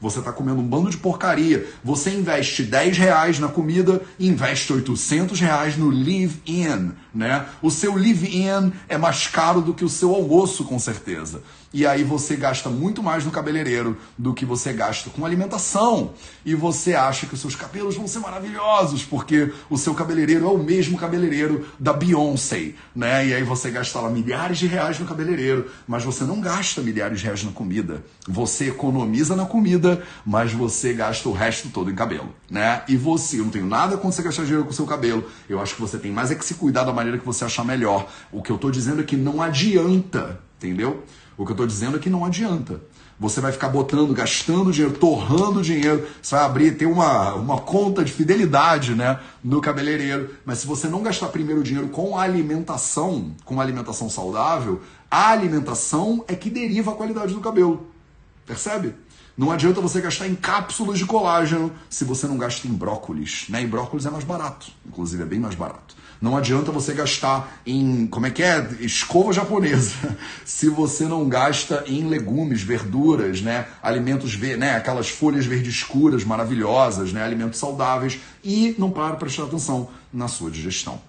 Você 0.00 0.20
está 0.20 0.32
comendo 0.32 0.60
um 0.60 0.66
bando 0.66 0.90
de 0.90 0.96
porcaria. 0.96 1.68
Você 1.82 2.10
investe 2.10 2.62
10 2.62 2.96
reais 2.96 3.38
na 3.38 3.48
comida 3.48 4.00
e 4.18 4.28
investe 4.28 4.72
800 4.72 5.40
reais 5.40 5.76
no 5.76 5.90
live-in. 5.90 6.92
Né? 7.12 7.46
O 7.60 7.70
seu 7.70 7.94
live-in 7.94 8.72
é 8.88 8.96
mais 8.96 9.26
caro 9.26 9.60
do 9.60 9.74
que 9.74 9.84
o 9.84 9.88
seu 9.88 10.14
almoço, 10.14 10.64
com 10.64 10.78
certeza 10.78 11.42
e 11.72 11.86
aí 11.86 12.02
você 12.02 12.34
gasta 12.34 12.70
muito 12.70 13.02
mais 13.02 13.24
no 13.24 13.30
cabeleireiro 13.30 13.96
do 14.16 14.32
que 14.32 14.44
você 14.44 14.72
gasta 14.72 15.10
com 15.10 15.24
alimentação. 15.24 16.14
E 16.44 16.54
você 16.54 16.94
acha 16.94 17.26
que 17.26 17.34
os 17.34 17.40
seus 17.40 17.54
cabelos 17.54 17.96
vão 17.96 18.06
ser 18.06 18.20
maravilhosos, 18.20 19.04
porque 19.04 19.52
o 19.68 19.76
seu 19.76 19.94
cabeleireiro 19.94 20.46
é 20.46 20.50
o 20.50 20.58
mesmo 20.58 20.96
cabeleireiro 20.96 21.66
da 21.78 21.92
Beyoncé, 21.92 22.72
né? 22.96 23.26
E 23.26 23.34
aí 23.34 23.42
você 23.42 23.70
gasta 23.70 24.00
lá 24.00 24.08
milhares 24.08 24.58
de 24.58 24.66
reais 24.66 24.98
no 24.98 25.06
cabeleireiro, 25.06 25.70
mas 25.86 26.04
você 26.04 26.24
não 26.24 26.40
gasta 26.40 26.80
milhares 26.80 27.20
de 27.20 27.24
reais 27.26 27.44
na 27.44 27.52
comida. 27.52 28.02
Você 28.26 28.68
economiza 28.68 29.36
na 29.36 29.44
comida, 29.44 30.02
mas 30.24 30.52
você 30.52 30.94
gasta 30.94 31.28
o 31.28 31.32
resto 31.32 31.68
todo 31.68 31.90
em 31.90 31.94
cabelo, 31.94 32.34
né? 32.50 32.82
E 32.88 32.96
você, 32.96 33.40
eu 33.40 33.44
não 33.44 33.50
tenho 33.50 33.66
nada 33.66 33.96
contra 33.96 34.12
você 34.12 34.22
gastar 34.22 34.42
dinheiro 34.44 34.64
com 34.64 34.70
o 34.70 34.74
seu 34.74 34.86
cabelo. 34.86 35.24
Eu 35.48 35.60
acho 35.60 35.74
que 35.74 35.80
você 35.80 35.98
tem 35.98 36.10
mais 36.10 36.30
é 36.30 36.34
que 36.34 36.44
se 36.44 36.54
cuidar 36.54 36.84
da 36.84 36.92
maneira 36.92 37.18
que 37.18 37.26
você 37.26 37.44
achar 37.44 37.64
melhor. 37.64 38.08
O 38.32 38.42
que 38.42 38.50
eu 38.50 38.56
tô 38.56 38.70
dizendo 38.70 39.00
é 39.00 39.04
que 39.04 39.16
não 39.16 39.42
adianta, 39.42 40.40
entendeu? 40.56 41.04
O 41.38 41.44
que 41.44 41.52
eu 41.52 41.54
estou 41.54 41.66
dizendo 41.68 41.96
é 41.96 42.00
que 42.00 42.10
não 42.10 42.24
adianta. 42.24 42.80
Você 43.20 43.40
vai 43.40 43.52
ficar 43.52 43.68
botando, 43.68 44.12
gastando 44.12 44.72
dinheiro, 44.72 44.96
torrando 44.98 45.62
dinheiro, 45.62 46.04
você 46.20 46.34
vai 46.34 46.44
abrir, 46.44 46.76
ter 46.76 46.86
uma, 46.86 47.34
uma 47.34 47.60
conta 47.60 48.04
de 48.04 48.12
fidelidade 48.12 48.94
né, 48.94 49.20
no 49.42 49.60
cabeleireiro. 49.60 50.34
Mas 50.44 50.58
se 50.58 50.66
você 50.66 50.88
não 50.88 51.00
gastar 51.00 51.28
primeiro 51.28 51.62
dinheiro 51.62 51.88
com 51.88 52.18
alimentação, 52.18 53.36
com 53.44 53.60
alimentação 53.60 54.10
saudável, 54.10 54.80
a 55.08 55.30
alimentação 55.30 56.24
é 56.26 56.34
que 56.34 56.50
deriva 56.50 56.90
a 56.90 56.94
qualidade 56.94 57.32
do 57.32 57.40
cabelo. 57.40 57.86
Percebe? 58.44 58.94
Não 59.36 59.52
adianta 59.52 59.80
você 59.80 60.00
gastar 60.00 60.26
em 60.26 60.34
cápsulas 60.34 60.98
de 60.98 61.06
colágeno 61.06 61.72
se 61.88 62.04
você 62.04 62.26
não 62.26 62.36
gasta 62.36 62.66
em 62.66 62.72
brócolis. 62.72 63.46
Né? 63.48 63.62
E 63.62 63.66
brócolis 63.66 64.06
é 64.06 64.10
mais 64.10 64.24
barato, 64.24 64.72
inclusive 64.84 65.22
é 65.22 65.26
bem 65.26 65.38
mais 65.38 65.54
barato. 65.54 65.94
Não 66.20 66.36
adianta 66.36 66.72
você 66.72 66.92
gastar 66.92 67.60
em, 67.64 68.06
como 68.08 68.26
é 68.26 68.30
que 68.30 68.42
é? 68.42 68.68
Escova 68.80 69.32
japonesa. 69.32 69.94
Se 70.44 70.68
você 70.68 71.04
não 71.04 71.28
gasta 71.28 71.84
em 71.86 72.08
legumes, 72.08 72.62
verduras, 72.62 73.40
né? 73.40 73.66
Alimentos, 73.80 74.36
né? 74.36 74.76
Aquelas 74.76 75.08
folhas 75.08 75.46
verdes 75.46 75.74
escuras 75.74 76.24
maravilhosas, 76.24 77.12
né? 77.12 77.22
Alimentos 77.22 77.60
saudáveis 77.60 78.18
e 78.42 78.74
não 78.78 78.90
para 78.90 79.14
prestar 79.14 79.44
atenção 79.44 79.88
na 80.12 80.26
sua 80.26 80.50
digestão. 80.50 81.00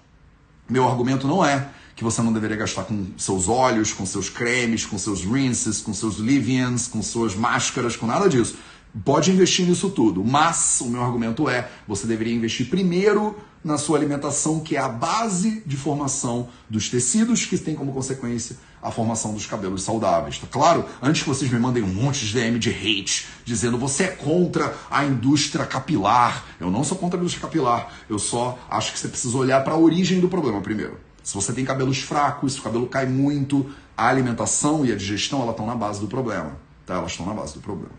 Meu 0.68 0.88
argumento 0.88 1.26
não 1.26 1.44
é 1.44 1.68
que 1.96 2.04
você 2.04 2.22
não 2.22 2.32
deveria 2.32 2.56
gastar 2.56 2.84
com 2.84 3.08
seus 3.18 3.48
óleos, 3.48 3.92
com 3.92 4.06
seus 4.06 4.30
cremes, 4.30 4.86
com 4.86 4.96
seus 4.96 5.24
rinses, 5.24 5.80
com 5.80 5.92
seus 5.92 6.18
leave-ins, 6.18 6.86
com 6.86 7.02
suas 7.02 7.34
máscaras, 7.34 7.96
com 7.96 8.06
nada 8.06 8.28
disso. 8.28 8.56
Pode 9.04 9.30
investir 9.30 9.66
nisso 9.66 9.90
tudo, 9.90 10.24
mas 10.24 10.80
o 10.80 10.86
meu 10.88 11.02
argumento 11.02 11.48
é: 11.48 11.68
você 11.86 12.06
deveria 12.06 12.34
investir 12.34 12.68
primeiro 12.68 13.36
na 13.62 13.76
sua 13.76 13.98
alimentação, 13.98 14.60
que 14.60 14.76
é 14.76 14.80
a 14.80 14.88
base 14.88 15.62
de 15.66 15.76
formação 15.76 16.48
dos 16.68 16.88
tecidos, 16.88 17.44
que 17.44 17.58
tem 17.58 17.74
como 17.74 17.92
consequência 17.92 18.56
a 18.82 18.90
formação 18.90 19.34
dos 19.34 19.46
cabelos 19.46 19.82
saudáveis. 19.82 20.38
Tá 20.38 20.46
claro? 20.50 20.86
Antes 21.02 21.22
que 21.22 21.28
vocês 21.28 21.50
me 21.50 21.58
mandem 21.58 21.82
um 21.82 21.92
monte 21.92 22.24
de 22.24 22.32
DM 22.32 22.58
de 22.58 22.70
hate, 22.70 23.28
dizendo 23.44 23.76
você 23.76 24.04
é 24.04 24.08
contra 24.08 24.74
a 24.90 25.04
indústria 25.04 25.66
capilar. 25.66 26.44
Eu 26.58 26.70
não 26.70 26.82
sou 26.82 26.96
contra 26.96 27.18
a 27.18 27.20
indústria 27.20 27.42
capilar. 27.42 27.92
Eu 28.08 28.18
só 28.18 28.58
acho 28.70 28.92
que 28.92 28.98
você 28.98 29.08
precisa 29.08 29.36
olhar 29.36 29.62
para 29.62 29.74
a 29.74 29.78
origem 29.78 30.20
do 30.20 30.28
problema 30.28 30.60
primeiro. 30.60 30.98
Se 31.22 31.34
você 31.34 31.52
tem 31.52 31.64
cabelos 31.64 31.98
fracos, 31.98 32.54
se 32.54 32.60
o 32.60 32.62
cabelo 32.62 32.86
cai 32.86 33.06
muito, 33.06 33.70
a 33.96 34.08
alimentação 34.08 34.86
e 34.86 34.92
a 34.92 34.96
digestão 34.96 35.42
elas 35.42 35.50
estão 35.50 35.66
na 35.66 35.74
base 35.74 36.00
do 36.00 36.08
problema. 36.08 36.56
Tá? 36.86 36.94
Elas 36.94 37.10
estão 37.10 37.26
na 37.26 37.34
base 37.34 37.54
do 37.54 37.60
problema. 37.60 37.92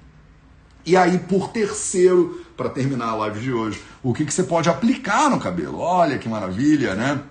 E 0.85 0.97
aí, 0.97 1.19
por 1.19 1.49
terceiro, 1.49 2.43
para 2.57 2.69
terminar 2.69 3.09
a 3.09 3.15
live 3.15 3.39
de 3.39 3.53
hoje, 3.53 3.81
o 4.03 4.13
que, 4.13 4.25
que 4.25 4.33
você 4.33 4.43
pode 4.43 4.69
aplicar 4.69 5.29
no 5.29 5.39
cabelo? 5.39 5.79
Olha 5.79 6.17
que 6.17 6.27
maravilha, 6.27 6.95
né? 6.95 7.21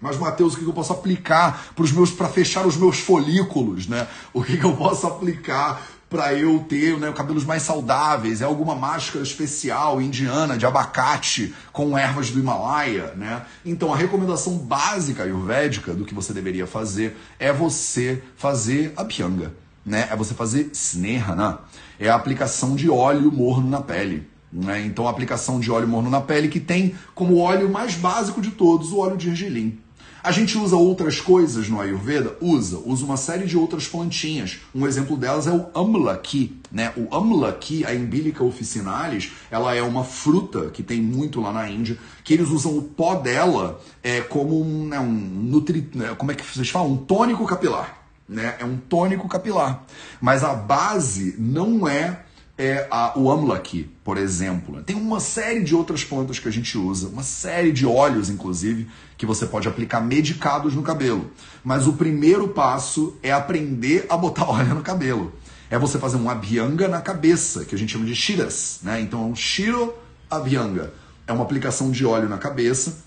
Mas, 0.00 0.18
Mateus, 0.18 0.52
o 0.52 0.56
que, 0.56 0.64
que 0.64 0.68
eu 0.68 0.74
posso 0.74 0.92
aplicar 0.92 1.72
para 1.74 1.84
os 1.84 1.92
meus 1.92 2.10
para 2.10 2.28
fechar 2.28 2.66
os 2.66 2.76
meus 2.76 2.98
folículos, 2.98 3.86
né? 3.86 4.06
O 4.32 4.42
que, 4.42 4.56
que 4.56 4.64
eu 4.64 4.76
posso 4.76 5.06
aplicar 5.06 5.82
para 6.08 6.32
eu 6.34 6.60
ter 6.68 6.98
né, 6.98 7.10
cabelos 7.12 7.44
mais 7.44 7.62
saudáveis? 7.62 8.40
É 8.40 8.44
alguma 8.44 8.74
máscara 8.74 9.24
especial 9.24 10.00
indiana 10.00 10.56
de 10.56 10.66
abacate 10.66 11.54
com 11.72 11.96
ervas 11.96 12.30
do 12.30 12.38
Himalaia, 12.38 13.14
né? 13.16 13.44
Então, 13.64 13.92
a 13.92 13.96
recomendação 13.96 14.56
básica 14.58 15.22
ayurvédica 15.22 15.94
do 15.94 16.04
que 16.04 16.14
você 16.14 16.32
deveria 16.32 16.66
fazer 16.66 17.16
é 17.38 17.52
você 17.52 18.22
fazer 18.36 18.92
a 18.96 19.04
pianga 19.04 19.52
né, 19.86 20.08
é 20.10 20.16
você 20.16 20.34
fazer 20.34 20.70
snehana, 20.72 21.60
é 21.98 22.08
a 22.08 22.16
aplicação 22.16 22.74
de 22.74 22.90
óleo 22.90 23.30
morno 23.30 23.70
na 23.70 23.80
pele. 23.80 24.28
Né? 24.52 24.84
Então, 24.84 25.06
a 25.06 25.10
aplicação 25.10 25.60
de 25.60 25.70
óleo 25.70 25.86
morno 25.86 26.10
na 26.10 26.20
pele 26.20 26.48
que 26.48 26.58
tem 26.58 26.96
como 27.14 27.38
óleo 27.38 27.70
mais 27.70 27.94
básico 27.94 28.40
de 28.40 28.50
todos 28.50 28.90
o 28.90 28.98
óleo 28.98 29.16
de 29.16 29.26
gergelim. 29.26 29.78
A 30.22 30.32
gente 30.32 30.58
usa 30.58 30.74
outras 30.74 31.20
coisas 31.20 31.68
no 31.68 31.80
Ayurveda? 31.80 32.36
Usa. 32.40 32.78
Usa 32.84 33.04
uma 33.04 33.16
série 33.16 33.46
de 33.46 33.56
outras 33.56 33.86
plantinhas. 33.86 34.58
Um 34.74 34.84
exemplo 34.84 35.16
delas 35.16 35.46
é 35.46 35.52
o 35.52 35.66
amlaki. 35.72 36.58
Né? 36.72 36.92
O 36.96 37.14
amlaki, 37.14 37.84
a 37.84 37.94
Embilica 37.94 38.42
officinalis, 38.42 39.30
ela 39.52 39.72
é 39.72 39.82
uma 39.82 40.02
fruta 40.02 40.68
que 40.70 40.82
tem 40.82 41.00
muito 41.00 41.40
lá 41.40 41.52
na 41.52 41.70
Índia, 41.70 41.96
que 42.24 42.34
eles 42.34 42.48
usam 42.48 42.76
o 42.76 42.82
pó 42.82 43.14
dela 43.14 43.80
é, 44.02 44.20
como 44.20 44.60
um, 44.60 44.88
né, 44.88 44.98
um 44.98 45.12
nutri... 45.12 45.88
Né, 45.94 46.12
como 46.18 46.32
é 46.32 46.34
que 46.34 46.44
vocês 46.44 46.68
falam? 46.70 46.94
Um 46.94 46.96
tônico 46.96 47.46
capilar 47.46 48.05
né? 48.28 48.56
É 48.58 48.64
um 48.64 48.76
tônico 48.76 49.28
capilar. 49.28 49.84
Mas 50.20 50.42
a 50.42 50.54
base 50.54 51.34
não 51.38 51.86
é, 51.86 52.20
é 52.58 52.86
a, 52.90 53.18
o 53.18 53.30
amlaki, 53.30 53.90
por 54.02 54.16
exemplo. 54.16 54.82
Tem 54.82 54.96
uma 54.96 55.20
série 55.20 55.62
de 55.62 55.74
outras 55.74 56.04
plantas 56.04 56.38
que 56.38 56.48
a 56.48 56.50
gente 56.50 56.76
usa, 56.76 57.08
uma 57.08 57.22
série 57.22 57.72
de 57.72 57.86
óleos, 57.86 58.30
inclusive, 58.30 58.88
que 59.16 59.26
você 59.26 59.46
pode 59.46 59.68
aplicar 59.68 60.00
medicados 60.00 60.74
no 60.74 60.82
cabelo. 60.82 61.30
Mas 61.62 61.86
o 61.86 61.92
primeiro 61.92 62.48
passo 62.48 63.16
é 63.22 63.32
aprender 63.32 64.06
a 64.08 64.16
botar 64.16 64.44
óleo 64.50 64.74
no 64.74 64.82
cabelo. 64.82 65.32
É 65.68 65.78
você 65.78 65.98
fazer 65.98 66.16
um 66.16 66.30
abhyanga 66.30 66.86
na 66.86 67.00
cabeça, 67.00 67.64
que 67.64 67.74
a 67.74 67.78
gente 67.78 67.92
chama 67.92 68.04
de 68.04 68.14
shiras. 68.14 68.80
Né? 68.82 69.00
Então, 69.00 69.22
é 69.22 69.26
um 69.26 69.34
shiro 69.34 69.94
abhyanga. 70.30 70.92
É 71.26 71.32
uma 71.32 71.42
aplicação 71.42 71.90
de 71.90 72.06
óleo 72.06 72.28
na 72.28 72.38
cabeça 72.38 73.04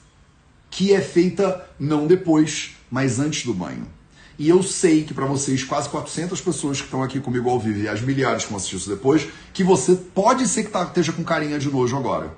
que 0.69 0.93
é 0.93 1.01
feita 1.01 1.65
não 1.79 2.05
depois, 2.05 2.75
mas 2.91 3.19
antes 3.19 3.45
do 3.45 3.53
banho. 3.53 3.87
E 4.39 4.47
eu 4.47 4.63
sei 4.63 5.03
que 5.03 5.13
para 5.13 5.25
vocês, 5.25 5.65
quase 5.65 5.89
400 5.89 6.39
pessoas 6.39 6.79
que 6.79 6.85
estão 6.85 7.03
aqui 7.03 7.19
comigo 7.19 7.49
ao 7.49 7.59
vivo 7.59 7.79
e 7.79 7.89
as 7.89 8.01
milhares 8.01 8.45
que 8.45 8.49
vão 8.49 8.57
assistir 8.57 8.77
isso 8.77 8.89
depois, 8.89 9.27
que 9.51 9.65
você 9.65 9.95
pode 9.95 10.47
ser 10.47 10.63
que 10.63 10.69
tá, 10.69 10.83
esteja 10.83 11.11
com 11.11 11.25
carinha 11.25 11.59
de 11.59 11.69
nojo 11.69 11.97
agora. 11.97 12.33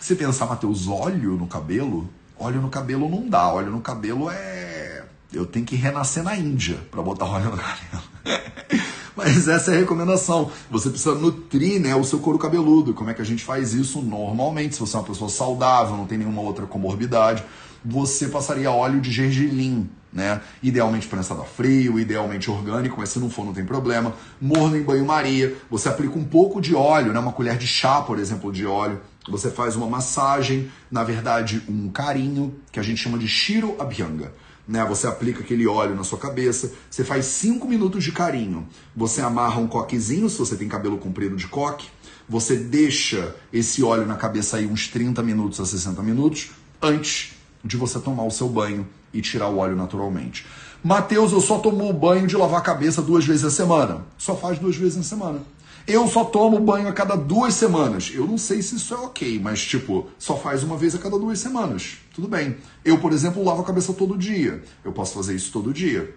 Você 0.00 0.16
pensar, 0.16 0.46
Matheus, 0.46 0.88
óleo 0.88 1.32
no 1.32 1.46
cabelo? 1.46 2.08
Óleo 2.38 2.62
no 2.62 2.70
cabelo 2.70 3.10
não 3.10 3.28
dá. 3.28 3.46
Óleo 3.52 3.70
no 3.70 3.82
cabelo 3.82 4.30
é. 4.30 5.04
Eu 5.30 5.44
tenho 5.44 5.66
que 5.66 5.76
renascer 5.76 6.22
na 6.22 6.34
Índia 6.34 6.78
para 6.90 7.02
botar 7.02 7.26
óleo 7.26 7.50
no 7.50 7.58
cabelo. 7.58 8.02
Mas 9.14 9.46
essa 9.48 9.70
é 9.70 9.76
a 9.76 9.80
recomendação. 9.80 10.50
Você 10.70 10.88
precisa 10.88 11.14
nutrir 11.14 11.78
né, 11.78 11.94
o 11.94 12.02
seu 12.04 12.20
couro 12.20 12.38
cabeludo. 12.38 12.94
Como 12.94 13.10
é 13.10 13.14
que 13.14 13.20
a 13.20 13.24
gente 13.24 13.44
faz 13.44 13.74
isso 13.74 14.00
normalmente? 14.00 14.74
Se 14.74 14.80
você 14.80 14.96
é 14.96 14.98
uma 14.98 15.06
pessoa 15.06 15.28
saudável, 15.28 15.94
não 15.94 16.06
tem 16.06 16.16
nenhuma 16.16 16.40
outra 16.40 16.64
comorbidade, 16.64 17.44
você 17.84 18.28
passaria 18.28 18.70
óleo 18.70 19.00
de 19.00 19.10
gergelim 19.10 19.88
né? 20.12 20.40
Idealmente 20.62 21.08
prensado 21.08 21.40
a 21.40 21.44
frio, 21.44 21.98
idealmente 21.98 22.50
orgânico, 22.50 22.96
mas 22.98 23.08
se 23.08 23.18
não 23.18 23.30
for 23.30 23.46
não 23.46 23.54
tem 23.54 23.64
problema. 23.64 24.14
Morno 24.40 24.76
em 24.76 24.82
banho-maria, 24.82 25.56
você 25.70 25.88
aplica 25.88 26.18
um 26.18 26.24
pouco 26.24 26.60
de 26.60 26.74
óleo, 26.74 27.12
né? 27.12 27.18
Uma 27.18 27.32
colher 27.32 27.56
de 27.56 27.66
chá, 27.66 28.02
por 28.02 28.18
exemplo, 28.18 28.52
de 28.52 28.66
óleo. 28.66 29.00
Você 29.28 29.50
faz 29.50 29.74
uma 29.74 29.86
massagem, 29.86 30.70
na 30.90 31.02
verdade, 31.02 31.62
um 31.68 31.88
carinho, 31.88 32.54
que 32.70 32.78
a 32.78 32.82
gente 32.82 33.00
chama 33.00 33.16
de 33.16 33.26
shiro 33.26 33.76
abhyanga. 33.78 34.32
Né? 34.66 34.84
Você 34.84 35.06
aplica 35.06 35.40
aquele 35.40 35.66
óleo 35.66 35.94
na 35.94 36.04
sua 36.04 36.18
cabeça, 36.18 36.72
você 36.90 37.04
faz 37.04 37.24
5 37.26 37.66
minutos 37.66 38.04
de 38.04 38.12
carinho. 38.12 38.66
Você 38.94 39.20
amarra 39.20 39.60
um 39.60 39.66
coquezinho, 39.66 40.28
se 40.28 40.38
você 40.38 40.56
tem 40.56 40.68
cabelo 40.68 40.98
comprido 40.98 41.36
de 41.36 41.46
coque. 41.46 41.88
Você 42.28 42.56
deixa 42.56 43.34
esse 43.52 43.82
óleo 43.82 44.06
na 44.06 44.16
cabeça 44.16 44.56
aí 44.56 44.66
uns 44.66 44.88
30 44.88 45.22
minutos 45.22 45.60
a 45.60 45.66
60 45.66 46.02
minutos 46.02 46.50
antes 46.80 47.32
de 47.64 47.76
você 47.76 47.98
tomar 47.98 48.24
o 48.24 48.30
seu 48.30 48.48
banho 48.48 48.86
e 49.12 49.20
tirar 49.20 49.48
o 49.48 49.58
óleo 49.58 49.76
naturalmente. 49.76 50.46
Mateus, 50.82 51.32
eu 51.32 51.40
só 51.40 51.58
tomo 51.58 51.92
banho 51.92 52.26
de 52.26 52.36
lavar 52.36 52.60
a 52.60 52.64
cabeça 52.64 53.00
duas 53.00 53.24
vezes 53.24 53.44
a 53.44 53.50
semana. 53.50 54.04
Só 54.18 54.36
faz 54.36 54.58
duas 54.58 54.74
vezes 54.74 54.96
na 54.96 55.02
semana. 55.02 55.40
Eu 55.86 56.06
só 56.06 56.24
tomo 56.24 56.60
banho 56.60 56.88
a 56.88 56.92
cada 56.92 57.16
duas 57.16 57.54
semanas. 57.54 58.10
Eu 58.14 58.26
não 58.26 58.38
sei 58.38 58.62
se 58.62 58.76
isso 58.76 58.94
é 58.94 58.96
ok, 58.96 59.40
mas 59.40 59.64
tipo, 59.64 60.08
só 60.18 60.36
faz 60.36 60.62
uma 60.62 60.76
vez 60.76 60.94
a 60.94 60.98
cada 60.98 61.18
duas 61.18 61.38
semanas. 61.40 61.98
Tudo 62.14 62.28
bem. 62.28 62.56
Eu, 62.84 62.98
por 62.98 63.12
exemplo, 63.12 63.44
lavo 63.44 63.62
a 63.62 63.64
cabeça 63.64 63.92
todo 63.92 64.16
dia. 64.16 64.62
Eu 64.84 64.92
posso 64.92 65.14
fazer 65.14 65.34
isso 65.34 65.52
todo 65.52 65.72
dia. 65.72 66.14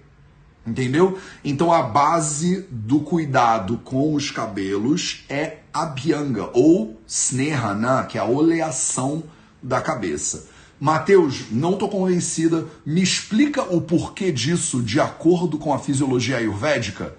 Entendeu? 0.66 1.18
Então 1.44 1.72
a 1.72 1.84
base 1.84 2.66
do 2.72 3.00
cuidado 3.02 3.78
com 3.84 4.16
os 4.16 4.32
cabelos 4.32 5.24
é 5.30 5.58
a 5.72 5.86
bianga 5.86 6.50
ou 6.54 7.00
snehana, 7.08 8.04
que 8.06 8.18
é 8.18 8.22
a 8.22 8.26
oleação 8.26 9.24
da 9.62 9.80
cabeça. 9.80 10.48
Mateus, 10.80 11.46
não 11.52 11.74
estou 11.74 11.90
convencida. 11.90 12.66
Me 12.86 13.02
explica 13.02 13.64
o 13.64 13.82
porquê 13.82 14.32
disso 14.32 14.82
de 14.82 15.00
acordo 15.00 15.58
com 15.58 15.74
a 15.74 15.80
fisiologia 15.80 16.38
ayurvédica? 16.38 17.16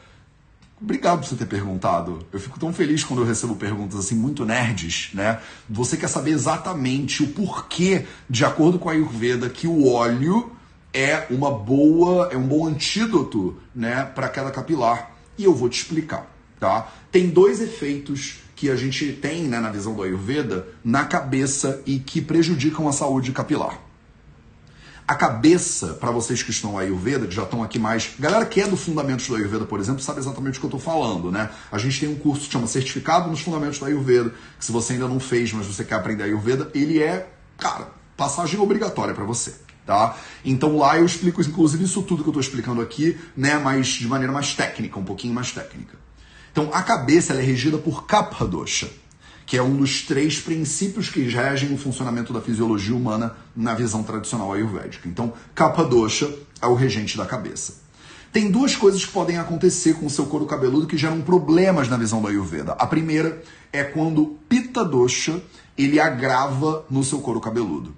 Obrigado 0.81 1.21
por 1.21 1.29
você 1.29 1.37
ter 1.37 1.47
perguntado. 1.47 2.19
Eu 2.31 2.38
fico 2.38 2.61
tão 2.61 2.71
feliz 2.71 3.03
quando 3.03 3.21
eu 3.23 3.27
recebo 3.27 3.57
perguntas 3.57 3.99
assim 3.99 4.14
muito 4.14 4.45
nerds, 4.45 5.09
né? 5.14 5.40
Você 5.71 5.97
quer 5.97 6.09
saber 6.09 6.33
exatamente 6.33 7.23
o 7.23 7.29
porquê, 7.29 8.05
de 8.29 8.45
acordo 8.45 8.79
com 8.79 8.90
a 8.90 8.92
Ayurveda, 8.92 9.49
que 9.49 9.66
o 9.66 9.90
óleo 9.90 10.53
é 10.92 11.27
uma 11.31 11.51
boa, 11.51 12.29
é 12.31 12.37
um 12.37 12.47
bom 12.47 12.66
antídoto, 12.66 13.57
né, 13.75 14.03
para 14.14 14.29
queda 14.29 14.51
capilar. 14.51 15.12
E 15.38 15.45
eu 15.45 15.55
vou 15.55 15.69
te 15.69 15.81
explicar, 15.81 16.31
tá? 16.61 16.92
Tem 17.11 17.29
dois 17.29 17.61
efeitos 17.61 18.40
que 18.57 18.71
a 18.71 18.75
gente 18.75 19.12
tem 19.12 19.42
né, 19.42 19.61
na 19.61 19.71
visão 19.71 19.95
do 19.95 20.03
Ayurveda 20.03 20.66
na 20.83 21.05
cabeça 21.05 21.83
e 21.85 21.99
que 21.99 22.23
prejudicam 22.23 22.88
a 22.88 22.92
saúde 22.92 23.31
capilar. 23.31 23.79
A 25.07 25.14
cabeça, 25.14 25.95
para 25.95 26.11
vocês 26.11 26.42
que 26.42 26.51
estão 26.51 26.73
no 26.73 26.79
Ayurveda, 26.79 27.29
que 27.29 27.35
já 27.35 27.45
estão 27.45 27.62
aqui 27.62 27.79
mais. 27.79 28.11
Galera 28.19 28.45
que 28.45 28.61
é 28.61 28.66
do 28.66 28.77
Fundamentos 28.77 29.29
do 29.29 29.37
Ayurveda, 29.37 29.64
por 29.64 29.79
exemplo, 29.79 30.01
sabe 30.01 30.19
exatamente 30.19 30.57
o 30.57 30.61
que 30.61 30.66
eu 30.66 30.69
estou 30.69 30.81
falando, 30.81 31.31
né? 31.31 31.49
A 31.71 31.79
gente 31.79 32.01
tem 32.01 32.09
um 32.09 32.16
curso 32.16 32.47
que 32.47 32.53
chama 32.53 32.66
Certificado 32.66 33.31
nos 33.31 33.40
Fundamentos 33.40 33.79
do 33.79 33.85
Ayurveda, 33.85 34.33
que 34.59 34.64
se 34.64 34.73
você 34.73 34.95
ainda 34.95 35.07
não 35.07 35.21
fez, 35.21 35.53
mas 35.53 35.66
você 35.66 35.85
quer 35.85 35.95
aprender 35.95 36.25
Ayurveda, 36.25 36.69
ele 36.75 37.01
é, 37.01 37.29
cara, 37.57 37.90
passagem 38.16 38.59
obrigatória 38.59 39.14
para 39.14 39.25
você. 39.25 39.55
Tá? 39.85 40.16
Então 40.45 40.77
lá 40.79 40.99
eu 40.99 41.07
explico, 41.07 41.40
inclusive, 41.40 41.85
isso 41.85 42.03
tudo 42.03 42.25
que 42.25 42.29
eu 42.29 42.33
estou 42.33 42.40
explicando 42.40 42.81
aqui, 42.81 43.16
né? 43.37 43.57
Mas 43.59 43.87
de 43.87 44.09
maneira 44.09 44.33
mais 44.33 44.55
técnica, 44.55 44.99
um 44.99 45.05
pouquinho 45.05 45.33
mais 45.33 45.53
técnica. 45.53 46.06
Então, 46.57 46.71
a 46.73 46.83
cabeça 46.83 47.35
é 47.35 47.42
regida 47.42 47.77
por 47.77 48.07
Kapha 48.07 48.47
Dosha, 48.47 48.88
que 49.45 49.59
é 49.59 49.62
um 49.62 49.77
dos 49.77 50.01
três 50.07 50.40
princípios 50.40 51.11
que 51.11 51.21
regem 51.21 51.75
o 51.75 51.77
funcionamento 51.77 52.33
da 52.33 52.40
fisiologia 52.40 52.97
humana 52.97 53.37
na 53.55 53.75
visão 53.75 54.03
tradicional 54.03 54.55
ayurvédica. 54.55 55.07
Então, 55.07 55.35
Kapha 55.55 55.85
Dosha 55.85 56.35
é 56.62 56.66
o 56.66 56.73
regente 56.73 57.14
da 57.14 57.27
cabeça. 57.27 57.75
Tem 58.33 58.51
duas 58.51 58.75
coisas 58.75 59.05
que 59.05 59.12
podem 59.12 59.37
acontecer 59.37 59.97
com 59.97 60.07
o 60.07 60.11
seu 60.11 60.25
couro 60.25 60.47
cabeludo 60.47 60.87
que 60.87 60.97
geram 60.97 61.21
problemas 61.21 61.90
na 61.90 61.99
visão 61.99 62.23
da 62.23 62.31
Ayurveda. 62.31 62.73
A 62.73 62.87
primeira 62.87 63.42
é 63.71 63.85
quando 63.85 64.38
Pitta 64.49 64.83
Dosha 64.83 65.42
ele 65.77 66.01
agrava 66.01 66.87
no 66.88 67.05
seu 67.05 67.19
couro 67.19 67.38
cabeludo. 67.38 67.95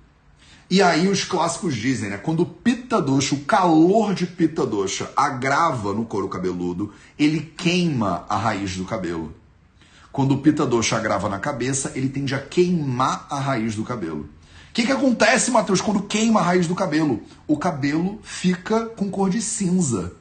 E 0.71 0.83
aí 0.83 1.09
os 1.09 1.25
clássicos 1.25 1.75
dizem, 1.75 2.11
né? 2.11 2.19
Quando 2.19 2.41
o 2.41 2.47
Pitta 2.47 3.01
Dosha, 3.01 3.35
o 3.35 3.41
calor 3.41 4.13
de 4.13 4.27
Pitta 4.27 4.67
Dosha 4.67 5.11
agrava 5.17 5.95
no 5.95 6.05
couro 6.05 6.29
cabeludo, 6.29 6.93
ele 7.19 7.41
queima 7.41 8.27
a 8.29 8.37
raiz 8.37 8.77
do 8.77 8.85
cabelo. 8.85 9.35
Quando 10.13 10.35
o 10.35 10.39
Pitta 10.39 10.67
Dosha 10.67 10.97
agrava 10.97 11.27
na 11.27 11.39
cabeça, 11.39 11.93
ele 11.95 12.11
tende 12.11 12.35
a 12.35 12.39
queimar 12.39 13.27
a 13.31 13.41
raiz 13.41 13.75
do 13.75 13.83
cabelo. 13.83 14.29
O 14.69 14.73
que, 14.75 14.85
que 14.85 14.93
acontece, 14.93 15.51
Matheus, 15.51 15.81
quando 15.81 16.03
queima 16.03 16.41
a 16.41 16.43
raiz 16.43 16.67
do 16.67 16.75
cabelo? 16.75 17.23
O 17.47 17.57
cabelo 17.57 18.21
fica 18.23 18.87
com 18.87 19.11
cor 19.11 19.31
de 19.31 19.41
cinza. 19.41 20.13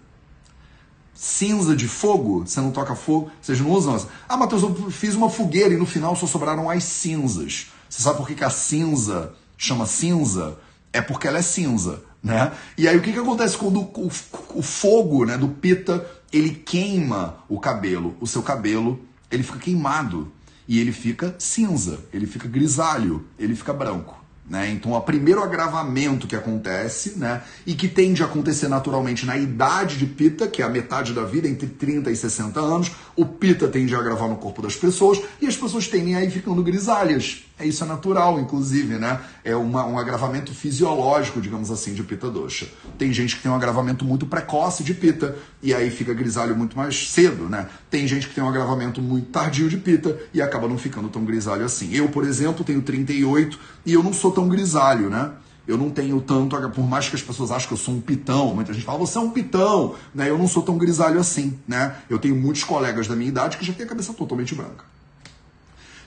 Cinza 1.13 1.75
de 1.75 1.89
fogo? 1.89 2.45
Você 2.45 2.61
não 2.61 2.71
toca 2.71 2.95
fogo? 2.95 3.29
Vocês 3.41 3.59
não 3.59 3.71
usam? 3.71 4.07
Ah, 4.29 4.37
Matheus, 4.37 4.61
eu 4.61 4.91
fiz 4.91 5.13
uma 5.13 5.29
fogueira 5.29 5.73
e 5.73 5.77
no 5.77 5.85
final 5.85 6.15
só 6.15 6.25
sobraram 6.25 6.69
as 6.69 6.85
cinzas. 6.85 7.67
Você 7.89 8.01
sabe 8.01 8.17
por 8.17 8.27
que, 8.27 8.35
que 8.35 8.43
a 8.43 8.49
cinza 8.49 9.35
chama 9.57 9.85
cinza, 9.85 10.57
é 10.93 11.01
porque 11.01 11.27
ela 11.27 11.39
é 11.39 11.41
cinza, 11.41 12.01
né? 12.21 12.51
E 12.77 12.87
aí 12.87 12.97
o 12.97 13.01
que, 13.01 13.11
que 13.11 13.19
acontece 13.19 13.57
quando 13.57 13.79
o, 13.79 14.07
o, 14.07 14.11
o 14.59 14.61
fogo 14.61 15.25
né, 15.25 15.37
do 15.37 15.49
pita 15.49 16.05
ele 16.31 16.51
queima 16.51 17.37
o 17.49 17.59
cabelo? 17.59 18.15
O 18.19 18.27
seu 18.27 18.41
cabelo 18.41 18.99
ele 19.29 19.43
fica 19.43 19.59
queimado 19.59 20.31
e 20.67 20.79
ele 20.79 20.91
fica 20.91 21.35
cinza, 21.39 21.99
ele 22.13 22.27
fica 22.27 22.47
grisalho, 22.47 23.25
ele 23.39 23.55
fica 23.55 23.73
branco. 23.73 24.17
Né? 24.49 24.69
Então, 24.71 24.93
o 24.93 25.01
primeiro 25.01 25.43
agravamento 25.43 26.25
que 26.25 26.35
acontece, 26.35 27.17
né, 27.17 27.41
e 27.65 27.75
que 27.75 27.87
tende 27.87 28.23
a 28.23 28.25
acontecer 28.25 28.69
naturalmente 28.69 29.25
na 29.25 29.37
idade 29.37 29.97
de 29.97 30.05
Pita, 30.05 30.47
que 30.47 30.61
é 30.61 30.65
a 30.65 30.69
metade 30.69 31.13
da 31.13 31.23
vida, 31.23 31.49
entre 31.49 31.67
30 31.67 32.09
e 32.09 32.15
60 32.15 32.57
anos, 32.59 32.91
o 33.15 33.25
Pita 33.25 33.67
tende 33.67 33.93
a 33.93 33.99
agravar 33.99 34.29
no 34.29 34.37
corpo 34.37 34.61
das 34.61 34.75
pessoas 34.75 35.21
e 35.41 35.47
as 35.47 35.57
pessoas 35.57 35.87
tendem 35.87 36.15
a 36.15 36.23
ir 36.23 36.31
ficando 36.31 36.63
grisalhas. 36.63 37.43
É 37.59 37.65
isso 37.65 37.83
é 37.83 37.87
natural, 37.87 38.39
inclusive, 38.39 38.99
né? 38.99 39.19
É 39.43 39.55
uma, 39.55 39.83
um 39.83 39.97
agravamento 39.97 40.53
fisiológico, 40.53 41.41
digamos 41.41 41.71
assim, 41.71 41.95
de 41.95 42.03
pita 42.03 42.29
doxa. 42.29 42.67
Tem 42.99 43.11
gente 43.11 43.35
que 43.35 43.41
tem 43.41 43.51
um 43.51 43.55
agravamento 43.55 44.05
muito 44.05 44.27
precoce 44.27 44.83
de 44.83 44.93
pita 44.93 45.35
e 45.61 45.73
aí 45.73 45.89
fica 45.89 46.13
grisalho 46.13 46.55
muito 46.55 46.77
mais 46.77 47.09
cedo, 47.09 47.49
né? 47.49 47.67
Tem 47.89 48.07
gente 48.07 48.27
que 48.27 48.35
tem 48.35 48.43
um 48.43 48.49
agravamento 48.49 49.01
muito 49.01 49.29
tardio 49.29 49.67
de 49.69 49.77
pita 49.77 50.19
e 50.31 50.39
acaba 50.39 50.67
não 50.67 50.77
ficando 50.77 51.09
tão 51.09 51.25
grisalho 51.25 51.65
assim. 51.65 51.91
Eu, 51.91 52.09
por 52.09 52.23
exemplo, 52.23 52.63
tenho 52.63 52.81
38 52.83 53.59
e 53.83 53.93
eu 53.93 54.03
não 54.03 54.13
sou 54.13 54.31
tão 54.31 54.47
grisalho, 54.47 55.09
né? 55.09 55.31
Eu 55.67 55.77
não 55.77 55.89
tenho 55.89 56.21
tanto, 56.21 56.55
por 56.69 56.87
mais 56.87 57.09
que 57.09 57.15
as 57.15 57.23
pessoas 57.23 57.51
achem 57.51 57.67
que 57.67 57.73
eu 57.73 57.77
sou 57.77 57.93
um 57.93 57.99
pitão, 57.99 58.53
muita 58.53 58.71
gente 58.71 58.85
fala, 58.85 58.99
você 58.99 59.17
é 59.17 59.21
um 59.21 59.31
pitão, 59.31 59.95
né? 60.13 60.29
Eu 60.29 60.37
não 60.37 60.47
sou 60.47 60.61
tão 60.61 60.77
grisalho 60.77 61.19
assim, 61.19 61.59
né? 61.67 61.95
Eu 62.07 62.19
tenho 62.19 62.35
muitos 62.35 62.63
colegas 62.63 63.07
da 63.07 63.15
minha 63.15 63.29
idade 63.29 63.57
que 63.57 63.65
já 63.65 63.73
têm 63.73 63.85
a 63.85 63.89
cabeça 63.89 64.13
totalmente 64.13 64.53
branca. 64.53 64.85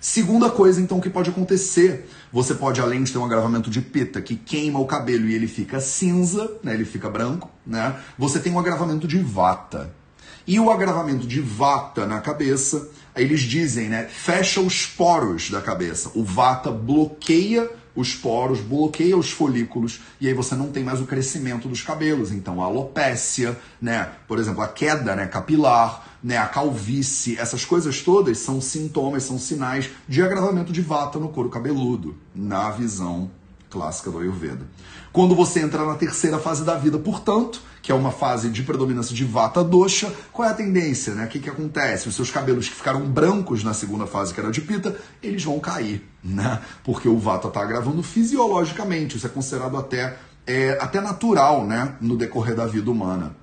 Segunda 0.01 0.49
coisa, 0.49 0.81
então, 0.81 0.99
que 0.99 1.11
pode 1.11 1.29
acontecer, 1.29 2.09
você 2.33 2.55
pode, 2.55 2.81
além 2.81 3.03
de 3.03 3.13
ter 3.13 3.19
um 3.19 3.25
agravamento 3.25 3.69
de 3.69 3.83
pita 3.83 4.23
que 4.23 4.35
queima 4.35 4.79
o 4.79 4.87
cabelo 4.87 5.29
e 5.29 5.35
ele 5.35 5.47
fica 5.47 5.79
cinza, 5.79 6.51
né, 6.63 6.73
ele 6.73 6.87
fica 6.87 7.11
branco, 7.11 7.51
né, 7.67 7.97
você 8.17 8.41
tem 8.41 8.51
um 8.51 8.59
agravamento 8.59 9.07
de 9.07 9.19
vata. 9.19 9.95
E 10.47 10.59
o 10.59 10.71
agravamento 10.71 11.27
de 11.27 11.41
vata 11.43 12.07
na 12.07 12.19
cabeça, 12.19 12.89
eles 13.15 13.43
dizem, 13.43 13.91
né, 13.91 14.07
fecha 14.09 14.61
os 14.61 14.87
poros 14.87 15.51
da 15.51 15.61
cabeça. 15.61 16.11
O 16.15 16.25
vata 16.25 16.71
bloqueia 16.71 17.71
os 17.95 18.15
poros, 18.15 18.61
bloqueia 18.61 19.17
os 19.17 19.31
folículos 19.31 20.01
e 20.21 20.29
aí 20.29 20.35
você 20.35 20.55
não 20.55 20.71
tem 20.71 20.83
mais 20.83 21.01
o 21.01 21.07
crescimento 21.07 21.69
dos 21.69 21.83
cabelos. 21.83 22.33
Então 22.33 22.63
a 22.63 22.67
alopécia, 22.67 23.59
né, 23.81 24.09
por 24.27 24.39
exemplo, 24.39 24.63
a 24.63 24.69
queda, 24.69 25.15
né, 25.15 25.27
capilar, 25.27 26.10
né, 26.23 26.37
a 26.37 26.47
calvície, 26.47 27.39
essas 27.39 27.65
coisas 27.65 28.01
todas 28.03 28.39
são 28.39 28.61
sintomas, 28.61 29.25
são 29.25 29.39
sinais 29.39 29.91
de 30.09 30.23
agravamento 30.23 30.73
de 30.73 30.83
vata 30.83 31.19
no 31.19 31.29
couro 31.29 31.49
cabeludo, 31.49 32.17
na 32.35 32.71
visão 32.71 33.31
clássica 33.71 34.11
do 34.11 34.19
Ayurveda. 34.19 34.67
Quando 35.13 35.35
você 35.35 35.61
entra 35.61 35.85
na 35.85 35.95
terceira 35.95 36.39
fase 36.39 36.65
da 36.65 36.77
vida, 36.77 36.99
portanto, 36.99 37.63
que 37.81 37.91
é 37.91 37.95
uma 37.95 38.11
fase 38.11 38.51
de 38.51 38.63
predominância 38.63 39.15
de 39.15 39.25
Vata 39.25 39.65
Dosha, 39.65 40.13
qual 40.33 40.47
é 40.47 40.51
a 40.51 40.55
tendência, 40.55 41.15
né? 41.15 41.25
O 41.25 41.29
que, 41.29 41.39
que 41.39 41.49
acontece? 41.49 42.09
Os 42.09 42.15
seus 42.15 42.31
cabelos 42.31 42.69
que 42.69 42.75
ficaram 42.75 43.01
brancos 43.03 43.65
na 43.65 43.73
segunda 43.73 44.07
fase, 44.07 44.35
que 44.35 44.41
era 44.41 44.51
de 44.51 44.61
Pita, 44.61 44.97
eles 45.23 45.43
vão 45.43 45.59
cair, 45.59 46.07
né? 46.23 46.61
Porque 46.85 47.09
o 47.09 47.17
Vata 47.17 47.49
está 47.49 47.63
agravando 47.63 48.03
fisiologicamente, 48.03 49.17
isso 49.17 49.27
é 49.27 49.31
considerado 49.31 49.77
até, 49.77 50.17
é, 50.47 50.79
até 50.81 51.01
natural, 51.01 51.65
né? 51.67 51.95
No 52.01 52.17
decorrer 52.17 52.55
da 52.55 52.67
vida 52.67 52.91
humana. 52.91 53.35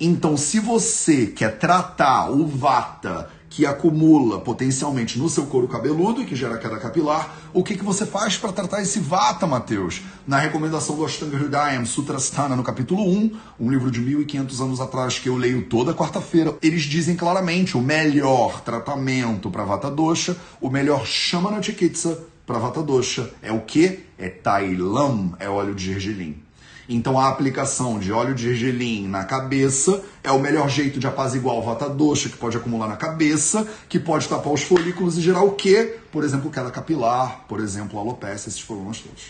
Então, 0.00 0.36
se 0.36 0.60
você 0.60 1.26
quer 1.26 1.58
tratar 1.58 2.30
o 2.30 2.46
Vata 2.46 3.28
que 3.50 3.66
acumula 3.66 4.38
potencialmente 4.40 5.18
no 5.18 5.28
seu 5.28 5.46
couro 5.46 5.66
cabeludo 5.66 6.22
e 6.22 6.24
que 6.24 6.36
gera 6.36 6.58
queda 6.58 6.78
capilar, 6.78 7.36
o 7.52 7.64
que, 7.64 7.76
que 7.76 7.82
você 7.82 8.06
faz 8.06 8.36
para 8.36 8.52
tratar 8.52 8.80
esse 8.80 9.00
vata, 9.00 9.46
Mateus? 9.46 10.02
Na 10.24 10.38
recomendação 10.38 10.94
do 10.94 11.04
Ashtanga 11.04 11.36
Hridayam 11.36 11.84
Sutrasthana, 11.84 12.54
no 12.54 12.62
capítulo 12.62 13.02
1, 13.02 13.32
um 13.58 13.70
livro 13.70 13.90
de 13.90 14.00
1500 14.00 14.60
anos 14.60 14.80
atrás 14.80 15.18
que 15.18 15.28
eu 15.28 15.36
leio 15.36 15.64
toda 15.64 15.94
quarta-feira, 15.94 16.56
eles 16.62 16.82
dizem 16.82 17.16
claramente 17.16 17.76
o 17.76 17.80
melhor 17.80 18.60
tratamento 18.60 19.50
para 19.50 19.64
vata 19.64 19.90
dosha, 19.90 20.36
o 20.60 20.70
melhor 20.70 21.04
shamana 21.04 21.60
chikitsa 21.60 22.16
para 22.46 22.58
vata 22.60 22.82
dosha 22.82 23.28
é 23.42 23.50
o 23.50 23.62
que? 23.62 24.04
É 24.16 24.28
tailam, 24.28 25.34
é 25.40 25.48
óleo 25.48 25.74
de 25.74 25.86
gergelim. 25.86 26.47
Então 26.88 27.18
a 27.18 27.28
aplicação 27.28 27.98
de 27.98 28.10
óleo 28.10 28.34
de 28.34 28.44
gergelim 28.44 29.06
na 29.06 29.22
cabeça 29.22 30.02
é 30.24 30.32
o 30.32 30.38
melhor 30.38 30.70
jeito 30.70 30.98
de 30.98 31.06
apaziguar 31.06 31.56
o 31.56 31.62
vata 31.62 31.88
dosha 31.88 32.30
que 32.30 32.36
pode 32.38 32.56
acumular 32.56 32.88
na 32.88 32.96
cabeça, 32.96 33.68
que 33.88 33.98
pode 33.98 34.26
tapar 34.26 34.52
os 34.52 34.62
folículos 34.62 35.18
e 35.18 35.20
gerar 35.20 35.42
o 35.42 35.52
quê? 35.52 35.98
Por 36.10 36.24
exemplo, 36.24 36.50
queda 36.50 36.70
capilar, 36.70 37.44
por 37.46 37.60
exemplo, 37.60 37.98
alopecia, 37.98 38.48
esses 38.48 38.62
problemas 38.62 39.00
todos. 39.00 39.24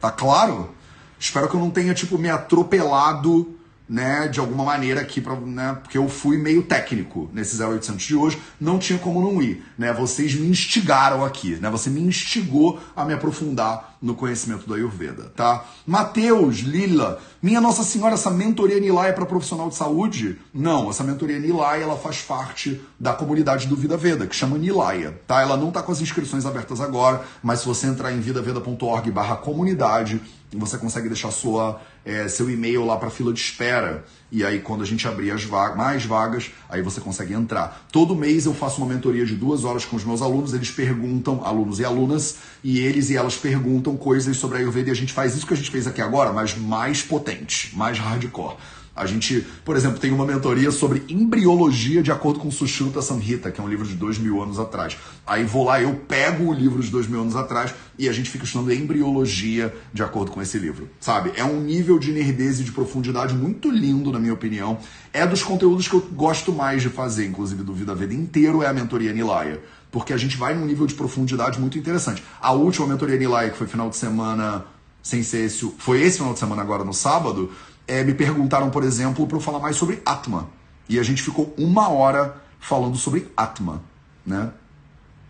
Tá 0.00 0.10
claro? 0.10 0.74
Espero 1.18 1.48
que 1.48 1.54
eu 1.54 1.60
não 1.60 1.70
tenha 1.70 1.94
tipo 1.94 2.18
me 2.18 2.28
atropelado 2.28 3.56
né, 3.88 4.26
de 4.26 4.40
alguma 4.40 4.64
maneira 4.64 5.00
aqui, 5.00 5.20
pra, 5.20 5.36
né, 5.36 5.78
porque 5.80 5.96
eu 5.96 6.08
fui 6.08 6.36
meio 6.36 6.62
técnico 6.62 7.30
nesse 7.32 7.62
0800 7.62 8.04
de 8.04 8.16
hoje, 8.16 8.42
não 8.60 8.78
tinha 8.78 8.98
como 8.98 9.20
não 9.20 9.40
ir, 9.40 9.64
né, 9.78 9.92
vocês 9.92 10.34
me 10.34 10.48
instigaram 10.48 11.24
aqui, 11.24 11.56
né, 11.56 11.70
você 11.70 11.88
me 11.88 12.00
instigou 12.00 12.80
a 12.96 13.04
me 13.04 13.14
aprofundar 13.14 13.95
no 14.06 14.14
conhecimento 14.14 14.66
do 14.66 14.74
Ayurveda, 14.74 15.32
tá? 15.34 15.64
Mateus, 15.86 16.60
Lila, 16.60 17.20
minha 17.42 17.60
Nossa 17.60 17.82
Senhora, 17.82 18.14
essa 18.14 18.30
mentoria 18.30 18.80
Nilaya 18.80 19.10
é 19.10 19.12
para 19.12 19.26
profissional 19.26 19.68
de 19.68 19.74
saúde? 19.74 20.38
Não, 20.54 20.88
essa 20.88 21.04
mentoria 21.04 21.38
Nilaya, 21.38 21.82
ela 21.82 21.96
faz 21.96 22.22
parte 22.22 22.80
da 22.98 23.12
comunidade 23.12 23.66
do 23.66 23.76
Vida 23.76 23.96
Veda, 23.96 24.26
que 24.26 24.34
chama 24.34 24.56
Nilaya, 24.56 25.20
tá? 25.26 25.42
Ela 25.42 25.56
não 25.56 25.70
tá 25.70 25.82
com 25.82 25.92
as 25.92 26.00
inscrições 26.00 26.46
abertas 26.46 26.80
agora, 26.80 27.22
mas 27.42 27.60
se 27.60 27.66
você 27.66 27.88
entrar 27.88 28.12
em 28.12 28.20
vidaveda.org 28.20 29.10
barra 29.10 29.36
comunidade, 29.36 30.20
você 30.52 30.78
consegue 30.78 31.08
deixar 31.08 31.30
sua, 31.30 31.80
é, 32.04 32.28
seu 32.28 32.48
e-mail 32.48 32.84
lá 32.84 32.96
para 32.96 33.10
fila 33.10 33.32
de 33.32 33.40
espera. 33.40 34.04
E 34.30 34.44
aí, 34.44 34.58
quando 34.58 34.82
a 34.82 34.86
gente 34.86 35.06
abrir 35.06 35.30
as 35.30 35.44
vagas, 35.44 35.76
mais 35.76 36.04
vagas, 36.04 36.50
aí 36.68 36.82
você 36.82 37.00
consegue 37.00 37.32
entrar. 37.32 37.86
Todo 37.92 38.16
mês 38.16 38.44
eu 38.44 38.52
faço 38.52 38.82
uma 38.82 38.92
mentoria 38.92 39.24
de 39.24 39.36
duas 39.36 39.64
horas 39.64 39.84
com 39.84 39.94
os 39.94 40.04
meus 40.04 40.20
alunos. 40.20 40.52
Eles 40.52 40.70
perguntam, 40.70 41.44
alunos 41.44 41.78
e 41.78 41.84
alunas, 41.84 42.36
e 42.62 42.80
eles 42.80 43.08
e 43.08 43.16
elas 43.16 43.36
perguntam 43.36 43.96
coisas 43.96 44.36
sobre 44.36 44.58
a 44.58 44.60
Ayurveda. 44.60 44.88
E 44.88 44.92
a 44.92 44.96
gente 44.96 45.12
faz 45.12 45.36
isso 45.36 45.46
que 45.46 45.54
a 45.54 45.56
gente 45.56 45.70
fez 45.70 45.86
aqui 45.86 46.00
agora, 46.00 46.32
mas 46.32 46.56
mais 46.56 47.02
potente, 47.02 47.76
mais 47.76 47.98
hardcore. 47.98 48.56
A 48.96 49.04
gente, 49.04 49.46
por 49.62 49.76
exemplo, 49.76 49.98
tem 49.98 50.10
uma 50.10 50.24
mentoria 50.24 50.70
sobre 50.70 51.04
embriologia 51.06 52.02
de 52.02 52.10
acordo 52.10 52.40
com 52.40 52.50
Sushruta 52.50 53.02
Samhita, 53.02 53.50
que 53.52 53.60
é 53.60 53.64
um 53.64 53.68
livro 53.68 53.86
de 53.86 53.94
dois 53.94 54.16
mil 54.16 54.42
anos 54.42 54.58
atrás. 54.58 54.96
Aí 55.26 55.44
vou 55.44 55.64
lá, 55.64 55.82
eu 55.82 55.94
pego 56.08 56.50
o 56.50 56.54
livro 56.54 56.82
de 56.82 56.90
dois 56.90 57.06
mil 57.06 57.20
anos 57.20 57.36
atrás 57.36 57.74
e 57.98 58.08
a 58.08 58.12
gente 58.12 58.30
fica 58.30 58.44
estudando 58.44 58.72
embriologia 58.72 59.74
de 59.92 60.02
acordo 60.02 60.30
com 60.30 60.40
esse 60.40 60.58
livro, 60.58 60.88
sabe? 60.98 61.32
É 61.36 61.44
um 61.44 61.60
nível 61.60 61.98
de 61.98 62.10
nerdez 62.10 62.58
e 62.60 62.64
de 62.64 62.72
profundidade 62.72 63.34
muito 63.34 63.70
lindo, 63.70 64.10
na 64.10 64.18
minha 64.18 64.32
opinião. 64.32 64.78
É 65.12 65.26
dos 65.26 65.42
conteúdos 65.42 65.88
que 65.88 65.94
eu 65.94 66.00
gosto 66.00 66.50
mais 66.50 66.80
de 66.80 66.88
fazer, 66.88 67.26
inclusive 67.26 67.62
do 67.62 67.74
Vida 67.74 67.94
Veda 67.94 68.14
inteiro, 68.14 68.62
é 68.62 68.66
a 68.66 68.72
mentoria 68.72 69.12
Nilaya. 69.12 69.60
Porque 69.90 70.12
a 70.12 70.16
gente 70.16 70.38
vai 70.38 70.54
num 70.54 70.64
nível 70.64 70.86
de 70.86 70.94
profundidade 70.94 71.60
muito 71.60 71.78
interessante. 71.78 72.22
A 72.40 72.52
última 72.52 72.86
mentoria 72.86 73.18
Nilaya, 73.18 73.50
que 73.50 73.58
foi 73.58 73.66
final 73.66 73.90
de 73.90 73.96
semana, 73.96 74.64
sem 75.02 75.22
ser 75.22 75.44
esse, 75.44 75.72
foi 75.78 76.02
esse 76.02 76.18
final 76.18 76.32
de 76.32 76.38
semana 76.38 76.62
agora 76.62 76.82
no 76.82 76.92
sábado, 76.92 77.50
é, 77.86 78.02
me 78.04 78.14
perguntaram, 78.14 78.70
por 78.70 78.82
exemplo, 78.82 79.26
para 79.26 79.36
eu 79.36 79.40
falar 79.40 79.58
mais 79.58 79.76
sobre 79.76 80.00
Atma. 80.04 80.48
E 80.88 80.98
a 80.98 81.02
gente 81.02 81.22
ficou 81.22 81.54
uma 81.58 81.88
hora 81.88 82.36
falando 82.60 82.96
sobre 82.96 83.30
Atma, 83.36 83.82
né? 84.24 84.50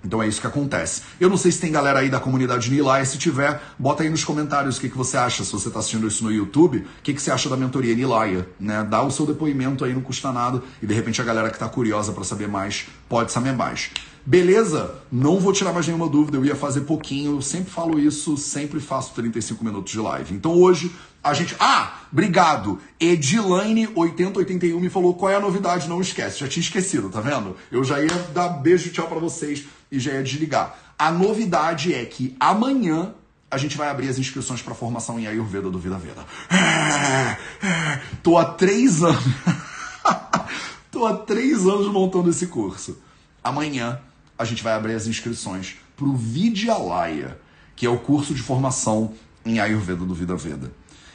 Então 0.05 0.23
é 0.23 0.29
isso 0.29 0.41
que 0.41 0.47
acontece. 0.47 1.03
Eu 1.19 1.29
não 1.29 1.37
sei 1.37 1.51
se 1.51 1.61
tem 1.61 1.73
galera 1.73 1.99
aí 1.99 2.09
da 2.09 2.21
comunidade 2.21 2.71
Nilaya, 2.71 3.05
se 3.05 3.19
tiver, 3.19 3.61
bota 3.77 4.05
aí 4.05 4.09
nos 4.09 4.25
comentários 4.25 4.77
o 4.77 4.81
que, 4.81 4.89
que 4.89 4.97
você 4.97 5.17
acha, 5.17 5.43
se 5.43 5.51
você 5.51 5.67
está 5.67 5.81
assistindo 5.81 6.07
isso 6.07 6.23
no 6.23 6.31
YouTube, 6.31 6.79
o 6.79 7.03
que, 7.03 7.13
que 7.13 7.21
você 7.21 7.31
acha 7.31 7.49
da 7.49 7.57
mentoria 7.57 7.95
Nilaya, 7.95 8.49
né? 8.61 8.87
Dá 8.89 9.03
o 9.03 9.11
seu 9.11 9.27
depoimento 9.27 9.85
aí, 9.85 9.93
não 9.93 10.01
custa 10.01 10.31
nada, 10.31 10.63
e 10.81 10.87
de 10.87 10.95
repente 10.95 11.21
a 11.21 11.25
galera 11.25 11.49
que 11.49 11.57
está 11.57 11.69
curiosa 11.69 12.13
para 12.13 12.23
saber 12.23 12.47
mais, 12.47 12.87
pode 13.09 13.33
saber 13.33 13.53
mais. 13.53 13.91
Beleza? 14.27 14.97
Não 15.11 15.39
vou 15.39 15.53
tirar 15.53 15.73
mais 15.73 15.87
nenhuma 15.87 16.09
dúvida, 16.09 16.37
eu 16.37 16.45
ia 16.45 16.57
fazer 16.57 16.81
pouquinho, 16.81 17.37
eu 17.37 17.41
sempre 17.41 17.71
falo 17.71 17.97
isso, 17.97 18.37
sempre 18.37 18.81
faço 18.81 19.15
35 19.15 19.65
minutos 19.65 19.93
de 19.93 20.01
live. 20.01 20.35
Então 20.35 20.53
hoje 20.53 20.91
a 21.23 21.33
gente. 21.33 21.55
Ah, 21.61 22.01
obrigado. 22.13 22.81
Edilane8081 23.01 24.81
me 24.81 24.91
falou 24.91 25.15
qual 25.15 25.31
é 25.31 25.37
a 25.37 25.41
novidade, 25.41 25.89
não 25.89 26.01
esquece. 26.01 26.41
Já 26.41 26.49
tinha 26.49 26.61
esquecido, 26.61 27.09
tá 27.09 27.21
vendo? 27.21 27.57
Eu 27.71 27.85
já 27.85 28.01
ia 28.01 28.13
dar 28.35 28.49
beijo 28.49 28.91
tchau 28.91 29.07
para 29.07 29.21
vocês 29.21 29.65
e 29.93 30.01
já 30.01 30.13
ia 30.13 30.25
desligar. 30.25 30.77
A 30.99 31.13
novidade 31.13 31.95
é 31.95 32.05
que 32.05 32.35
amanhã 32.41 33.15
a 33.49 33.57
gente 33.57 33.77
vai 33.77 33.89
abrir 33.89 34.09
as 34.09 34.19
inscrições 34.19 34.61
para 34.61 34.75
formação 34.75 35.21
em 35.21 35.29
Ayurveda 35.29 35.71
do 35.71 35.79
Vida 35.79 35.99
Veda. 35.99 36.25
Tô 38.25 38.37
há 38.37 38.45
três 38.45 39.05
anos. 39.05 39.23
tô 40.91 41.07
há 41.07 41.15
três 41.15 41.61
anos 41.61 41.87
montando 41.93 42.31
esse 42.31 42.49
curso. 42.49 42.99
Amanhã 43.45 44.01
a 44.39 44.45
gente 44.45 44.63
vai 44.63 44.75
abrir 44.75 44.95
as 44.95 45.07
inscrições 45.07 45.77
para 45.97 46.07
o 46.07 46.17
Vidyalaya, 46.17 47.39
que 47.75 47.87
é 47.87 47.91
o 47.91 47.99
curso 47.99 48.35
de 48.35 48.43
formação 48.43 49.13
em 49.45 49.59
Ayurveda 49.59 50.05
do 50.05 50.15
Vida 50.15 50.37
Veda. 50.37 50.73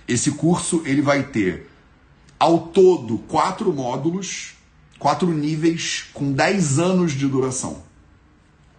Esse 0.07 0.31
curso 0.31 0.81
ele 0.86 1.01
vai 1.01 1.23
ter 1.23 1.69
ao 2.39 2.60
todo 2.60 3.19
quatro 3.19 3.71
módulos, 3.71 4.55
quatro 4.97 5.31
níveis 5.31 6.05
com 6.13 6.31
10 6.31 6.79
anos 6.79 7.12
de 7.12 7.27
duração. 7.27 7.84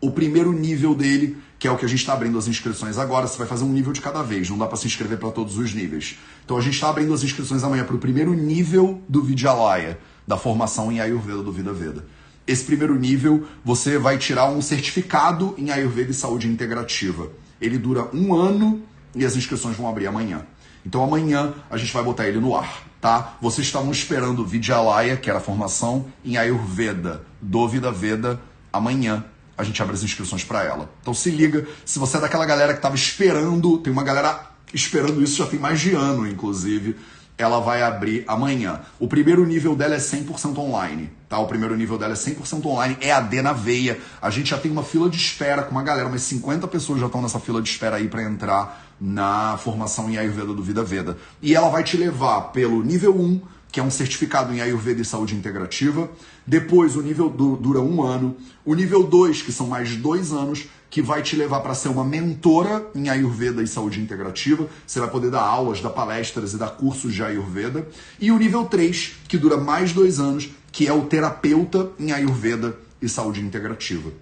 O 0.00 0.10
primeiro 0.10 0.52
nível 0.52 0.96
dele, 0.96 1.36
que 1.60 1.68
é 1.68 1.70
o 1.70 1.76
que 1.76 1.84
a 1.84 1.88
gente 1.88 2.00
está 2.00 2.12
abrindo 2.12 2.36
as 2.36 2.48
inscrições 2.48 2.98
agora, 2.98 3.26
você 3.28 3.38
vai 3.38 3.46
fazer 3.46 3.62
um 3.62 3.72
nível 3.72 3.92
de 3.92 4.00
cada 4.00 4.20
vez, 4.20 4.50
não 4.50 4.58
dá 4.58 4.66
para 4.66 4.76
se 4.76 4.88
inscrever 4.88 5.16
para 5.16 5.30
todos 5.30 5.56
os 5.56 5.72
níveis. 5.72 6.18
Então 6.44 6.56
a 6.56 6.60
gente 6.60 6.74
está 6.74 6.88
abrindo 6.88 7.14
as 7.14 7.22
inscrições 7.22 7.62
amanhã 7.62 7.84
para 7.84 7.94
o 7.94 8.00
primeiro 8.00 8.34
nível 8.34 9.00
do 9.08 9.22
Vidyalaya, 9.22 9.96
da 10.26 10.36
formação 10.36 10.90
em 10.90 10.98
Ayurveda 10.98 11.42
do 11.42 11.52
Vida 11.52 11.72
Veda. 11.72 12.04
Esse 12.46 12.64
primeiro 12.64 12.98
nível, 12.98 13.46
você 13.64 13.98
vai 13.98 14.18
tirar 14.18 14.50
um 14.50 14.60
certificado 14.60 15.54
em 15.56 15.70
Ayurveda 15.70 16.10
e 16.10 16.14
Saúde 16.14 16.48
Integrativa. 16.48 17.30
Ele 17.60 17.78
dura 17.78 18.08
um 18.12 18.34
ano 18.34 18.82
e 19.14 19.24
as 19.24 19.36
inscrições 19.36 19.76
vão 19.76 19.88
abrir 19.88 20.06
amanhã. 20.06 20.44
Então 20.84 21.02
amanhã 21.04 21.54
a 21.70 21.76
gente 21.76 21.92
vai 21.92 22.02
botar 22.02 22.26
ele 22.26 22.40
no 22.40 22.56
ar, 22.56 22.84
tá? 23.00 23.36
Vocês 23.40 23.66
estavam 23.66 23.92
esperando 23.92 24.44
Vidyalaya, 24.44 25.16
que 25.16 25.30
era 25.30 25.38
a 25.38 25.42
formação 25.42 26.06
em 26.24 26.36
Ayurveda, 26.36 27.24
do 27.40 27.68
Vida 27.68 27.92
Veda, 27.92 28.40
amanhã 28.72 29.24
a 29.56 29.62
gente 29.62 29.80
abre 29.80 29.94
as 29.94 30.02
inscrições 30.02 30.42
para 30.42 30.64
ela. 30.64 30.90
Então 31.00 31.14
se 31.14 31.30
liga, 31.30 31.66
se 31.84 31.98
você 32.00 32.16
é 32.16 32.20
daquela 32.20 32.44
galera 32.44 32.72
que 32.72 32.78
estava 32.78 32.96
esperando, 32.96 33.78
tem 33.78 33.92
uma 33.92 34.02
galera 34.02 34.50
esperando 34.74 35.22
isso 35.22 35.36
já 35.36 35.46
tem 35.46 35.58
mais 35.58 35.80
de 35.80 35.92
ano, 35.92 36.26
inclusive, 36.26 36.96
ela 37.42 37.60
vai 37.60 37.82
abrir 37.82 38.24
amanhã. 38.26 38.80
O 38.98 39.06
primeiro 39.06 39.44
nível 39.44 39.74
dela 39.74 39.94
é 39.94 39.98
100% 39.98 40.56
online, 40.58 41.10
tá? 41.28 41.38
O 41.38 41.46
primeiro 41.46 41.76
nível 41.76 41.98
dela 41.98 42.12
é 42.12 42.16
100% 42.16 42.64
online, 42.64 42.96
é 43.00 43.12
AD 43.12 43.42
na 43.42 43.52
veia. 43.52 43.98
A 44.20 44.30
gente 44.30 44.50
já 44.50 44.58
tem 44.58 44.70
uma 44.70 44.82
fila 44.82 45.10
de 45.10 45.16
espera 45.16 45.62
com 45.62 45.72
uma 45.72 45.82
galera, 45.82 46.08
umas 46.08 46.22
50 46.22 46.66
pessoas 46.68 47.00
já 47.00 47.06
estão 47.06 47.20
nessa 47.20 47.40
fila 47.40 47.60
de 47.60 47.68
espera 47.68 47.96
aí 47.96 48.08
para 48.08 48.22
entrar 48.22 48.86
na 49.00 49.58
formação 49.58 50.08
em 50.08 50.16
Ayurveda 50.16 50.54
do 50.54 50.62
Vida 50.62 50.84
Veda. 50.84 51.18
E 51.42 51.54
ela 51.54 51.68
vai 51.68 51.82
te 51.82 51.96
levar 51.96 52.52
pelo 52.52 52.82
nível 52.82 53.14
1, 53.20 53.40
que 53.72 53.80
é 53.80 53.82
um 53.82 53.90
certificado 53.90 54.52
em 54.54 54.60
Ayurveda 54.60 55.00
e 55.00 55.04
Saúde 55.04 55.34
Integrativa. 55.34 56.08
Depois, 56.46 56.94
o 56.94 57.02
nível 57.02 57.28
dura 57.28 57.80
um 57.80 58.02
ano. 58.02 58.36
O 58.64 58.74
nível 58.74 59.02
2, 59.02 59.42
que 59.42 59.50
são 59.50 59.66
mais 59.66 59.96
dois 59.96 60.30
anos, 60.30 60.66
que 60.92 61.00
vai 61.00 61.22
te 61.22 61.34
levar 61.34 61.60
para 61.60 61.74
ser 61.74 61.88
uma 61.88 62.04
mentora 62.04 62.86
em 62.94 63.08
Ayurveda 63.08 63.62
e 63.62 63.66
Saúde 63.66 63.98
Integrativa. 63.98 64.68
Você 64.86 65.00
vai 65.00 65.08
poder 65.08 65.30
dar 65.30 65.40
aulas, 65.40 65.80
dar 65.80 65.88
palestras 65.88 66.52
e 66.52 66.58
dar 66.58 66.68
cursos 66.72 67.14
de 67.14 67.24
Ayurveda. 67.24 67.88
E 68.20 68.30
o 68.30 68.38
nível 68.38 68.66
3, 68.66 69.14
que 69.26 69.38
dura 69.38 69.56
mais 69.56 69.94
dois 69.94 70.20
anos, 70.20 70.50
que 70.70 70.86
é 70.86 70.92
o 70.92 71.06
terapeuta 71.06 71.90
em 71.98 72.12
Ayurveda 72.12 72.76
e 73.00 73.08
Saúde 73.08 73.40
Integrativa. 73.40 74.12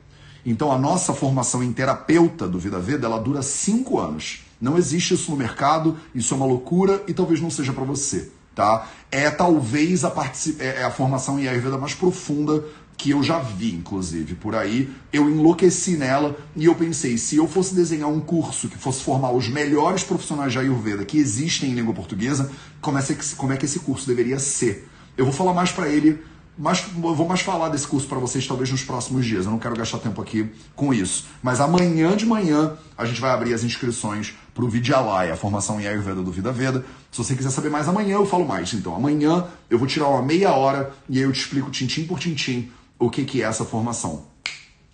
Então, 0.46 0.70
a 0.70 0.78
nossa 0.78 1.12
formação 1.12 1.61
em 1.61 1.72
terapeuta 1.72 2.46
do 2.46 2.61
Vida 2.61 2.78
Veda, 2.78 3.09
ela 3.09 3.18
dura 3.18 3.42
cinco 3.42 3.98
anos. 3.98 4.44
Não 4.61 4.78
existe 4.78 5.14
isso 5.14 5.33
no 5.33 5.37
mercado, 5.37 5.98
isso 6.14 6.33
é 6.33 6.37
uma 6.37 6.46
loucura 6.46 7.02
e 7.09 7.12
talvez 7.12 7.40
não 7.40 7.50
seja 7.50 7.72
para 7.72 7.83
você, 7.83 8.30
tá? 8.54 8.88
É 9.11 9.28
talvez 9.28 10.04
a, 10.04 10.12
é, 10.61 10.83
é 10.83 10.85
a 10.85 10.90
formação 10.92 11.37
em 11.40 11.48
Ayurveda 11.48 11.76
mais 11.76 11.94
profunda 11.94 12.64
que 13.01 13.11
eu 13.11 13.23
já 13.23 13.39
vi, 13.39 13.75
inclusive, 13.75 14.35
por 14.35 14.55
aí. 14.55 14.91
Eu 15.11 15.31
enlouqueci 15.31 15.97
nela 15.97 16.37
e 16.55 16.67
eu 16.67 16.75
pensei, 16.75 17.17
se 17.17 17.37
eu 17.37 17.49
fosse 17.49 17.75
desenhar 17.75 18.11
um 18.11 18.21
curso 18.21 18.69
que 18.69 18.77
fosse 18.77 19.03
formar 19.03 19.33
os 19.33 19.49
melhores 19.49 20.05
profissionais 20.05 20.53
de 20.53 20.59
Ayurveda 20.59 21.03
que 21.03 21.17
existem 21.17 21.71
em 21.71 21.75
língua 21.75 21.95
portuguesa, 21.95 22.51
como 22.79 22.99
é 22.99 23.03
que, 23.03 23.35
como 23.37 23.55
é 23.55 23.57
que 23.57 23.65
esse 23.65 23.79
curso 23.81 24.07
deveria 24.07 24.39
ser? 24.39 24.87
Eu 25.17 25.25
vou 25.25 25.33
falar 25.33 25.55
mais 25.55 25.73
para 25.73 25.88
ele 25.88 26.21
mas 26.59 26.85
vou 26.94 27.27
mais 27.27 27.40
falar 27.40 27.71
desse 27.71 27.87
curso 27.87 28.07
para 28.07 28.19
vocês 28.19 28.46
talvez 28.46 28.71
nos 28.71 28.83
próximos 28.83 29.25
dias. 29.25 29.46
Eu 29.46 29.51
não 29.51 29.59
quero 29.59 29.75
gastar 29.75 29.96
tempo 29.96 30.21
aqui 30.21 30.46
com 30.77 30.92
isso. 30.92 31.25
Mas 31.42 31.59
amanhã 31.59 32.15
de 32.15 32.27
manhã 32.27 32.77
a 32.98 33.07
gente 33.07 33.19
vai 33.19 33.31
abrir 33.31 33.55
as 33.55 33.65
inscrições 33.65 34.35
para 34.53 34.63
o 34.63 34.69
Vidyalaya, 34.69 35.33
a 35.33 35.37
formação 35.37 35.81
em 35.81 35.87
Ayurveda 35.87 36.21
do 36.21 36.31
Vida 36.31 36.53
Veda. 36.53 36.85
Se 37.11 37.17
você 37.17 37.35
quiser 37.35 37.48
saber 37.48 37.71
mais 37.71 37.88
amanhã, 37.88 38.17
eu 38.17 38.27
falo 38.27 38.46
mais. 38.46 38.75
Então, 38.75 38.94
amanhã 38.94 39.46
eu 39.71 39.79
vou 39.79 39.88
tirar 39.88 40.09
uma 40.09 40.21
meia 40.21 40.53
hora 40.53 40.92
e 41.09 41.17
aí 41.17 41.25
eu 41.25 41.33
te 41.33 41.40
explico 41.40 41.71
tintim 41.71 42.05
por 42.05 42.19
tintim 42.19 42.71
o 43.01 43.09
que, 43.09 43.25
que 43.25 43.42
é 43.42 43.46
essa 43.46 43.65
formação. 43.65 44.23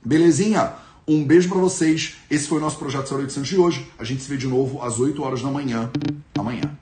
Belezinha? 0.02 0.72
Um 1.06 1.24
beijo 1.24 1.48
para 1.48 1.58
vocês. 1.58 2.14
Esse 2.30 2.48
foi 2.48 2.58
o 2.58 2.60
nosso 2.60 2.78
projeto 2.78 3.12
0800 3.12 3.48
de 3.48 3.58
hoje. 3.58 3.86
A 3.98 4.04
gente 4.04 4.22
se 4.22 4.28
vê 4.28 4.36
de 4.36 4.46
novo 4.46 4.80
às 4.80 4.98
8 4.98 5.20
horas 5.22 5.42
da 5.42 5.50
manhã 5.50 5.90
amanhã. 6.38 6.76